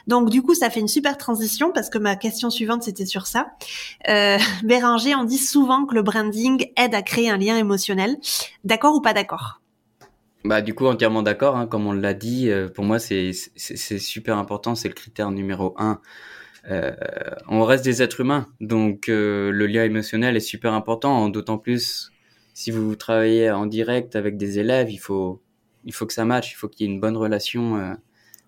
Donc 0.06 0.30
du 0.30 0.42
coup, 0.42 0.54
ça 0.54 0.70
fait 0.70 0.80
une 0.80 0.88
super 0.88 1.18
transition 1.18 1.70
parce 1.72 1.90
que 1.90 1.98
ma 1.98 2.16
question 2.16 2.50
suivante 2.50 2.82
c'était 2.82 3.06
sur 3.06 3.26
ça. 3.26 3.48
Euh, 4.08 4.38
Béranger, 4.64 5.14
on 5.14 5.24
dit 5.24 5.38
souvent 5.38 5.84
que 5.84 5.94
le 5.94 6.02
branding 6.02 6.66
aide 6.76 6.94
à 6.94 7.02
créer 7.02 7.30
un 7.30 7.36
lien 7.36 7.56
émotionnel. 7.56 8.16
D'accord 8.64 8.94
ou 8.94 9.00
pas 9.00 9.12
d'accord? 9.12 9.60
Bah 10.44 10.62
du 10.62 10.74
coup 10.74 10.86
entièrement 10.86 11.22
d'accord, 11.22 11.56
hein, 11.56 11.66
comme 11.66 11.86
on 11.86 11.92
l'a 11.92 12.14
dit, 12.14 12.50
euh, 12.50 12.68
pour 12.68 12.84
moi 12.84 12.98
c'est 12.98 13.32
super 13.32 14.38
important, 14.38 14.74
c'est 14.74 14.88
le 14.88 14.94
critère 14.94 15.30
numéro 15.30 15.74
un. 15.78 16.00
Euh, 16.70 16.92
on 17.48 17.64
reste 17.64 17.84
des 17.84 18.02
êtres 18.02 18.20
humains, 18.20 18.46
donc 18.60 19.08
euh, 19.08 19.50
le 19.50 19.66
lien 19.66 19.84
émotionnel 19.84 20.36
est 20.36 20.40
super 20.40 20.74
important, 20.74 21.28
d'autant 21.28 21.58
plus 21.58 22.10
si 22.54 22.70
vous 22.70 22.96
travaillez 22.96 23.50
en 23.50 23.66
direct 23.66 24.16
avec 24.16 24.36
des 24.36 24.58
élèves, 24.58 24.90
il 24.90 24.98
faut 24.98 25.40
il 25.84 25.94
faut 25.94 26.06
que 26.06 26.12
ça 26.12 26.24
matche, 26.24 26.52
il 26.52 26.56
faut 26.56 26.68
qu'il 26.68 26.86
y 26.86 26.90
ait 26.90 26.92
une 26.92 27.00
bonne 27.00 27.16
relation, 27.16 27.76
euh, 27.76 27.94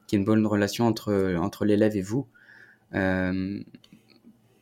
qu'il 0.07 0.19
y 0.19 0.21
ait 0.21 0.23
une 0.23 0.27
bonne 0.27 0.47
relation 0.47 0.87
entre 0.87 1.37
entre 1.39 1.65
l'élève 1.65 1.97
et 1.97 2.03
vous. 2.03 2.27
Euh, 2.95 3.61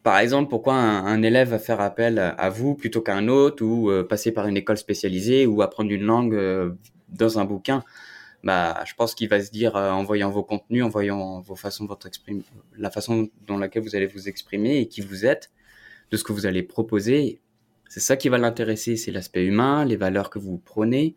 par 0.02 0.18
exemple, 0.18 0.48
pourquoi 0.48 0.74
un, 0.74 1.04
un, 1.04 1.22
élève 1.22 1.50
va 1.50 1.58
faire 1.58 1.80
appel 1.80 2.18
à 2.18 2.48
vous 2.48 2.74
plutôt 2.74 3.02
qu'à 3.02 3.16
un 3.16 3.28
autre, 3.28 3.64
ou 3.64 3.90
euh, 3.90 4.04
passer 4.04 4.32
par 4.32 4.46
une 4.46 4.56
école 4.56 4.78
spécialisée, 4.78 5.46
ou 5.46 5.62
apprendre 5.62 5.90
une 5.90 6.04
langue 6.04 6.34
dans 7.12 7.38
un 7.38 7.44
bouquin, 7.44 7.84
bah, 8.42 8.82
je 8.86 8.94
pense 8.94 9.14
qu'il 9.14 9.28
va 9.28 9.42
se 9.42 9.50
dire 9.50 9.76
euh, 9.76 9.90
en 9.90 10.02
voyant 10.02 10.30
vos 10.30 10.42
contenus, 10.42 10.82
en 10.82 10.88
voyant 10.88 11.40
vos 11.40 11.56
façons, 11.56 11.86
votre 11.86 12.06
exprime, 12.06 12.42
la 12.76 12.90
façon 12.90 13.28
dans 13.46 13.58
laquelle 13.58 13.82
vous 13.82 13.96
allez 13.96 14.06
vous 14.06 14.28
exprimer 14.28 14.78
et 14.78 14.88
qui 14.88 15.02
vous 15.02 15.26
êtes, 15.26 15.50
de 16.10 16.16
ce 16.16 16.24
que 16.24 16.32
vous 16.32 16.46
allez 16.46 16.62
proposer, 16.62 17.40
c'est 17.88 18.00
ça 18.00 18.16
qui 18.16 18.28
va 18.28 18.38
l'intéresser, 18.38 18.96
c'est 18.96 19.12
l'aspect 19.12 19.44
humain, 19.44 19.84
les 19.84 19.96
valeurs 19.96 20.30
que 20.30 20.38
vous 20.38 20.58
prenez, 20.58 21.16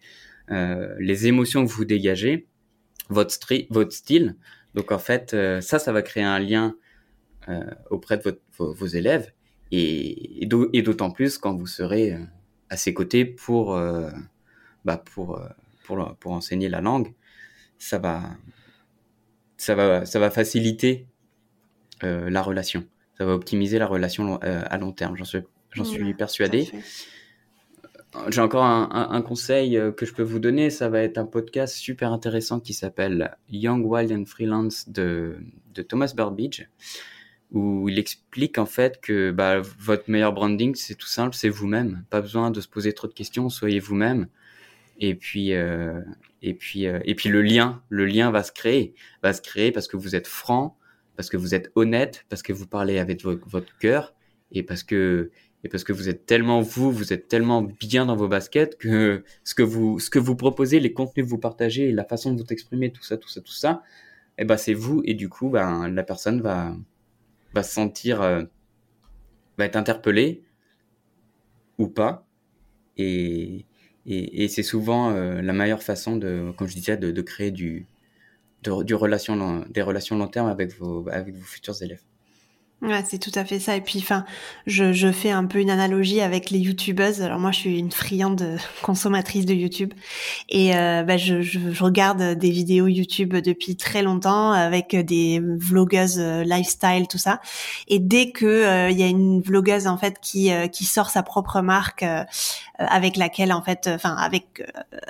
euh, 0.51 0.93
les 0.99 1.27
émotions 1.27 1.65
que 1.65 1.71
vous 1.71 1.85
dégagez, 1.85 2.47
votre, 3.09 3.37
votre 3.69 3.91
style. 3.91 4.35
Donc 4.75 4.91
en 4.91 4.99
fait, 4.99 5.33
euh, 5.33 5.61
ça, 5.61 5.79
ça 5.79 5.91
va 5.93 6.01
créer 6.01 6.23
un 6.23 6.39
lien 6.39 6.75
auprès 7.89 8.17
de 8.17 8.39
vos, 8.57 8.87
élèves 8.87 9.33
et, 9.69 10.45
et 10.45 10.81
d'autant 10.81 11.11
plus 11.11 11.37
quand 11.37 11.53
vous 11.53 11.67
serez 11.67 12.17
à 12.69 12.77
ses 12.77 12.93
côtés 12.93 13.25
pour, 13.25 13.77
bah 14.85 15.03
pour 15.13 15.41
pour, 15.83 16.15
pour 16.19 16.31
enseigner 16.31 16.69
la 16.69 16.81
langue, 16.81 17.13
ça 17.77 17.97
va, 17.97 18.21
ça 19.57 19.75
va, 19.75 20.05
ça 20.05 20.19
va 20.19 20.29
faciliter 20.31 21.07
euh, 22.03 22.29
la 22.29 22.41
relation. 22.41 22.85
Ça 23.17 23.25
va 23.25 23.33
optimiser 23.33 23.79
la 23.79 23.87
relation 23.87 24.39
euh, 24.43 24.63
à 24.65 24.77
long 24.77 24.91
terme. 24.91 25.15
J'en 25.15 25.25
suis, 25.25 25.39
j'en 25.71 25.85
suis 25.85 26.03
ouais, 26.03 26.13
persuadé. 26.13 26.69
J'ai 28.29 28.41
encore 28.41 28.63
un, 28.63 28.89
un, 28.91 29.11
un, 29.11 29.21
conseil 29.21 29.77
euh, 29.77 29.91
que 29.91 30.05
je 30.05 30.13
peux 30.13 30.23
vous 30.23 30.39
donner. 30.39 30.69
Ça 30.69 30.89
va 30.89 31.01
être 31.01 31.17
un 31.17 31.25
podcast 31.25 31.75
super 31.75 32.11
intéressant 32.11 32.59
qui 32.59 32.73
s'appelle 32.73 33.35
Young, 33.49 33.85
Wild 33.85 34.11
and 34.11 34.25
Freelance 34.25 34.89
de, 34.89 35.37
de 35.73 35.81
Thomas 35.81 36.13
Burbidge, 36.15 36.67
où 37.51 37.89
il 37.89 37.97
explique 37.99 38.57
en 38.57 38.65
fait 38.65 38.99
que 39.01 39.31
bah, 39.31 39.61
votre 39.79 40.09
meilleur 40.09 40.33
branding, 40.33 40.75
c'est 40.75 40.95
tout 40.95 41.07
simple, 41.07 41.35
c'est 41.35 41.49
vous-même. 41.49 42.03
Pas 42.09 42.21
besoin 42.21 42.51
de 42.51 42.61
se 42.61 42.67
poser 42.67 42.93
trop 42.93 43.07
de 43.07 43.13
questions, 43.13 43.49
soyez 43.49 43.79
vous-même 43.79 44.27
et 44.99 45.15
puis 45.15 45.53
euh, 45.53 46.01
et 46.41 46.53
puis 46.53 46.87
euh, 46.87 46.99
et 47.05 47.15
puis 47.15 47.29
le 47.29 47.41
lien 47.41 47.81
le 47.89 48.05
lien 48.05 48.31
va 48.31 48.43
se 48.43 48.51
créer 48.51 48.93
va 49.21 49.33
se 49.33 49.41
créer 49.41 49.71
parce 49.71 49.87
que 49.87 49.97
vous 49.97 50.15
êtes 50.15 50.27
franc 50.27 50.77
parce 51.15 51.29
que 51.29 51.37
vous 51.37 51.55
êtes 51.55 51.71
honnête 51.75 52.25
parce 52.29 52.43
que 52.43 52.53
vous 52.53 52.67
parlez 52.67 52.99
avec 52.99 53.23
votre, 53.23 53.77
cœur 53.77 54.13
et 54.51 54.63
parce 54.63 54.83
que 54.83 55.31
et 55.63 55.69
parce 55.69 55.83
que 55.83 55.93
vous 55.93 56.09
êtes 56.09 56.25
tellement 56.25 56.61
vous 56.61 56.91
vous 56.91 57.13
êtes 57.13 57.27
tellement 57.27 57.61
bien 57.61 58.05
dans 58.05 58.15
vos 58.15 58.27
baskets 58.27 58.77
que 58.77 59.23
ce 59.43 59.55
que 59.55 59.63
vous 59.63 59.99
ce 59.99 60.09
que 60.09 60.19
vous 60.19 60.35
proposez 60.35 60.79
les 60.79 60.93
contenus 60.93 61.25
que 61.25 61.29
vous 61.29 61.37
partagez 61.37 61.91
la 61.91 62.03
façon 62.03 62.33
de 62.33 62.41
vous 62.41 62.47
exprimer 62.49 62.91
tout 62.91 63.03
ça 63.03 63.17
tout 63.17 63.29
ça 63.29 63.41
tout 63.41 63.53
ça 63.53 63.81
et 64.37 64.41
eh 64.41 64.45
ben 64.45 64.57
c'est 64.57 64.73
vous 64.73 65.01
et 65.05 65.13
du 65.13 65.29
coup 65.29 65.49
ben 65.49 65.87
la 65.87 66.03
personne 66.03 66.41
va 66.41 66.75
va 67.53 67.63
se 67.63 67.73
sentir 67.73 68.21
euh, 68.21 68.43
va 69.57 69.65
être 69.65 69.75
interpellée 69.75 70.43
ou 71.77 71.87
pas 71.87 72.27
et 72.97 73.65
Et, 74.05 74.47
c'est 74.49 74.63
souvent 74.63 75.11
la 75.11 75.53
meilleure 75.53 75.83
façon 75.83 76.17
de, 76.17 76.51
comme 76.57 76.67
je 76.67 76.75
disais, 76.75 76.97
de, 76.97 77.21
créer 77.21 77.51
du, 77.51 77.87
du 78.61 78.95
relation, 78.95 79.65
des 79.69 79.81
relations 79.81 80.17
long 80.17 80.27
terme 80.27 80.47
avec 80.47 80.77
vos, 80.77 81.07
avec 81.09 81.35
vos 81.35 81.45
futurs 81.45 81.81
élèves. 81.81 82.01
Ouais, 82.83 83.01
c'est 83.07 83.17
tout 83.17 83.31
à 83.35 83.45
fait 83.45 83.59
ça. 83.59 83.77
Et 83.77 83.81
puis, 83.81 83.99
enfin, 83.99 84.25
je, 84.67 84.91
je 84.91 85.09
fais 85.09 85.31
un 85.31 85.45
peu 85.45 85.59
une 85.59 85.69
analogie 85.69 86.19
avec 86.19 86.49
les 86.49 86.59
youtubeuses. 86.59 87.21
Alors 87.21 87.39
moi, 87.39 87.51
je 87.51 87.59
suis 87.59 87.79
une 87.79 87.93
friande 87.93 88.57
consommatrice 88.81 89.45
de 89.45 89.53
YouTube 89.53 89.93
et 90.49 90.75
euh, 90.75 91.03
bah, 91.03 91.15
je, 91.15 91.41
je, 91.41 91.59
je, 91.71 91.83
regarde 91.83 92.37
des 92.37 92.51
vidéos 92.51 92.87
YouTube 92.87 93.37
depuis 93.37 93.77
très 93.77 94.01
longtemps 94.01 94.51
avec 94.51 94.97
des 94.97 95.39
vlogueuses 95.41 96.19
euh, 96.19 96.43
lifestyle, 96.43 97.07
tout 97.09 97.17
ça. 97.17 97.39
Et 97.87 97.99
dès 97.99 98.31
que 98.31 98.45
euh, 98.45 98.89
il 98.89 98.99
y 98.99 99.03
a 99.03 99.07
une 99.07 99.41
vlogueuse 99.41 99.87
en 99.87 99.97
fait 99.97 100.19
qui 100.21 100.51
qui 100.73 100.83
sort 100.83 101.09
sa 101.09 101.23
propre 101.23 101.61
marque 101.61 102.03
avec 102.89 103.17
laquelle 103.17 103.53
en 103.53 103.61
fait, 103.61 103.89
enfin, 103.93 104.15
avec 104.15 104.63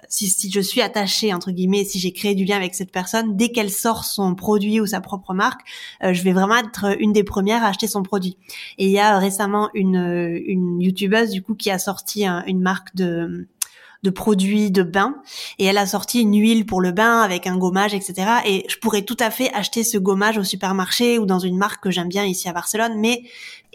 si, 0.08 0.28
si 0.28 0.52
je 0.52 0.60
suis 0.60 0.82
attachée 0.82 1.34
entre 1.34 1.52
guillemets, 1.52 1.84
si 1.84 2.00
j'ai 2.00 2.12
créé 2.12 2.36
du 2.36 2.46
lien 2.46 2.56
avec 2.56 2.76
cette 2.76 2.92
personne, 2.92 3.36
dès 3.36 3.50
qu'elle 3.50 3.70
sort 3.70 4.06
son 4.06 4.36
produit 4.36 4.80
ou 4.80 4.86
sa 4.86 5.02
propre 5.02 5.34
marque, 5.34 5.62
je 6.02 6.22
vais 6.24 6.34
vraiment 6.34 6.58
être 6.58 6.96
une 7.00 7.14
des 7.14 7.24
premières 7.24 7.64
acheter 7.64 7.88
son 7.88 8.04
produit. 8.04 8.38
Et 8.78 8.86
il 8.86 8.92
y 8.92 9.00
a 9.00 9.18
récemment 9.18 9.70
une, 9.74 10.42
une 10.46 10.82
youtubeuse 10.82 11.32
du 11.32 11.42
coup 11.42 11.56
qui 11.56 11.72
a 11.72 11.80
sorti 11.80 12.26
une 12.26 12.62
marque 12.62 12.96
de 12.96 13.48
de 14.04 14.10
produits 14.10 14.72
de 14.72 14.84
bain 14.84 15.16
et 15.60 15.66
elle 15.66 15.78
a 15.78 15.86
sorti 15.86 16.22
une 16.22 16.36
huile 16.36 16.66
pour 16.66 16.82
le 16.82 16.92
bain 16.92 17.22
avec 17.22 17.48
un 17.48 17.58
gommage 17.58 17.94
etc 17.94 18.28
et 18.46 18.66
je 18.70 18.78
pourrais 18.78 19.04
tout 19.04 19.18
à 19.20 19.32
fait 19.32 19.52
acheter 19.54 19.84
ce 19.84 19.98
gommage 19.98 20.38
au 20.38 20.44
supermarché 20.44 21.20
ou 21.20 21.26
dans 21.26 21.40
une 21.40 21.58
marque 21.58 21.84
que 21.84 21.92
j'aime 21.92 22.10
bien 22.10 22.26
ici 22.26 22.48
à 22.50 22.54
Barcelone 22.54 22.94
mais 22.98 23.24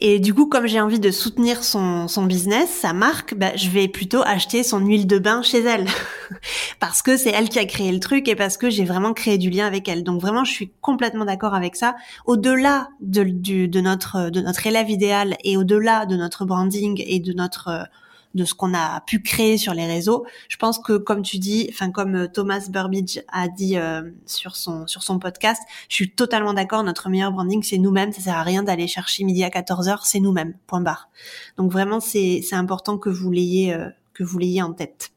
et 0.01 0.21
du 0.21 0.33
coup, 0.33 0.47
comme 0.47 0.67
j'ai 0.67 0.81
envie 0.81 1.01
de 1.01 1.11
soutenir 1.11 1.65
son, 1.65 2.07
son 2.07 2.25
business, 2.25 2.71
sa 2.71 2.93
marque, 2.93 3.35
bah, 3.35 3.57
je 3.57 3.69
vais 3.69 3.89
plutôt 3.89 4.23
acheter 4.23 4.63
son 4.63 4.79
huile 4.79 5.09
de 5.09 5.19
bain 5.19 5.43
chez 5.43 5.61
elle. 5.61 5.87
parce 6.81 7.03
que 7.03 7.17
c'est 7.17 7.31
elle 7.31 7.49
qui 7.49 7.59
a 7.59 7.65
créé 7.65 7.91
le 7.91 7.99
truc 7.99 8.29
et 8.29 8.37
parce 8.37 8.57
que 8.57 8.71
j'ai 8.71 8.85
vraiment 8.85 9.13
créé 9.13 9.39
du 9.39 9.51
lien 9.51 9.67
avec 9.67 9.89
elle. 9.89 10.05
Donc 10.05 10.21
vraiment, 10.21 10.45
je 10.45 10.53
suis 10.53 10.71
complètement 10.81 11.25
d'accord 11.25 11.55
avec 11.55 11.75
ça. 11.75 11.97
Au-delà 12.27 12.89
de, 13.01 13.25
de, 13.25 13.81
notre, 13.81 14.31
de 14.31 14.41
notre 14.41 14.65
élève 14.69 14.89
idéal 14.89 15.37
et 15.43 15.57
au-delà 15.57 16.07
de 16.07 16.15
notre 16.15 16.45
branding 16.45 17.03
et 17.05 17.19
de 17.19 17.33
notre 17.33 17.89
de 18.35 18.45
ce 18.45 18.55
qu'on 18.55 18.75
a 18.75 19.01
pu 19.03 19.23
créer 19.23 19.59
sur 19.59 19.75
les 19.75 19.87
réseaux. 19.87 20.25
Je 20.49 20.57
pense 20.57 20.79
que 20.79 20.97
comme 20.97 21.23
tu 21.23 21.39
dis, 21.39 21.69
enfin 21.71 21.91
comme 21.91 22.15
euh, 22.15 22.27
Thomas 22.29 22.67
Burbidge 22.69 23.21
a 23.33 23.49
dit 23.49 23.77
euh, 23.77 24.03
sur 24.27 24.57
son 24.57 24.87
sur 24.87 25.03
son 25.03 25.19
podcast, 25.19 25.63
je 25.89 25.95
suis 25.95 26.11
totalement 26.11 26.55
d'accord. 26.55 26.85
Notre 26.85 27.09
meilleur 27.09 27.33
branding, 27.33 27.63
c'est 27.63 27.79
nous-mêmes. 27.79 28.13
Ça 28.13 28.21
sert 28.21 28.37
à 28.37 28.43
rien 28.43 28.63
d'aller 28.63 28.87
chercher 28.87 29.25
midi 29.25 29.45
à 29.45 29.51
14 29.51 29.89
h 29.89 29.99
c'est 30.05 30.21
nous-mêmes. 30.21 30.55
Point 30.67 30.81
barre. 30.81 31.09
Donc 31.57 31.73
vraiment, 31.73 32.01
c'est 32.01 32.41
c'est 32.43 32.57
important 32.57 32.99
que 32.99 33.09
vous 33.09 33.31
l'ayez 33.31 33.73
euh, 33.73 33.89
que 34.15 34.25
vous 34.25 34.39
l'ayez 34.39 34.63
en 34.63 34.73
tête. 34.73 35.11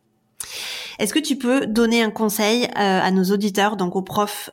Est-ce 0.99 1.13
que 1.13 1.19
tu 1.19 1.37
peux 1.37 1.65
donner 1.65 2.03
un 2.03 2.11
conseil 2.11 2.67
à 2.75 3.09
nos 3.09 3.23
auditeurs, 3.23 3.75
donc 3.75 3.95
aux 3.95 4.01
profs 4.01 4.51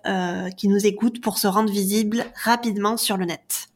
qui 0.57 0.69
nous 0.69 0.87
écoutent, 0.87 1.21
pour 1.21 1.37
se 1.37 1.47
rendre 1.47 1.71
visible 1.71 2.25
rapidement 2.43 2.97
sur 2.97 3.19
le 3.19 3.27
net? 3.27 3.69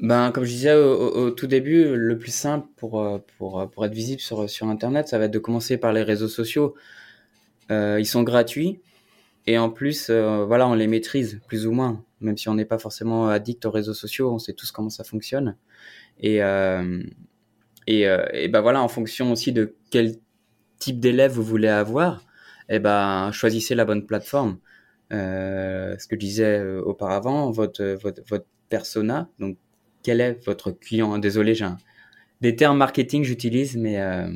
Ben, 0.00 0.30
comme 0.30 0.44
je 0.44 0.50
disais 0.50 0.74
au, 0.74 1.30
tout 1.30 1.46
début, 1.46 1.96
le 1.96 2.18
plus 2.18 2.32
simple 2.32 2.68
pour, 2.76 3.00
euh, 3.00 3.18
pour, 3.38 3.60
euh, 3.60 3.66
pour 3.66 3.86
être 3.86 3.94
visible 3.94 4.20
sur, 4.20 4.48
sur 4.48 4.68
Internet, 4.68 5.08
ça 5.08 5.18
va 5.18 5.24
être 5.24 5.30
de 5.30 5.38
commencer 5.38 5.78
par 5.78 5.92
les 5.92 6.02
réseaux 6.02 6.28
sociaux. 6.28 6.74
Euh, 7.70 7.96
ils 7.98 8.06
sont 8.06 8.22
gratuits 8.22 8.80
et 9.46 9.58
en 9.58 9.70
plus, 9.70 10.10
voilà, 10.10 10.68
on 10.68 10.74
les 10.74 10.88
maîtrise 10.88 11.40
plus 11.46 11.66
ou 11.66 11.72
moins. 11.72 12.04
Même 12.20 12.36
si 12.36 12.48
on 12.48 12.54
n'est 12.54 12.64
pas 12.64 12.78
forcément 12.78 13.28
addict 13.28 13.64
aux 13.64 13.70
réseaux 13.70 13.94
sociaux, 13.94 14.32
on 14.32 14.38
sait 14.38 14.54
tous 14.54 14.72
comment 14.72 14.90
ça 14.90 15.04
fonctionne. 15.04 15.56
Et, 16.20 16.38
et, 17.86 18.48
ben 18.48 18.60
voilà, 18.60 18.82
en 18.82 18.88
fonction 18.88 19.32
aussi 19.32 19.52
de 19.52 19.76
quel 19.90 20.16
type 20.78 20.98
d'élève 21.00 21.32
vous 21.32 21.44
voulez 21.44 21.68
avoir, 21.68 22.22
et 22.68 22.76
eh 22.76 22.78
ben 22.80 23.30
choisissez 23.32 23.76
la 23.76 23.84
bonne 23.84 24.04
plateforme. 24.06 24.58
ce 25.10 26.06
que 26.08 26.16
je 26.16 26.20
disais 26.20 26.62
auparavant, 26.80 27.50
votre, 27.52 27.84
votre, 28.02 28.22
votre 28.28 28.46
persona, 28.68 29.28
donc 29.38 29.56
quel 30.06 30.20
est 30.20 30.38
votre 30.46 30.70
client? 30.70 31.18
Désolé, 31.18 31.56
j'ai 31.56 31.66
des 32.40 32.54
termes 32.54 32.78
marketing 32.78 33.24
j'utilise, 33.24 33.76
mais 33.76 33.98
euh, 33.98 34.28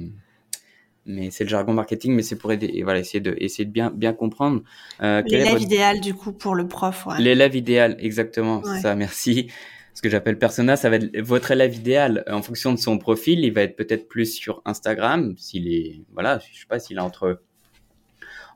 mais 1.06 1.30
c'est 1.30 1.44
le 1.44 1.50
jargon 1.50 1.72
marketing, 1.72 2.12
mais 2.12 2.22
c'est 2.22 2.34
pour 2.34 2.50
aider, 2.50 2.82
voilà, 2.82 2.98
essayer 2.98 3.20
de 3.20 3.36
essayer 3.38 3.66
de 3.66 3.70
bien 3.70 3.92
bien 3.94 4.12
comprendre. 4.12 4.62
Euh, 5.00 5.22
L'élève 5.26 5.62
idéal 5.62 6.00
du 6.00 6.12
coup 6.12 6.32
pour 6.32 6.56
le 6.56 6.66
prof. 6.66 7.06
Ouais. 7.06 7.20
L'élève 7.20 7.54
idéal, 7.54 7.96
exactement. 8.00 8.64
Ça, 8.82 8.96
merci. 8.96 9.48
Ce 9.94 10.02
que 10.02 10.08
j'appelle 10.08 10.38
persona, 10.38 10.74
ça 10.76 10.90
va 10.90 10.96
être 10.96 11.20
votre 11.20 11.52
élève 11.52 11.76
idéal 11.76 12.24
en 12.28 12.42
fonction 12.42 12.72
de 12.72 12.78
son 12.78 12.98
profil. 12.98 13.44
Il 13.44 13.52
va 13.52 13.62
être 13.62 13.76
peut-être 13.76 14.08
plus 14.08 14.26
sur 14.26 14.62
Instagram, 14.64 15.34
s'il 15.36 15.72
est, 15.72 16.00
voilà, 16.12 16.40
je 16.52 16.58
sais 16.58 16.66
pas, 16.68 16.80
s'il 16.80 16.98
a 16.98 17.04
entre 17.04 17.40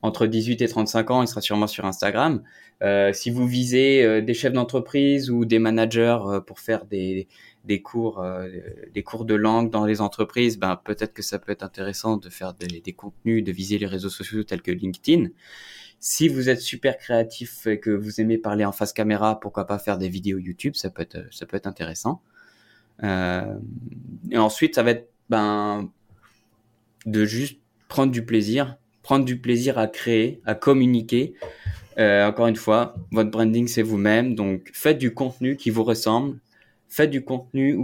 entre 0.03 0.27
18 0.27 0.62
et 0.62 0.68
35 0.68 1.11
ans, 1.12 1.22
il 1.22 1.29
sera 1.29 1.40
sûrement 1.40 1.68
sur 1.68 1.85
Instagram. 1.87 2.42
Euh, 2.82 3.12
si 3.12 3.30
vous 3.30 3.46
visez 3.46 4.02
euh, 4.04 4.20
des 4.20 4.34
chefs 4.34 4.52
d'entreprise 4.52 5.30
ou 5.30 5.44
des 5.44 5.58
managers 5.58 6.18
euh, 6.26 6.40
pour 6.40 6.60
faire 6.60 6.84
des, 6.84 7.28
des 7.64 7.80
cours, 7.80 8.22
des 8.92 9.02
cours 9.02 9.24
de 9.24 9.34
langue 9.34 9.70
dans 9.70 9.87
les 9.87 10.00
entreprises, 10.00 10.58
ben 10.58 10.76
peut-être 10.84 11.14
que 11.14 11.22
ça 11.22 11.38
peut 11.38 11.52
être 11.52 11.62
intéressant 11.62 12.16
de 12.16 12.28
faire 12.28 12.52
des, 12.54 12.80
des, 12.80 12.92
contenus, 12.92 13.42
de 13.42 13.52
viser 13.52 13.78
les 13.78 13.87
réseaux 13.87 14.10
sociaux 14.10 14.42
tels 14.42 14.60
que 14.60 14.70
LinkedIn. 14.70 15.28
Si 15.98 16.28
vous 16.28 16.50
êtes 16.50 16.60
super 16.60 16.98
créatif 16.98 17.66
et 17.66 17.80
que 17.80 17.90
vous 17.90 18.20
aimez 18.20 18.37
parler 18.37 18.66
en 18.66 18.72
face 18.72 18.92
caméra, 18.92 19.40
pourquoi 19.40 19.66
pas 19.66 19.78
faire 19.78 19.96
des 19.96 20.10
vidéos 20.10 20.38
YouTube, 20.38 20.74
ça 20.74 20.90
peut 20.90 21.02
être, 21.02 21.18
ça 21.30 21.46
peut 21.46 21.56
être 21.56 21.66
intéressant. 21.66 22.20
et 23.02 24.37
ensuite, 24.38 24.74
ça 24.74 24.82
va 24.82 24.90
être 24.90 25.08
ben 25.30 25.90
de 27.06 27.24
juste 27.24 27.58
prendre 27.88 28.12
du 28.12 28.24
plaisir 28.24 28.76
prendre 29.05 29.25
du 29.25 29.38
plaisir 29.38 29.79
à 29.79 29.87
créer, 29.87 30.40
à 30.45 30.57
communiquer. 30.57 31.35
Euh, 31.99 32.27
encore 32.27 32.49
une 32.49 32.57
fois, 32.57 32.97
votre 33.12 33.31
branding, 33.31 33.69
c'est 33.69 33.83
vous-même. 33.83 34.35
Donc, 34.35 34.71
faites 34.73 34.99
du 34.99 35.14
contenu 35.14 35.57
qui 35.57 35.71
vous 35.71 35.85
ressemble. 35.85 36.40
Faites 36.88 37.11
du 37.11 37.23
contenu 37.23 37.79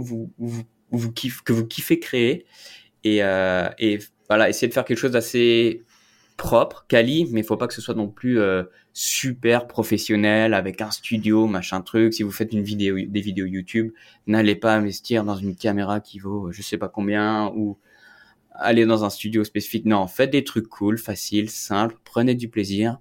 que 1.45 1.53
vous 1.53 1.65
kiffez 1.67 1.99
créer. 1.99 2.45
Et, 3.03 3.23
euh, 3.23 3.69
et 3.79 3.99
voilà, 4.27 4.49
essayez 4.49 4.67
de 4.67 4.73
faire 4.73 4.83
quelque 4.83 4.97
chose 4.97 5.11
d'assez 5.11 5.83
propre, 6.37 6.85
quali, 6.87 7.27
mais 7.31 7.41
il 7.41 7.45
faut 7.45 7.57
pas 7.57 7.67
que 7.67 7.73
ce 7.75 7.81
soit 7.81 7.93
non 7.93 8.07
plus 8.07 8.39
euh, 8.39 8.63
super 8.93 9.67
professionnel 9.67 10.55
avec 10.55 10.81
un 10.81 10.89
studio, 10.89 11.45
machin 11.45 11.81
truc. 11.81 12.15
Si 12.15 12.23
vous 12.23 12.31
faites 12.31 12.49
des 12.49 12.61
vidéos 13.21 13.45
YouTube, 13.45 13.91
n'allez 14.25 14.55
pas 14.55 14.73
investir 14.73 15.23
dans 15.23 15.35
une 15.35 15.55
caméra 15.55 15.99
qui 15.99 16.17
vaut 16.17 16.51
je 16.51 16.63
sais 16.63 16.77
pas 16.77 16.89
combien 16.89 17.51
ou 17.55 17.77
aller 18.53 18.85
dans 18.85 19.03
un 19.03 19.09
studio 19.09 19.43
spécifique. 19.43 19.85
Non, 19.85 20.07
faites 20.07 20.31
des 20.31 20.43
trucs 20.43 20.67
cool, 20.67 20.97
faciles, 20.97 21.49
simples, 21.49 21.97
prenez 22.03 22.35
du 22.35 22.49
plaisir, 22.49 22.99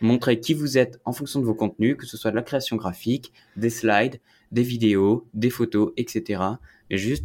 montrez 0.00 0.40
qui 0.40 0.54
vous 0.54 0.78
êtes 0.78 1.00
en 1.04 1.12
fonction 1.12 1.40
de 1.40 1.44
vos 1.44 1.54
contenus, 1.54 1.96
que 1.96 2.06
ce 2.06 2.16
soit 2.16 2.30
de 2.30 2.36
la 2.36 2.42
création 2.42 2.76
graphique, 2.76 3.32
des 3.56 3.70
slides, 3.70 4.20
des 4.52 4.62
vidéos, 4.62 5.26
des 5.34 5.50
photos, 5.50 5.92
etc. 5.96 6.42
Et 6.90 6.98
juste, 6.98 7.24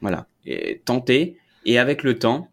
voilà, 0.00 0.28
tentez. 0.84 1.38
Et 1.64 1.78
avec 1.78 2.02
le 2.02 2.18
temps, 2.18 2.50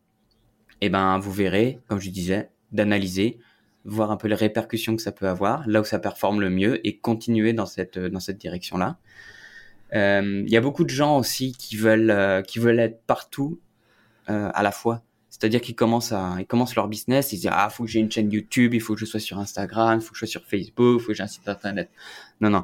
eh 0.82 0.90
ben, 0.90 1.20
vous 1.20 1.32
verrez, 1.32 1.80
comme 1.88 2.00
je 2.00 2.10
disais, 2.10 2.50
d'analyser, 2.72 3.40
voir 3.86 4.12
un 4.12 4.18
peu 4.18 4.28
les 4.28 4.36
répercussions 4.36 4.96
que 4.96 5.02
ça 5.02 5.12
peut 5.12 5.28
avoir, 5.28 5.68
là 5.68 5.82
où 5.82 5.84
ça 5.84 6.00
performe 6.00 6.42
le 6.42 6.50
mieux, 6.50 6.86
et 6.86 6.98
continuer 6.98 7.54
dans 7.54 7.66
cette 7.66 8.00
dans 8.00 8.20
cette 8.20 8.38
direction-là. 8.38 8.98
Euh, 9.94 10.44
il 10.46 10.52
y 10.52 10.58
a 10.58 10.62
beaucoup 10.62 10.84
de 10.84 10.90
gens 10.90 11.18
aussi 11.18 11.54
qui 11.54 11.78
veulent 11.78 12.10
euh, 12.10 12.42
qui 12.42 12.60
veulent 12.60 12.80
être 12.80 13.02
partout 13.06 13.60
euh, 14.30 14.50
à 14.54 14.64
la 14.64 14.72
fois. 14.72 15.04
C'est-à-dire 15.30 15.60
qu'ils 15.60 15.76
commencent 15.76 16.14
à, 16.14 16.38
ils 16.40 16.46
commencent 16.46 16.76
leur 16.76 16.88
business, 16.88 17.34
ils 17.34 17.38
disent 17.38 17.50
ah 17.52 17.70
faut 17.70 17.84
que 17.84 17.90
j'ai 17.90 18.00
une 18.00 18.10
chaîne 18.10 18.32
YouTube, 18.32 18.74
il 18.74 18.80
faut 18.80 18.94
que 18.94 19.00
je 19.02 19.06
sois 19.06 19.20
sur 19.20 19.38
Instagram, 19.38 20.00
il 20.00 20.02
faut 20.02 20.12
que 20.12 20.16
je 20.16 20.20
sois 20.20 20.28
sur 20.28 20.46
Facebook, 20.46 21.02
il 21.02 21.04
faut 21.04 21.08
que 21.10 21.14
j'ai 21.14 21.24
un 21.24 21.28
site 21.28 21.48
internet. 21.50 21.90
Non 22.40 22.50
non, 22.50 22.64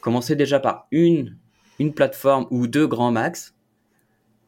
commencez 0.00 0.34
déjà 0.34 0.58
par 0.58 0.86
une 0.90 1.36
une 1.78 1.92
plateforme 1.92 2.46
ou 2.50 2.66
deux 2.66 2.86
grands 2.86 3.12
max, 3.12 3.54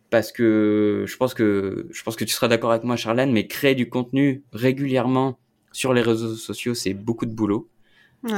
parce 0.09 0.33
que 0.33 1.05
je 1.07 1.17
pense 1.19 1.35
que 1.35 1.87
je 1.91 2.03
pense 2.03 2.17
que 2.17 2.25
tu 2.25 2.33
seras 2.33 2.49
d'accord 2.49 2.71
avec 2.71 2.85
moi 2.85 2.97
Charlène, 2.97 3.31
mais 3.31 3.47
créer 3.47 3.75
du 3.75 3.91
contenu 3.91 4.43
régulièrement 4.53 5.39
sur 5.71 5.93
les 5.93 6.01
réseaux 6.01 6.35
sociaux 6.37 6.73
c'est 6.73 6.95
beaucoup 6.95 7.27
de 7.27 7.33
boulot, 7.33 7.69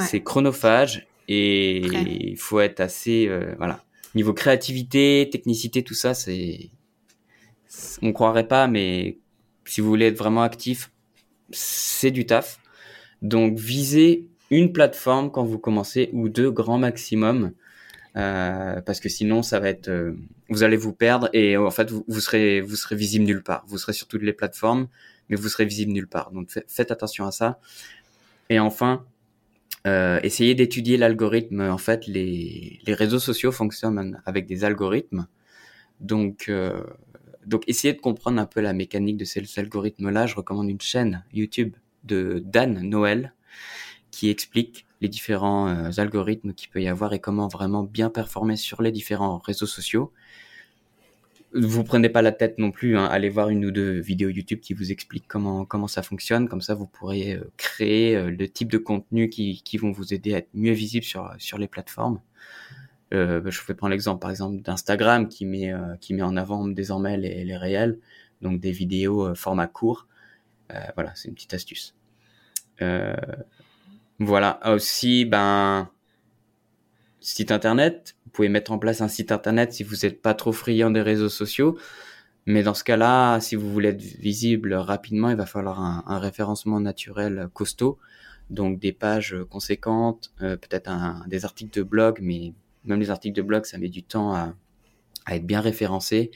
c'est 0.01 0.23
chronophage 0.23 1.07
et 1.29 1.79
il 1.79 2.37
faut 2.37 2.59
être 2.59 2.81
assez 2.81 3.29
euh, 3.29 3.55
voilà. 3.57 3.85
Niveau 4.15 4.35
créativité, 4.35 5.31
technicité, 5.31 5.85
tout 5.85 5.95
ça 5.95 6.13
c'est 6.13 6.71
on 8.03 8.13
croirait 8.13 8.49
pas, 8.49 8.67
mais 8.67 9.19
si 9.65 9.81
vous 9.81 9.89
voulez 9.89 10.07
être 10.07 10.19
vraiment 10.19 10.43
actif, 10.43 10.91
c'est 11.51 12.11
du 12.11 12.27
taf. 12.27 12.59
Donc 13.23 13.59
visez 13.59 14.29
une 14.51 14.73
plateforme 14.73 15.31
quand 15.31 15.45
vous 15.45 15.59
commencez 15.59 16.11
ou 16.13 16.29
deux 16.29 16.51
grand 16.51 16.79
maximum. 16.79 17.53
Euh, 18.15 18.83
parce 18.83 19.01
que 19.01 19.09
sinon 19.09 19.43
ça 19.43 19.59
va 19.59 19.71
être 19.71 19.89
euh, 19.89 20.13
vous 20.51 20.65
allez 20.65 20.77
vous 20.77 20.93
perdre 20.93 21.31
et 21.33 21.57
en 21.57 21.71
fait 21.71 21.91
vous, 21.91 22.21
serez 22.21 22.61
visible 22.91 23.25
nulle 23.25 23.43
part 23.43 23.65
vous 23.67 23.79
serez 23.79 23.95
sur 23.95 24.07
toutes 24.07 24.21
les 24.21 24.35
plateformes 24.35 24.89
mais 25.31 25.37
vous 25.37 25.49
serez 25.49 25.65
visible 25.65 25.93
nulle 25.93 26.09
part 26.09 26.31
donc 26.31 26.51
faites 26.69 26.91
attention 26.91 27.25
à 27.25 27.31
ça 27.31 27.59
et 28.51 28.61
enfin 28.61 29.07
euh, 29.87 30.21
essayez 30.23 30.55
d'étudier 30.55 30.99
l'algorithme 30.99 31.63
en 31.63 31.79
fait 31.79 32.07
les, 32.07 32.81
les 32.85 32.93
réseaux 32.93 33.19
sociaux 33.19 33.51
fonctionnent 33.51 34.21
avec 34.27 34.45
des 34.45 34.63
algorithmes 34.63 35.27
donc 36.01 36.53
donc 37.47 37.65
essayez 37.67 37.95
de 37.95 38.01
comprendre 38.01 38.41
un 38.41 38.47
peu 38.47 38.61
la 38.61 38.73
mécanique 38.73 39.17
de 39.17 39.25
ces 39.25 39.43
algorithmes-là. 39.57 40.27
Je 40.27 40.37
recommande 40.37 40.69
une 40.69 40.81
chaîne 40.81 41.25
YouTube 41.33 41.75
de 42.05 42.43
Dan 42.45 42.81
Noël 42.81 43.35
qui 44.11 44.29
explique 44.31 44.87
les 45.01 45.09
différents 45.09 45.69
euh, 45.69 45.91
algorithmes 45.97 46.53
qu'il 46.53 46.71
peut 46.71 46.81
y 46.81 46.89
avoir 46.89 47.13
et 47.13 47.19
comment 47.19 47.49
vraiment 47.49 47.83
bien 47.83 48.11
performer 48.11 48.57
sur 48.57 48.83
les 48.83 48.93
différents 48.93 49.39
réseaux 49.39 49.67
sociaux. 49.67 50.13
Vous 51.55 51.85
prenez 51.85 52.09
pas 52.09 52.23
la 52.23 52.33
tête 52.33 52.59
non 52.59 52.71
plus, 52.71 52.97
hein. 52.97 53.05
allez 53.05 53.29
voir 53.29 53.51
une 53.51 53.67
ou 53.67 53.71
deux 53.71 53.99
vidéos 54.01 54.31
YouTube 54.31 54.61
qui 54.61 54.73
vous 54.73 54.91
expliquent 54.91 55.29
comment 55.29 55.87
ça 55.87 56.03
fonctionne. 56.03 56.49
Comme 56.49 56.63
ça, 56.63 56.75
vous 56.75 56.87
pourrez 56.87 57.35
euh, 57.35 57.51
créer 57.59 58.17
euh, 58.17 58.31
le 58.31 58.49
type 58.49 58.71
de 58.71 58.79
contenu 58.79 59.29
qui, 59.29 59.63
qui 59.63 59.77
vont 59.77 59.91
vous 59.91 60.15
aider 60.15 60.35
à 60.35 60.39
être 60.39 60.49
mieux 60.55 60.73
visible 60.73 61.05
sur 61.05 61.59
les 61.59 61.69
plateformes. 61.69 62.21
Euh, 63.13 63.43
je 63.45 63.61
vais 63.67 63.75
prendre 63.75 63.91
l'exemple 63.91 64.21
par 64.21 64.31
exemple 64.31 64.63
d'Instagram 64.63 65.29
qui 65.29 65.45
met 65.45 65.73
qui 66.01 66.15
met 66.15 66.23
en 66.23 66.37
avant 66.37 66.67
désormais 66.67 67.17
les, 67.17 67.57
réels, 67.57 67.99
donc 68.41 68.61
des 68.61 68.73
vidéos 68.73 69.35
format 69.35 69.67
court. 69.67 70.07
voilà, 70.95 71.13
c'est 71.15 71.29
une 71.29 71.35
petite 71.35 71.55
astuce. 71.55 71.95
Euh, 72.83 73.15
voilà. 74.19 74.61
Aussi, 74.73 75.25
ben, 75.25 75.91
site 77.21 77.53
internet. 77.53 78.17
Vous 78.25 78.31
pouvez 78.33 78.49
mettre 78.49 78.73
en 78.73 78.79
place 78.79 79.01
un 79.01 79.09
site 79.09 79.33
internet 79.33 79.73
si 79.73 79.85
vous 79.85 79.97
n'êtes 80.03 80.23
pas 80.23 80.35
trop 80.35 80.53
friand 80.53 80.91
des 80.91 81.03
réseaux 81.03 81.29
sociaux. 81.29 81.79
Mais 82.47 82.63
dans 82.63 82.75
ce 82.75 82.83
cas-là, 82.85 83.41
si 83.41 83.55
vous 83.55 83.71
voulez 83.71 83.91
être 83.91 84.03
visible 84.03 84.75
rapidement, 84.75 85.31
il 85.31 85.37
va 85.37 85.47
falloir 85.47 85.81
un, 85.81 86.19
référencement 86.19 86.81
naturel 86.81 87.49
costaud. 87.55 87.99
Donc 88.51 88.81
des 88.81 88.93
pages 88.93 89.37
conséquentes, 89.49 90.33
euh, 90.43 90.57
peut-être 90.57 90.91
des 91.29 91.45
articles 91.45 91.79
de 91.79 91.83
blog, 91.85 92.19
mais 92.21 92.53
même 92.85 93.01
les 93.01 93.11
articles 93.11 93.37
de 93.37 93.43
blog, 93.43 93.65
ça 93.65 93.79
met 93.79 93.89
du 93.89 94.03
temps 94.03 94.35
à, 94.35 94.55
être 95.31 95.47
bien 95.47 95.61
référencé. 95.61 96.31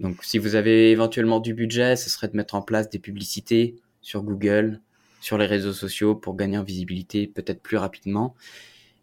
Donc 0.00 0.24
si 0.24 0.38
vous 0.38 0.54
avez 0.54 0.90
éventuellement 0.90 1.40
du 1.40 1.54
budget, 1.54 1.96
ce 1.96 2.10
serait 2.10 2.28
de 2.28 2.36
mettre 2.36 2.54
en 2.54 2.62
place 2.62 2.88
des 2.88 2.98
publicités 2.98 3.76
sur 4.00 4.22
Google, 4.22 4.80
sur 5.20 5.38
les 5.38 5.46
réseaux 5.46 5.72
sociaux 5.72 6.14
pour 6.14 6.36
gagner 6.36 6.58
en 6.58 6.64
visibilité 6.64 7.26
peut-être 7.26 7.62
plus 7.62 7.76
rapidement. 7.76 8.34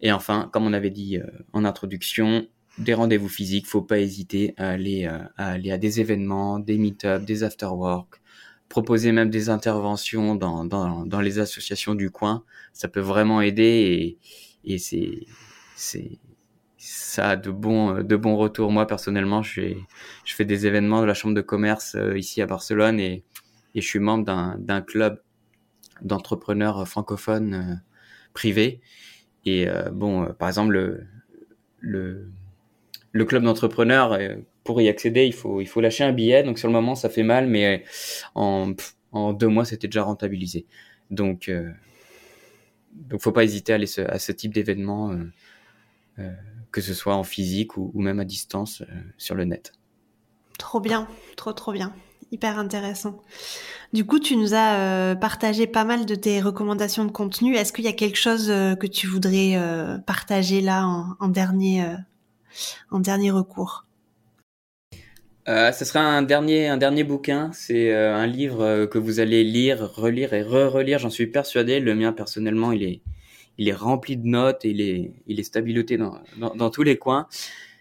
Et 0.02 0.12
enfin, 0.12 0.50
comme 0.52 0.66
on 0.66 0.74
avait 0.74 0.90
dit 0.90 1.18
euh, 1.18 1.26
en 1.54 1.66
introduction, 1.66 2.48
des 2.78 2.94
rendez-vous 2.94 3.30
physiques, 3.30 3.68
faut 3.68 3.82
pas 3.82 4.00
hésiter 4.00 4.54
à 4.58 4.70
aller, 4.70 5.06
euh, 5.06 5.20
à 5.38 5.78
des 5.78 6.00
événements, 6.00 6.60
des 6.60 6.78
meet-ups, 6.78 7.26
des 7.26 7.44
after-work, 7.44 8.22
proposer 8.70 9.12
même 9.12 9.30
des 9.30 9.50
interventions 9.50 10.36
dans, 10.36 11.22
les 11.22 11.40
associations 11.40 11.94
du 11.94 12.10
coin. 12.10 12.44
Ça 12.74 12.88
peut 12.88 13.02
vraiment 13.02 13.42
aider 13.42 14.18
et, 14.64 14.78
c'est, 14.78 15.28
ça 16.84 17.30
a 17.30 17.36
de 17.36 17.52
bons, 17.52 18.02
de 18.04 18.16
bons 18.16 18.36
retours. 18.36 18.72
Moi, 18.72 18.88
personnellement, 18.88 19.44
je 19.44 19.54
fais, 19.54 19.78
je 20.26 20.34
fais 20.34 20.46
des 20.46 20.66
événements 20.66 21.02
de 21.02 21.06
la 21.06 21.14
chambre 21.14 21.36
de 21.36 21.42
commerce 21.42 21.96
euh, 21.96 22.18
ici 22.18 22.42
à 22.42 22.48
Barcelone 22.48 23.00
et, 23.00 23.24
et 23.76 23.82
je 23.82 23.88
suis 23.88 24.00
membre 24.00 24.26
d'un, 24.58 24.82
club 24.82 25.22
d'entrepreneurs 26.02 26.88
francophones 26.88 27.54
euh, 27.54 27.76
privés. 28.34 28.82
Et 29.46 29.68
euh, 29.70 29.92
bon, 29.92 30.24
euh, 30.24 30.34
par 30.34 30.48
exemple, 30.48 30.72
le, 30.72 31.06
le, 31.80 32.32
le 33.12 33.26
club 33.26 33.44
d'entrepreneurs, 33.44 34.18
pour 34.64 34.82
y 34.82 34.90
accéder, 34.90 35.26
il 35.26 35.34
faut, 35.34 35.62
il 35.62 35.68
faut 35.68 35.82
lâcher 35.82 36.04
un 36.04 36.14
billet. 36.14 36.42
Donc 36.42 36.58
sur 36.58 36.68
le 36.68 36.74
moment, 36.74 36.96
ça 36.96 37.10
fait 37.10 37.24
mal, 37.24 37.48
mais 37.48 37.84
en, 38.34 38.74
en 39.12 39.34
deux 39.34 39.48
mois, 39.48 39.66
c'était 39.66 39.88
déjà 39.88 40.04
rentabilisé. 40.04 40.66
Donc, 41.12 41.48
euh, 41.48 41.72
donc 42.94 43.22
faut 43.22 43.32
pas 43.32 43.44
hésiter 43.44 43.72
à 43.74 43.76
aller 43.76 44.00
à 44.00 44.18
ce 44.18 44.32
type 44.32 44.54
d'événement, 44.54 45.16
euh, 46.20 46.32
que 46.72 46.82
ce 46.82 46.94
soit 46.94 47.16
en 47.16 47.24
physique 47.24 47.78
ou, 47.78 47.92
ou 47.94 48.02
même 48.02 48.20
à 48.20 48.26
distance 48.26 48.84
sur 49.18 49.36
le 49.36 49.46
net. 49.46 49.74
Trop 50.58 50.80
bien, 50.80 51.08
trop 51.36 51.54
trop 51.54 51.72
bien 51.72 51.94
hyper 52.32 52.58
intéressant. 52.58 53.22
Du 53.94 54.06
coup, 54.06 54.20
tu 54.20 54.38
nous 54.38 54.54
as 54.54 54.76
euh, 54.76 55.16
partagé 55.16 55.68
pas 55.68 55.84
mal 55.84 56.06
de 56.06 56.16
tes 56.16 56.40
recommandations 56.40 57.06
de 57.06 57.12
contenu. 57.12 57.56
Est-ce 57.56 57.74
qu'il 57.74 57.84
y 57.84 57.90
a 57.90 57.94
quelque 57.94 58.18
chose 58.18 58.50
euh, 58.50 58.76
que 58.76 58.88
tu 58.88 59.06
voudrais 59.06 59.56
euh, 59.56 59.98
partager 59.98 60.62
là 60.62 60.86
en, 61.20 61.28
dernier, 61.28 61.84
en 62.90 63.00
dernier 63.00 63.32
recours? 63.32 63.86
Ce 65.48 65.84
sera 65.84 66.00
un 66.00 66.22
dernier, 66.22 66.70
un 66.70 66.78
dernier 66.78 67.04
bouquin. 67.04 67.50
C'est 67.52 67.94
un 67.94 68.26
livre 68.26 68.86
que 68.86 68.98
vous 68.98 69.20
allez 69.20 69.44
lire, 69.44 69.92
relire 69.96 70.34
et 70.34 70.44
re-relire. 70.44 71.00
J'en 71.00 71.10
suis 71.10 71.28
persuadé. 71.28 71.82
Le 71.82 71.94
mien, 71.94 72.14
personnellement, 72.14 72.72
il 72.72 72.84
est, 72.84 73.02
il 73.62 73.70
est 73.70 73.74
rempli 73.74 74.18
de 74.18 74.26
notes 74.26 74.66
et 74.66 74.72
il 74.72 74.82
est, 74.82 75.14
il 75.28 75.40
est 75.40 75.44
stabiloté 75.44 75.96
dans, 75.96 76.20
dans, 76.36 76.70
tous 76.72 76.82
les 76.82 76.98
coins. 76.98 77.28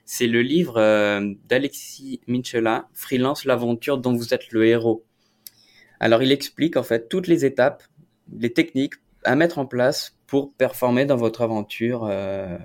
C'est 0.05 0.27
le 0.27 0.43
livre 0.43 0.77
euh, 0.77 1.33
d'Alexis 1.49 2.21
Minchela, 2.27 2.91
Freelance, 2.93 3.47
l'aventure 3.47 3.97
dont 3.97 4.13
vous 4.13 4.35
êtes 4.35 4.53
le 4.53 4.67
héros. 4.67 5.07
Alors 5.99 6.23
il 6.23 6.33
explique 6.33 6.77
en 6.77 6.83
fait 6.83 7.09
toutes 7.09 7.29
les 7.29 7.47
étapes, 7.47 7.83
les 8.31 8.53
techniques 8.53 8.97
à 9.25 9.37
mettre 9.37 9.59
en 9.59 9.65
place 9.65 10.19
pour 10.27 10.53
performer 10.53 11.07
dans 11.07 11.17
votre 11.17 11.41
aventure 11.41 12.05
euh, 12.05 12.59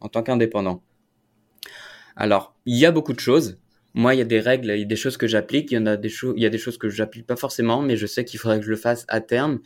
en, 0.00 0.08
tant 0.08 0.22
qu'indépendant. 0.22 0.82
Alors 2.16 2.54
il 2.64 2.78
y 2.78 2.86
a 2.86 2.92
beaucoup 2.92 3.12
de 3.12 3.20
choses. 3.20 3.58
Moi, 3.98 4.14
il 4.14 4.18
y 4.18 4.20
a 4.20 4.24
des 4.24 4.38
règles, 4.38 4.70
il 4.70 4.78
y 4.78 4.82
a 4.82 4.86
des 4.86 4.96
choses 4.96 5.16
que 5.16 5.26
j'applique, 5.26 5.72
il 5.72 5.74
y 5.74 5.78
en 5.78 5.86
a 5.86 5.96
des 5.96 6.08
choses, 6.08 6.34
il 6.36 6.42
y 6.44 6.46
a 6.46 6.50
des 6.50 6.58
choses 6.58 6.78
que 6.78 6.88
j'applique 6.88 7.26
pas 7.26 7.34
forcément, 7.34 7.82
mais 7.82 7.96
je 7.96 8.06
sais 8.06 8.24
qu'il 8.24 8.38
faudrait 8.38 8.60
que 8.60 8.64
je 8.64 8.70
le 8.70 8.76
fasse 8.76 9.04
à 9.08 9.20
terme. 9.20 9.58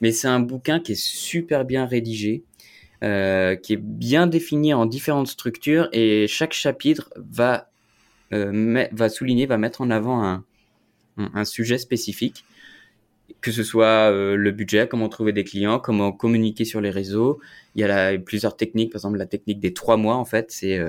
Mais 0.00 0.10
c'est 0.10 0.26
un 0.26 0.40
bouquin 0.40 0.80
qui 0.80 0.92
est 0.92 1.00
super 1.00 1.64
bien 1.64 1.86
rédigé. 1.86 2.42
Euh, 3.04 3.56
qui 3.56 3.74
est 3.74 3.80
bien 3.80 4.26
défini 4.26 4.72
en 4.72 4.86
différentes 4.86 5.28
structures 5.28 5.90
et 5.92 6.26
chaque 6.28 6.54
chapitre 6.54 7.12
va 7.16 7.70
euh, 8.32 8.86
va 8.90 9.08
souligner, 9.10 9.44
va 9.44 9.58
mettre 9.58 9.82
en 9.82 9.90
avant 9.90 10.24
un, 10.24 10.44
un, 11.18 11.44
sujet 11.44 11.76
spécifique, 11.76 12.44
que 13.40 13.52
ce 13.52 13.62
soit 13.62 14.10
euh, 14.10 14.36
le 14.36 14.50
budget, 14.50 14.88
comment 14.88 15.08
trouver 15.08 15.32
des 15.32 15.44
clients, 15.44 15.78
comment 15.78 16.12
communiquer 16.12 16.64
sur 16.64 16.80
les 16.80 16.90
réseaux. 16.90 17.40
Il 17.74 17.80
y 17.80 17.84
a 17.84 17.88
la, 17.88 18.18
plusieurs 18.18 18.56
techniques, 18.56 18.92
par 18.92 19.00
exemple 19.00 19.18
la 19.18 19.26
technique 19.26 19.60
des 19.60 19.72
trois 19.72 19.96
mois 19.96 20.16
en 20.16 20.24
fait, 20.24 20.50
c'est 20.50 20.80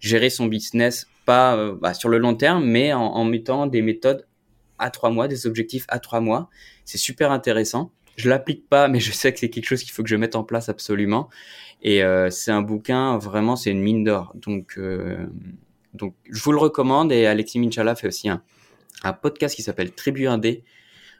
gérer 0.00 0.30
son 0.30 0.46
business 0.46 1.08
pas 1.24 1.72
bah, 1.72 1.94
sur 1.94 2.08
le 2.08 2.18
long 2.18 2.34
terme, 2.34 2.64
mais 2.64 2.92
en, 2.92 3.00
en 3.00 3.24
mettant 3.24 3.66
des 3.66 3.82
méthodes 3.82 4.26
à 4.78 4.90
trois 4.90 5.10
mois, 5.10 5.28
des 5.28 5.46
objectifs 5.46 5.84
à 5.88 5.98
trois 5.98 6.20
mois. 6.20 6.48
C'est 6.84 6.98
super 6.98 7.32
intéressant. 7.32 7.92
Je 8.16 8.28
l'applique 8.28 8.68
pas, 8.68 8.88
mais 8.88 9.00
je 9.00 9.12
sais 9.12 9.32
que 9.32 9.38
c'est 9.38 9.50
quelque 9.50 9.66
chose 9.66 9.82
qu'il 9.82 9.92
faut 9.92 10.02
que 10.02 10.08
je 10.08 10.16
mette 10.16 10.36
en 10.36 10.44
place 10.44 10.68
absolument. 10.68 11.28
Et 11.82 12.02
euh, 12.02 12.30
c'est 12.30 12.50
un 12.50 12.62
bouquin 12.62 13.18
vraiment, 13.18 13.56
c'est 13.56 13.70
une 13.70 13.80
mine 13.80 14.04
d'or. 14.04 14.32
Donc, 14.34 14.74
euh, 14.78 15.26
donc, 15.94 16.14
je 16.30 16.42
vous 16.42 16.52
le 16.52 16.58
recommande. 16.58 17.12
Et 17.12 17.26
Alexis 17.26 17.58
Minchala 17.58 17.94
fait 17.94 18.08
aussi 18.08 18.28
un, 18.28 18.42
un 19.02 19.12
podcast 19.12 19.54
qui 19.54 19.62
s'appelle 19.62 19.92
Tribu 19.92 20.26
Indé, 20.26 20.64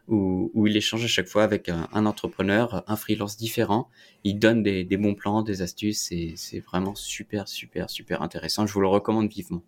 où, 0.08 0.66
il 0.66 0.76
échange 0.76 1.04
à 1.04 1.08
chaque 1.08 1.28
fois 1.28 1.44
avec 1.44 1.68
un, 1.68 1.88
un 1.92 2.06
entrepreneur, 2.06 2.84
un 2.86 2.96
freelance 2.96 3.36
différent. 3.36 3.88
Il 4.24 4.38
donne 4.38 4.62
des, 4.62 4.84
des 4.84 4.96
bons 4.96 5.14
plans, 5.14 5.42
des 5.42 5.62
astuces. 5.62 6.12
C'est 6.36 6.60
vraiment 6.60 6.94
super, 6.94 7.48
super, 7.48 7.90
super 7.90 8.22
intéressant. 8.22 8.66
Je 8.66 8.72
vous 8.72 8.80
le 8.80 8.88
recommande 8.88 9.28
vivement. 9.28 9.62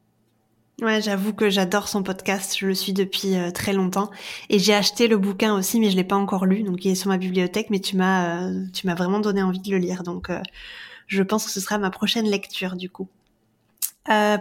Ouais, 0.81 1.03
j'avoue 1.03 1.33
que 1.33 1.51
j'adore 1.51 1.89
son 1.89 2.05
podcast. 2.05 2.57
Je 2.57 2.67
le 2.67 2.75
suis 2.75 2.93
depuis 2.93 3.35
euh, 3.35 3.51
très 3.51 3.73
longtemps 3.73 4.13
et 4.49 4.61
j'ai 4.61 4.75
acheté 4.75 5.09
le 5.09 5.19
bouquin 5.19 5.57
aussi, 5.57 5.81
mais 5.81 5.91
je 5.91 5.97
l'ai 5.97 6.05
pas 6.05 6.15
encore 6.15 6.47
lu. 6.47 6.63
Donc 6.63 6.85
il 6.85 6.93
est 6.93 6.95
sur 6.95 7.09
ma 7.09 7.19
bibliothèque, 7.19 7.69
mais 7.71 7.81
tu 7.81 7.97
m'as 7.97 8.49
euh, 8.49 8.65
tu 8.73 8.87
m'as 8.87 8.95
vraiment 8.95 9.19
donné 9.19 9.43
envie 9.43 9.59
de 9.59 9.71
le 9.73 9.79
lire. 9.79 10.05
Donc 10.05 10.31
euh, 10.31 10.41
je 11.09 11.23
pense 11.25 11.47
que 11.47 11.51
ce 11.51 11.61
sera 11.61 11.79
ma 11.79 11.91
prochaine 11.91 12.31
lecture 12.31 12.77
du 12.77 12.89
coup. 12.91 13.09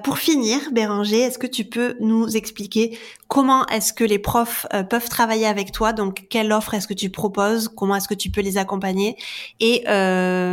Pour 0.03 0.17
finir, 0.17 0.59
Béranger, 0.71 1.19
est-ce 1.19 1.37
que 1.37 1.47
tu 1.47 1.65
peux 1.65 1.95
nous 1.99 2.35
expliquer 2.37 2.97
comment 3.27 3.65
est-ce 3.67 3.93
que 3.93 4.03
les 4.03 4.19
profs 4.19 4.65
peuvent 4.89 5.09
travailler 5.09 5.45
avec 5.45 5.71
toi? 5.71 5.93
Donc 5.93 6.27
quelle 6.29 6.51
offre 6.51 6.73
est-ce 6.73 6.87
que 6.87 6.93
tu 6.93 7.09
proposes? 7.09 7.67
Comment 7.67 7.95
est-ce 7.95 8.07
que 8.07 8.13
tu 8.13 8.29
peux 8.29 8.41
les 8.41 8.57
accompagner? 8.57 9.15
Et 9.59 9.83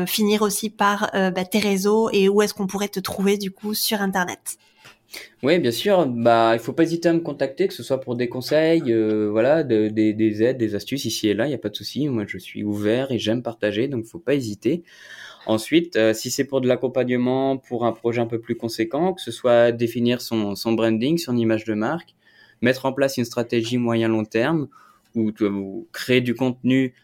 finir 0.07 0.43
aussi 0.43 0.71
par 0.71 1.11
bah, 1.13 1.45
tes 1.45 1.61
réseaux 1.61 2.11
et 2.13 2.29
où 2.29 2.43
est-ce 2.43 2.55
qu'on 2.55 2.67
pourrait 2.67 2.89
te 2.89 3.01
trouver 3.01 3.39
du 3.39 3.51
coup 3.51 3.75
sur 3.75 4.01
Internet? 4.01 4.59
Oui, 5.45 5.59
bien 5.61 5.71
sûr. 5.71 6.07
Bah, 6.07 6.55
il 6.55 6.59
faut 6.59 6.73
pas 6.73 6.83
hésiter 6.83 7.09
à 7.09 7.13
me 7.13 7.21
contacter, 7.21 7.69
que 7.69 7.75
ce 7.75 7.85
soit 7.85 8.01
pour 8.01 8.17
des 8.17 8.29
conseils, 8.29 8.93
euh, 8.93 9.29
voilà, 9.31 9.63
de, 9.63 9.87
des, 9.87 10.13
des 10.13 10.43
aides, 10.43 10.59
des 10.59 10.75
astuces 10.75 11.05
ici 11.05 11.29
et 11.29 11.35
là. 11.35 11.47
Il 11.47 11.53
y 11.53 11.55
a 11.55 11.59
pas 11.59 11.69
de 11.69 11.77
souci. 11.77 12.09
Moi, 12.09 12.25
je 12.27 12.39
suis 12.39 12.65
ouvert 12.65 13.13
et 13.13 13.19
j'aime 13.19 13.43
partager, 13.43 13.87
donc 13.87 14.07
faut 14.07 14.19
pas 14.19 14.35
hésiter. 14.35 14.83
Ensuite, 15.47 15.97
euh, 15.97 16.15
si 16.15 16.31
c'est 16.31 16.45
pour 16.45 16.61
de 16.61 16.69
l'accompagnement, 16.69 17.59
pour 17.59 17.85
un 17.85 17.93
projet 17.93 18.21
un 18.21 18.27
peu 18.27 18.41
plus 18.41 18.57
conséquent, 18.57 19.13
que 19.15 19.21
ce 19.21 19.31
soit 19.31 19.73
définir 19.73 20.21
son, 20.21 20.55
son 20.55 20.73
branding, 20.73 21.19
son 21.19 21.37
image 21.37 21.65
de 21.65 21.75
marque, 21.75 22.15
mettre 22.63 22.87
en 22.87 22.93
place 22.93 23.17
une 23.17 23.25
stratégie 23.25 23.79
moyen-long 23.79 24.25
terme, 24.25 24.69
ou, 25.15 25.33
créer 25.93 26.21
du 26.21 26.35
contenu 26.35 26.95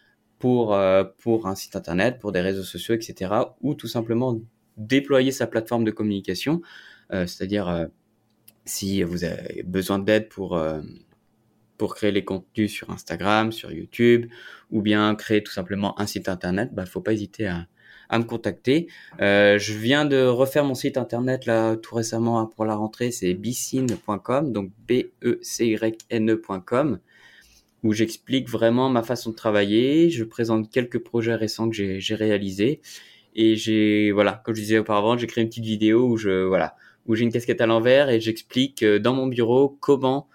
pour 0.41 0.75
euh, 0.75 1.05
pour 1.19 1.47
un 1.47 1.55
site 1.55 1.77
internet, 1.77 2.19
pour 2.19 2.33
des 2.33 2.41
réseaux 2.41 2.65
sociaux, 2.65 2.95
etc. 2.95 3.33
Ou 3.61 3.75
tout 3.75 3.87
simplement 3.87 4.41
déployer 4.77 5.31
sa 5.31 5.47
plateforme 5.47 5.85
de 5.85 5.91
communication, 5.91 6.63
c'est-à-dire 7.11 7.89
si 8.65 9.03
vous 9.03 9.25
avez 9.25 9.63
besoin 9.65 9.99
d'aide 9.99 10.29
pour, 10.29 10.57
euh, 10.57 10.81
pour 11.77 11.95
créer 11.95 12.13
les 12.13 12.25
contenus 12.25 12.73
sur 12.73 12.91
Instagram, 12.91 13.53
sur 13.53 13.73
YouTube, 13.73 14.31
ou 14.71 14.83
bien 14.83 15.15
créer 15.15 15.43
tout 15.43 15.53
simplement 15.53 15.99
un 16.01 16.07
site 16.07 16.29
internet, 16.29 16.69
il 16.73 16.75
bah, 16.75 16.83
ne 16.83 16.89
faut 16.89 17.01
pas 17.01 17.13
hésiter 17.13 17.47
à, 17.47 17.67
à 18.11 18.19
me 18.19 18.25
contacter. 18.25 18.89
Euh, 19.21 19.59
je 19.59 19.73
viens 19.73 20.05
de 20.05 20.27
refaire 20.27 20.65
mon 20.65 20.75
site 20.75 20.99
internet 20.99 21.47
là 21.47 21.77
tout 21.77 21.95
récemment 21.95 22.41
hein, 22.41 22.51
pour 22.55 22.65
la 22.65 22.75
rentrée, 22.75 23.13
c'est 23.13 23.33
bcine.com, 23.35 24.53
donc 24.53 24.73
b 24.87 25.05
e 25.25 25.39
c 25.43 25.69
y 25.69 25.99
n 26.11 26.31
e.com 26.33 26.99
où 27.83 27.95
j'explique 27.95 28.49
vraiment 28.51 28.91
ma 28.91 29.03
façon 29.03 29.31
de 29.31 29.37
travailler, 29.37 30.11
je 30.11 30.25
présente 30.25 30.71
quelques 30.71 30.99
projets 30.99 31.35
récents 31.35 31.71
que 31.71 31.99
j'ai 31.99 32.15
réalisés 32.15 32.83
et 33.35 33.57
j'ai 33.57 34.11
voilà, 34.13 34.43
comme 34.45 34.55
je 34.55 34.61
disais 34.61 34.79
auparavant, 34.79 35.17
j'ai 35.17 35.27
créé 35.27 35.43
une 35.43 35.49
petite 35.49 35.65
vidéo 35.65 36.07
où 36.09 36.17
je 36.17 36.45
voilà, 36.45 36.77
où 37.07 37.15
j'ai 37.15 37.25
une 37.25 37.33
casquette 37.33 37.61
à 37.61 37.67
l'envers 37.67 38.11
et 38.11 38.21
j'explique 38.21 38.83
euh, 38.83 38.99
dans 38.99 39.15
mon 39.15 39.29
bureau 39.29 39.79
comment 39.81 40.29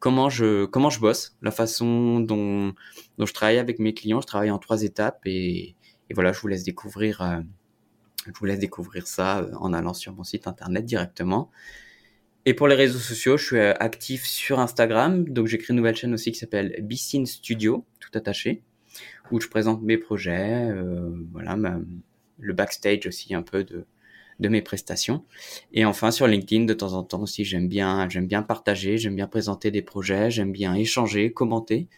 comment 0.00 0.30
je 0.30 0.64
comment 0.64 0.90
je 0.90 1.00
bosse, 1.00 1.36
la 1.42 1.50
façon 1.50 2.20
dont 2.20 2.72
dont 3.18 3.26
je 3.26 3.34
travaille 3.34 3.58
avec 3.58 3.78
mes 3.78 3.94
clients. 3.94 4.20
Je 4.20 4.26
travaille 4.26 4.50
en 4.50 4.58
trois 4.58 4.82
étapes 4.82 5.20
et, 5.26 5.76
et 6.10 6.14
voilà, 6.14 6.32
je 6.32 6.40
vous 6.40 6.48
laisse 6.48 6.64
découvrir 6.64 7.20
euh, 7.22 7.40
je 8.26 8.38
vous 8.38 8.46
laisse 8.46 8.58
découvrir 8.58 9.06
ça 9.06 9.38
euh, 9.40 9.52
en 9.54 9.72
allant 9.72 9.94
sur 9.94 10.12
mon 10.14 10.24
site 10.24 10.46
internet 10.46 10.84
directement. 10.84 11.50
Et 12.44 12.54
pour 12.54 12.68
les 12.68 12.74
réseaux 12.74 12.98
sociaux, 12.98 13.36
je 13.36 13.44
suis 13.44 13.58
actif 13.60 14.24
sur 14.24 14.58
Instagram, 14.58 15.28
donc 15.28 15.48
j'ai 15.48 15.58
créé 15.58 15.74
une 15.74 15.76
nouvelle 15.76 15.96
chaîne 15.96 16.14
aussi 16.14 16.32
qui 16.32 16.38
s'appelle 16.38 16.76
Bicine 16.80 17.26
Studio, 17.26 17.84
tout 18.00 18.10
attaché, 18.14 18.62
où 19.30 19.40
je 19.40 19.48
présente 19.48 19.82
mes 19.82 19.98
projets, 19.98 20.64
euh, 20.70 21.10
voilà, 21.32 21.58
le 22.38 22.52
backstage 22.54 23.06
aussi 23.06 23.34
un 23.34 23.42
peu 23.42 23.64
de, 23.64 23.84
mes 24.40 24.62
prestations. 24.62 25.24
Et 25.72 25.84
enfin 25.84 26.10
sur 26.10 26.26
LinkedIn, 26.26 26.64
de 26.64 26.74
temps 26.74 26.94
en 26.94 27.02
temps 27.02 27.20
aussi, 27.20 27.44
j'aime 27.44 27.68
bien, 27.68 28.08
j'aime 28.08 28.26
bien 28.26 28.42
partager, 28.42 28.96
j'aime 28.96 29.16
bien 29.16 29.26
présenter 29.26 29.70
des 29.70 29.82
projets, 29.82 30.30
j'aime 30.30 30.52
bien 30.52 30.74
échanger, 30.74 31.32
commenter. 31.32 31.88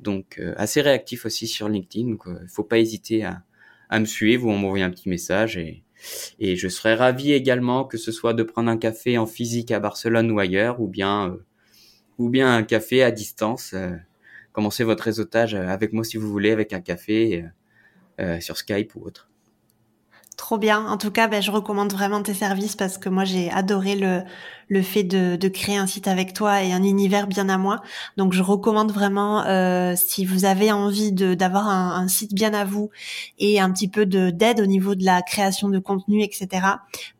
Donc 0.00 0.38
euh, 0.38 0.54
assez 0.56 0.82
réactif 0.82 1.24
aussi 1.24 1.46
sur 1.46 1.68
LinkedIn. 1.68 2.10
Donc 2.10 2.26
euh, 2.26 2.44
faut 2.48 2.64
pas 2.64 2.78
hésiter 2.78 3.24
à, 3.24 3.42
à 3.88 4.00
me 4.00 4.04
suivre 4.04 4.46
ou 4.46 4.50
à 4.50 4.78
un 4.80 4.90
petit 4.90 5.08
message 5.08 5.56
et, 5.56 5.84
et 6.38 6.56
je 6.56 6.68
serais 6.68 6.94
ravi 6.94 7.32
également 7.32 7.84
que 7.84 7.98
ce 7.98 8.12
soit 8.12 8.34
de 8.34 8.42
prendre 8.42 8.70
un 8.70 8.76
café 8.76 9.18
en 9.18 9.26
physique 9.26 9.70
à 9.70 9.80
Barcelone 9.80 10.30
ou 10.30 10.38
ailleurs 10.38 10.80
ou 10.80 10.88
bien 10.88 11.28
euh, 11.28 11.44
ou 12.18 12.28
bien 12.30 12.54
un 12.54 12.62
café 12.62 13.02
à 13.02 13.10
distance. 13.10 13.72
Euh, 13.74 13.90
commencez 14.52 14.84
votre 14.84 15.02
réseautage 15.02 15.54
avec 15.54 15.92
moi 15.92 16.04
si 16.04 16.16
vous 16.16 16.30
voulez 16.30 16.52
avec 16.52 16.72
un 16.72 16.80
café 16.80 17.44
sur 18.38 18.56
Skype 18.56 18.94
ou 18.94 19.04
autre. 19.04 19.28
Trop 20.36 20.58
bien. 20.58 20.86
En 20.86 20.96
tout 20.96 21.12
cas, 21.12 21.28
ben, 21.28 21.40
je 21.40 21.50
recommande 21.52 21.92
vraiment 21.92 22.20
tes 22.22 22.34
services 22.34 22.74
parce 22.74 22.98
que 22.98 23.08
moi, 23.08 23.24
j'ai 23.24 23.50
adoré 23.52 23.94
le, 23.94 24.22
le 24.68 24.82
fait 24.82 25.04
de, 25.04 25.48
créer 25.48 25.76
un 25.76 25.86
site 25.86 26.08
avec 26.08 26.32
toi 26.32 26.62
et 26.62 26.72
un 26.72 26.82
univers 26.82 27.28
bien 27.28 27.48
à 27.48 27.56
moi. 27.56 27.82
Donc, 28.16 28.32
je 28.32 28.42
recommande 28.42 28.90
vraiment, 28.90 29.44
euh, 29.46 29.94
si 29.96 30.24
vous 30.24 30.44
avez 30.44 30.72
envie 30.72 31.12
d'avoir 31.12 31.68
un, 31.68 32.08
site 32.08 32.34
bien 32.34 32.52
à 32.52 32.64
vous 32.64 32.90
et 33.38 33.60
un 33.60 33.70
petit 33.70 33.88
peu 33.88 34.06
d'aide 34.06 34.60
au 34.60 34.66
niveau 34.66 34.94
de 34.94 35.04
la 35.04 35.22
création 35.22 35.68
de 35.68 35.78
contenu, 35.78 36.22
etc., 36.22 36.66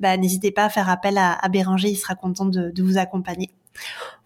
ben, 0.00 0.20
n'hésitez 0.20 0.50
pas 0.50 0.64
à 0.64 0.68
faire 0.68 0.90
appel 0.90 1.16
à, 1.16 1.32
à 1.32 1.48
Béranger. 1.48 1.90
Il 1.90 1.96
sera 1.96 2.16
content 2.16 2.46
de, 2.46 2.70
de 2.70 2.82
vous 2.82 2.98
accompagner. 2.98 3.50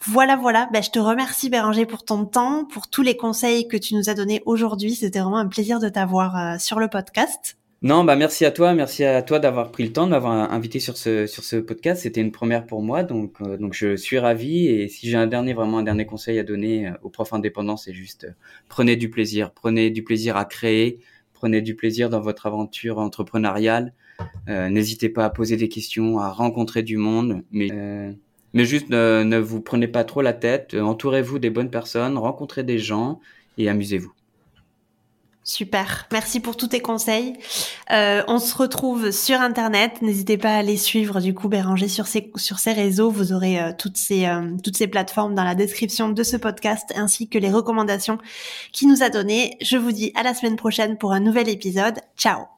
Voilà, 0.00 0.36
voilà. 0.36 0.68
Ben, 0.72 0.82
je 0.82 0.90
te 0.90 0.98
remercie 0.98 1.50
Béranger 1.50 1.86
pour 1.86 2.04
ton 2.04 2.24
temps, 2.24 2.64
pour 2.64 2.88
tous 2.88 3.02
les 3.02 3.16
conseils 3.16 3.68
que 3.68 3.76
tu 3.76 3.94
nous 3.94 4.08
as 4.08 4.14
donnés 4.14 4.42
aujourd'hui. 4.46 4.94
C'était 4.94 5.20
vraiment 5.20 5.38
un 5.38 5.48
plaisir 5.48 5.78
de 5.78 5.88
t'avoir 5.88 6.36
euh, 6.36 6.58
sur 6.58 6.78
le 6.78 6.88
podcast. 6.88 7.58
Non, 7.80 8.02
bah 8.02 8.16
merci 8.16 8.44
à 8.44 8.50
toi, 8.50 8.74
merci 8.74 9.04
à 9.04 9.22
toi 9.22 9.38
d'avoir 9.38 9.70
pris 9.70 9.84
le 9.84 9.92
temps 9.92 10.06
de 10.06 10.10
m'avoir 10.10 10.52
invité 10.52 10.80
sur 10.80 10.96
ce 10.96 11.28
sur 11.28 11.44
ce 11.44 11.54
podcast. 11.54 12.02
C'était 12.02 12.20
une 12.20 12.32
première 12.32 12.66
pour 12.66 12.82
moi, 12.82 13.04
donc 13.04 13.40
euh, 13.40 13.56
donc 13.56 13.72
je 13.72 13.94
suis 13.94 14.18
ravi. 14.18 14.66
Et 14.66 14.88
si 14.88 15.08
j'ai 15.08 15.16
un 15.16 15.28
dernier 15.28 15.54
vraiment 15.54 15.78
un 15.78 15.84
dernier 15.84 16.04
conseil 16.04 16.40
à 16.40 16.42
donner 16.42 16.88
euh, 16.88 16.92
aux 17.02 17.08
profs 17.08 17.32
indépendants, 17.32 17.76
c'est 17.76 17.92
juste 17.92 18.24
euh, 18.24 18.32
prenez 18.68 18.96
du 18.96 19.10
plaisir, 19.10 19.52
prenez 19.52 19.90
du 19.90 20.02
plaisir 20.02 20.36
à 20.36 20.44
créer, 20.44 20.98
prenez 21.34 21.62
du 21.62 21.76
plaisir 21.76 22.10
dans 22.10 22.20
votre 22.20 22.46
aventure 22.46 22.98
entrepreneuriale. 22.98 23.92
N'hésitez 24.48 25.08
pas 25.08 25.24
à 25.26 25.30
poser 25.30 25.56
des 25.56 25.68
questions, 25.68 26.18
à 26.18 26.30
rencontrer 26.32 26.82
du 26.82 26.96
monde, 26.96 27.44
mais 27.52 27.68
mais 28.54 28.64
juste 28.64 28.90
ne, 28.90 29.22
ne 29.22 29.38
vous 29.38 29.60
prenez 29.60 29.86
pas 29.86 30.02
trop 30.02 30.22
la 30.22 30.32
tête. 30.32 30.74
Entourez-vous 30.74 31.38
des 31.38 31.50
bonnes 31.50 31.70
personnes, 31.70 32.18
rencontrez 32.18 32.64
des 32.64 32.78
gens 32.80 33.20
et 33.58 33.68
amusez-vous. 33.68 34.17
Super, 35.48 36.06
merci 36.12 36.40
pour 36.40 36.58
tous 36.58 36.66
tes 36.66 36.80
conseils. 36.80 37.32
Euh, 37.90 38.22
on 38.28 38.38
se 38.38 38.54
retrouve 38.54 39.12
sur 39.12 39.40
internet. 39.40 40.02
N'hésitez 40.02 40.36
pas 40.36 40.50
à 40.50 40.58
aller 40.58 40.76
suivre 40.76 41.22
du 41.22 41.32
coup 41.32 41.48
Béranger 41.48 41.88
sur 41.88 42.06
ses 42.06 42.30
sur 42.36 42.58
ses 42.58 42.74
réseaux. 42.74 43.10
Vous 43.10 43.32
aurez 43.32 43.58
euh, 43.58 43.72
toutes 43.72 43.96
ces 43.96 44.26
euh, 44.26 44.58
toutes 44.62 44.76
ces 44.76 44.88
plateformes 44.88 45.34
dans 45.34 45.44
la 45.44 45.54
description 45.54 46.10
de 46.10 46.22
ce 46.22 46.36
podcast 46.36 46.92
ainsi 46.96 47.30
que 47.30 47.38
les 47.38 47.50
recommandations 47.50 48.18
qu'il 48.72 48.88
nous 48.88 49.02
a 49.02 49.08
données. 49.08 49.56
Je 49.62 49.78
vous 49.78 49.92
dis 49.92 50.12
à 50.14 50.22
la 50.22 50.34
semaine 50.34 50.56
prochaine 50.56 50.98
pour 50.98 51.12
un 51.12 51.20
nouvel 51.20 51.48
épisode. 51.48 51.98
Ciao. 52.18 52.57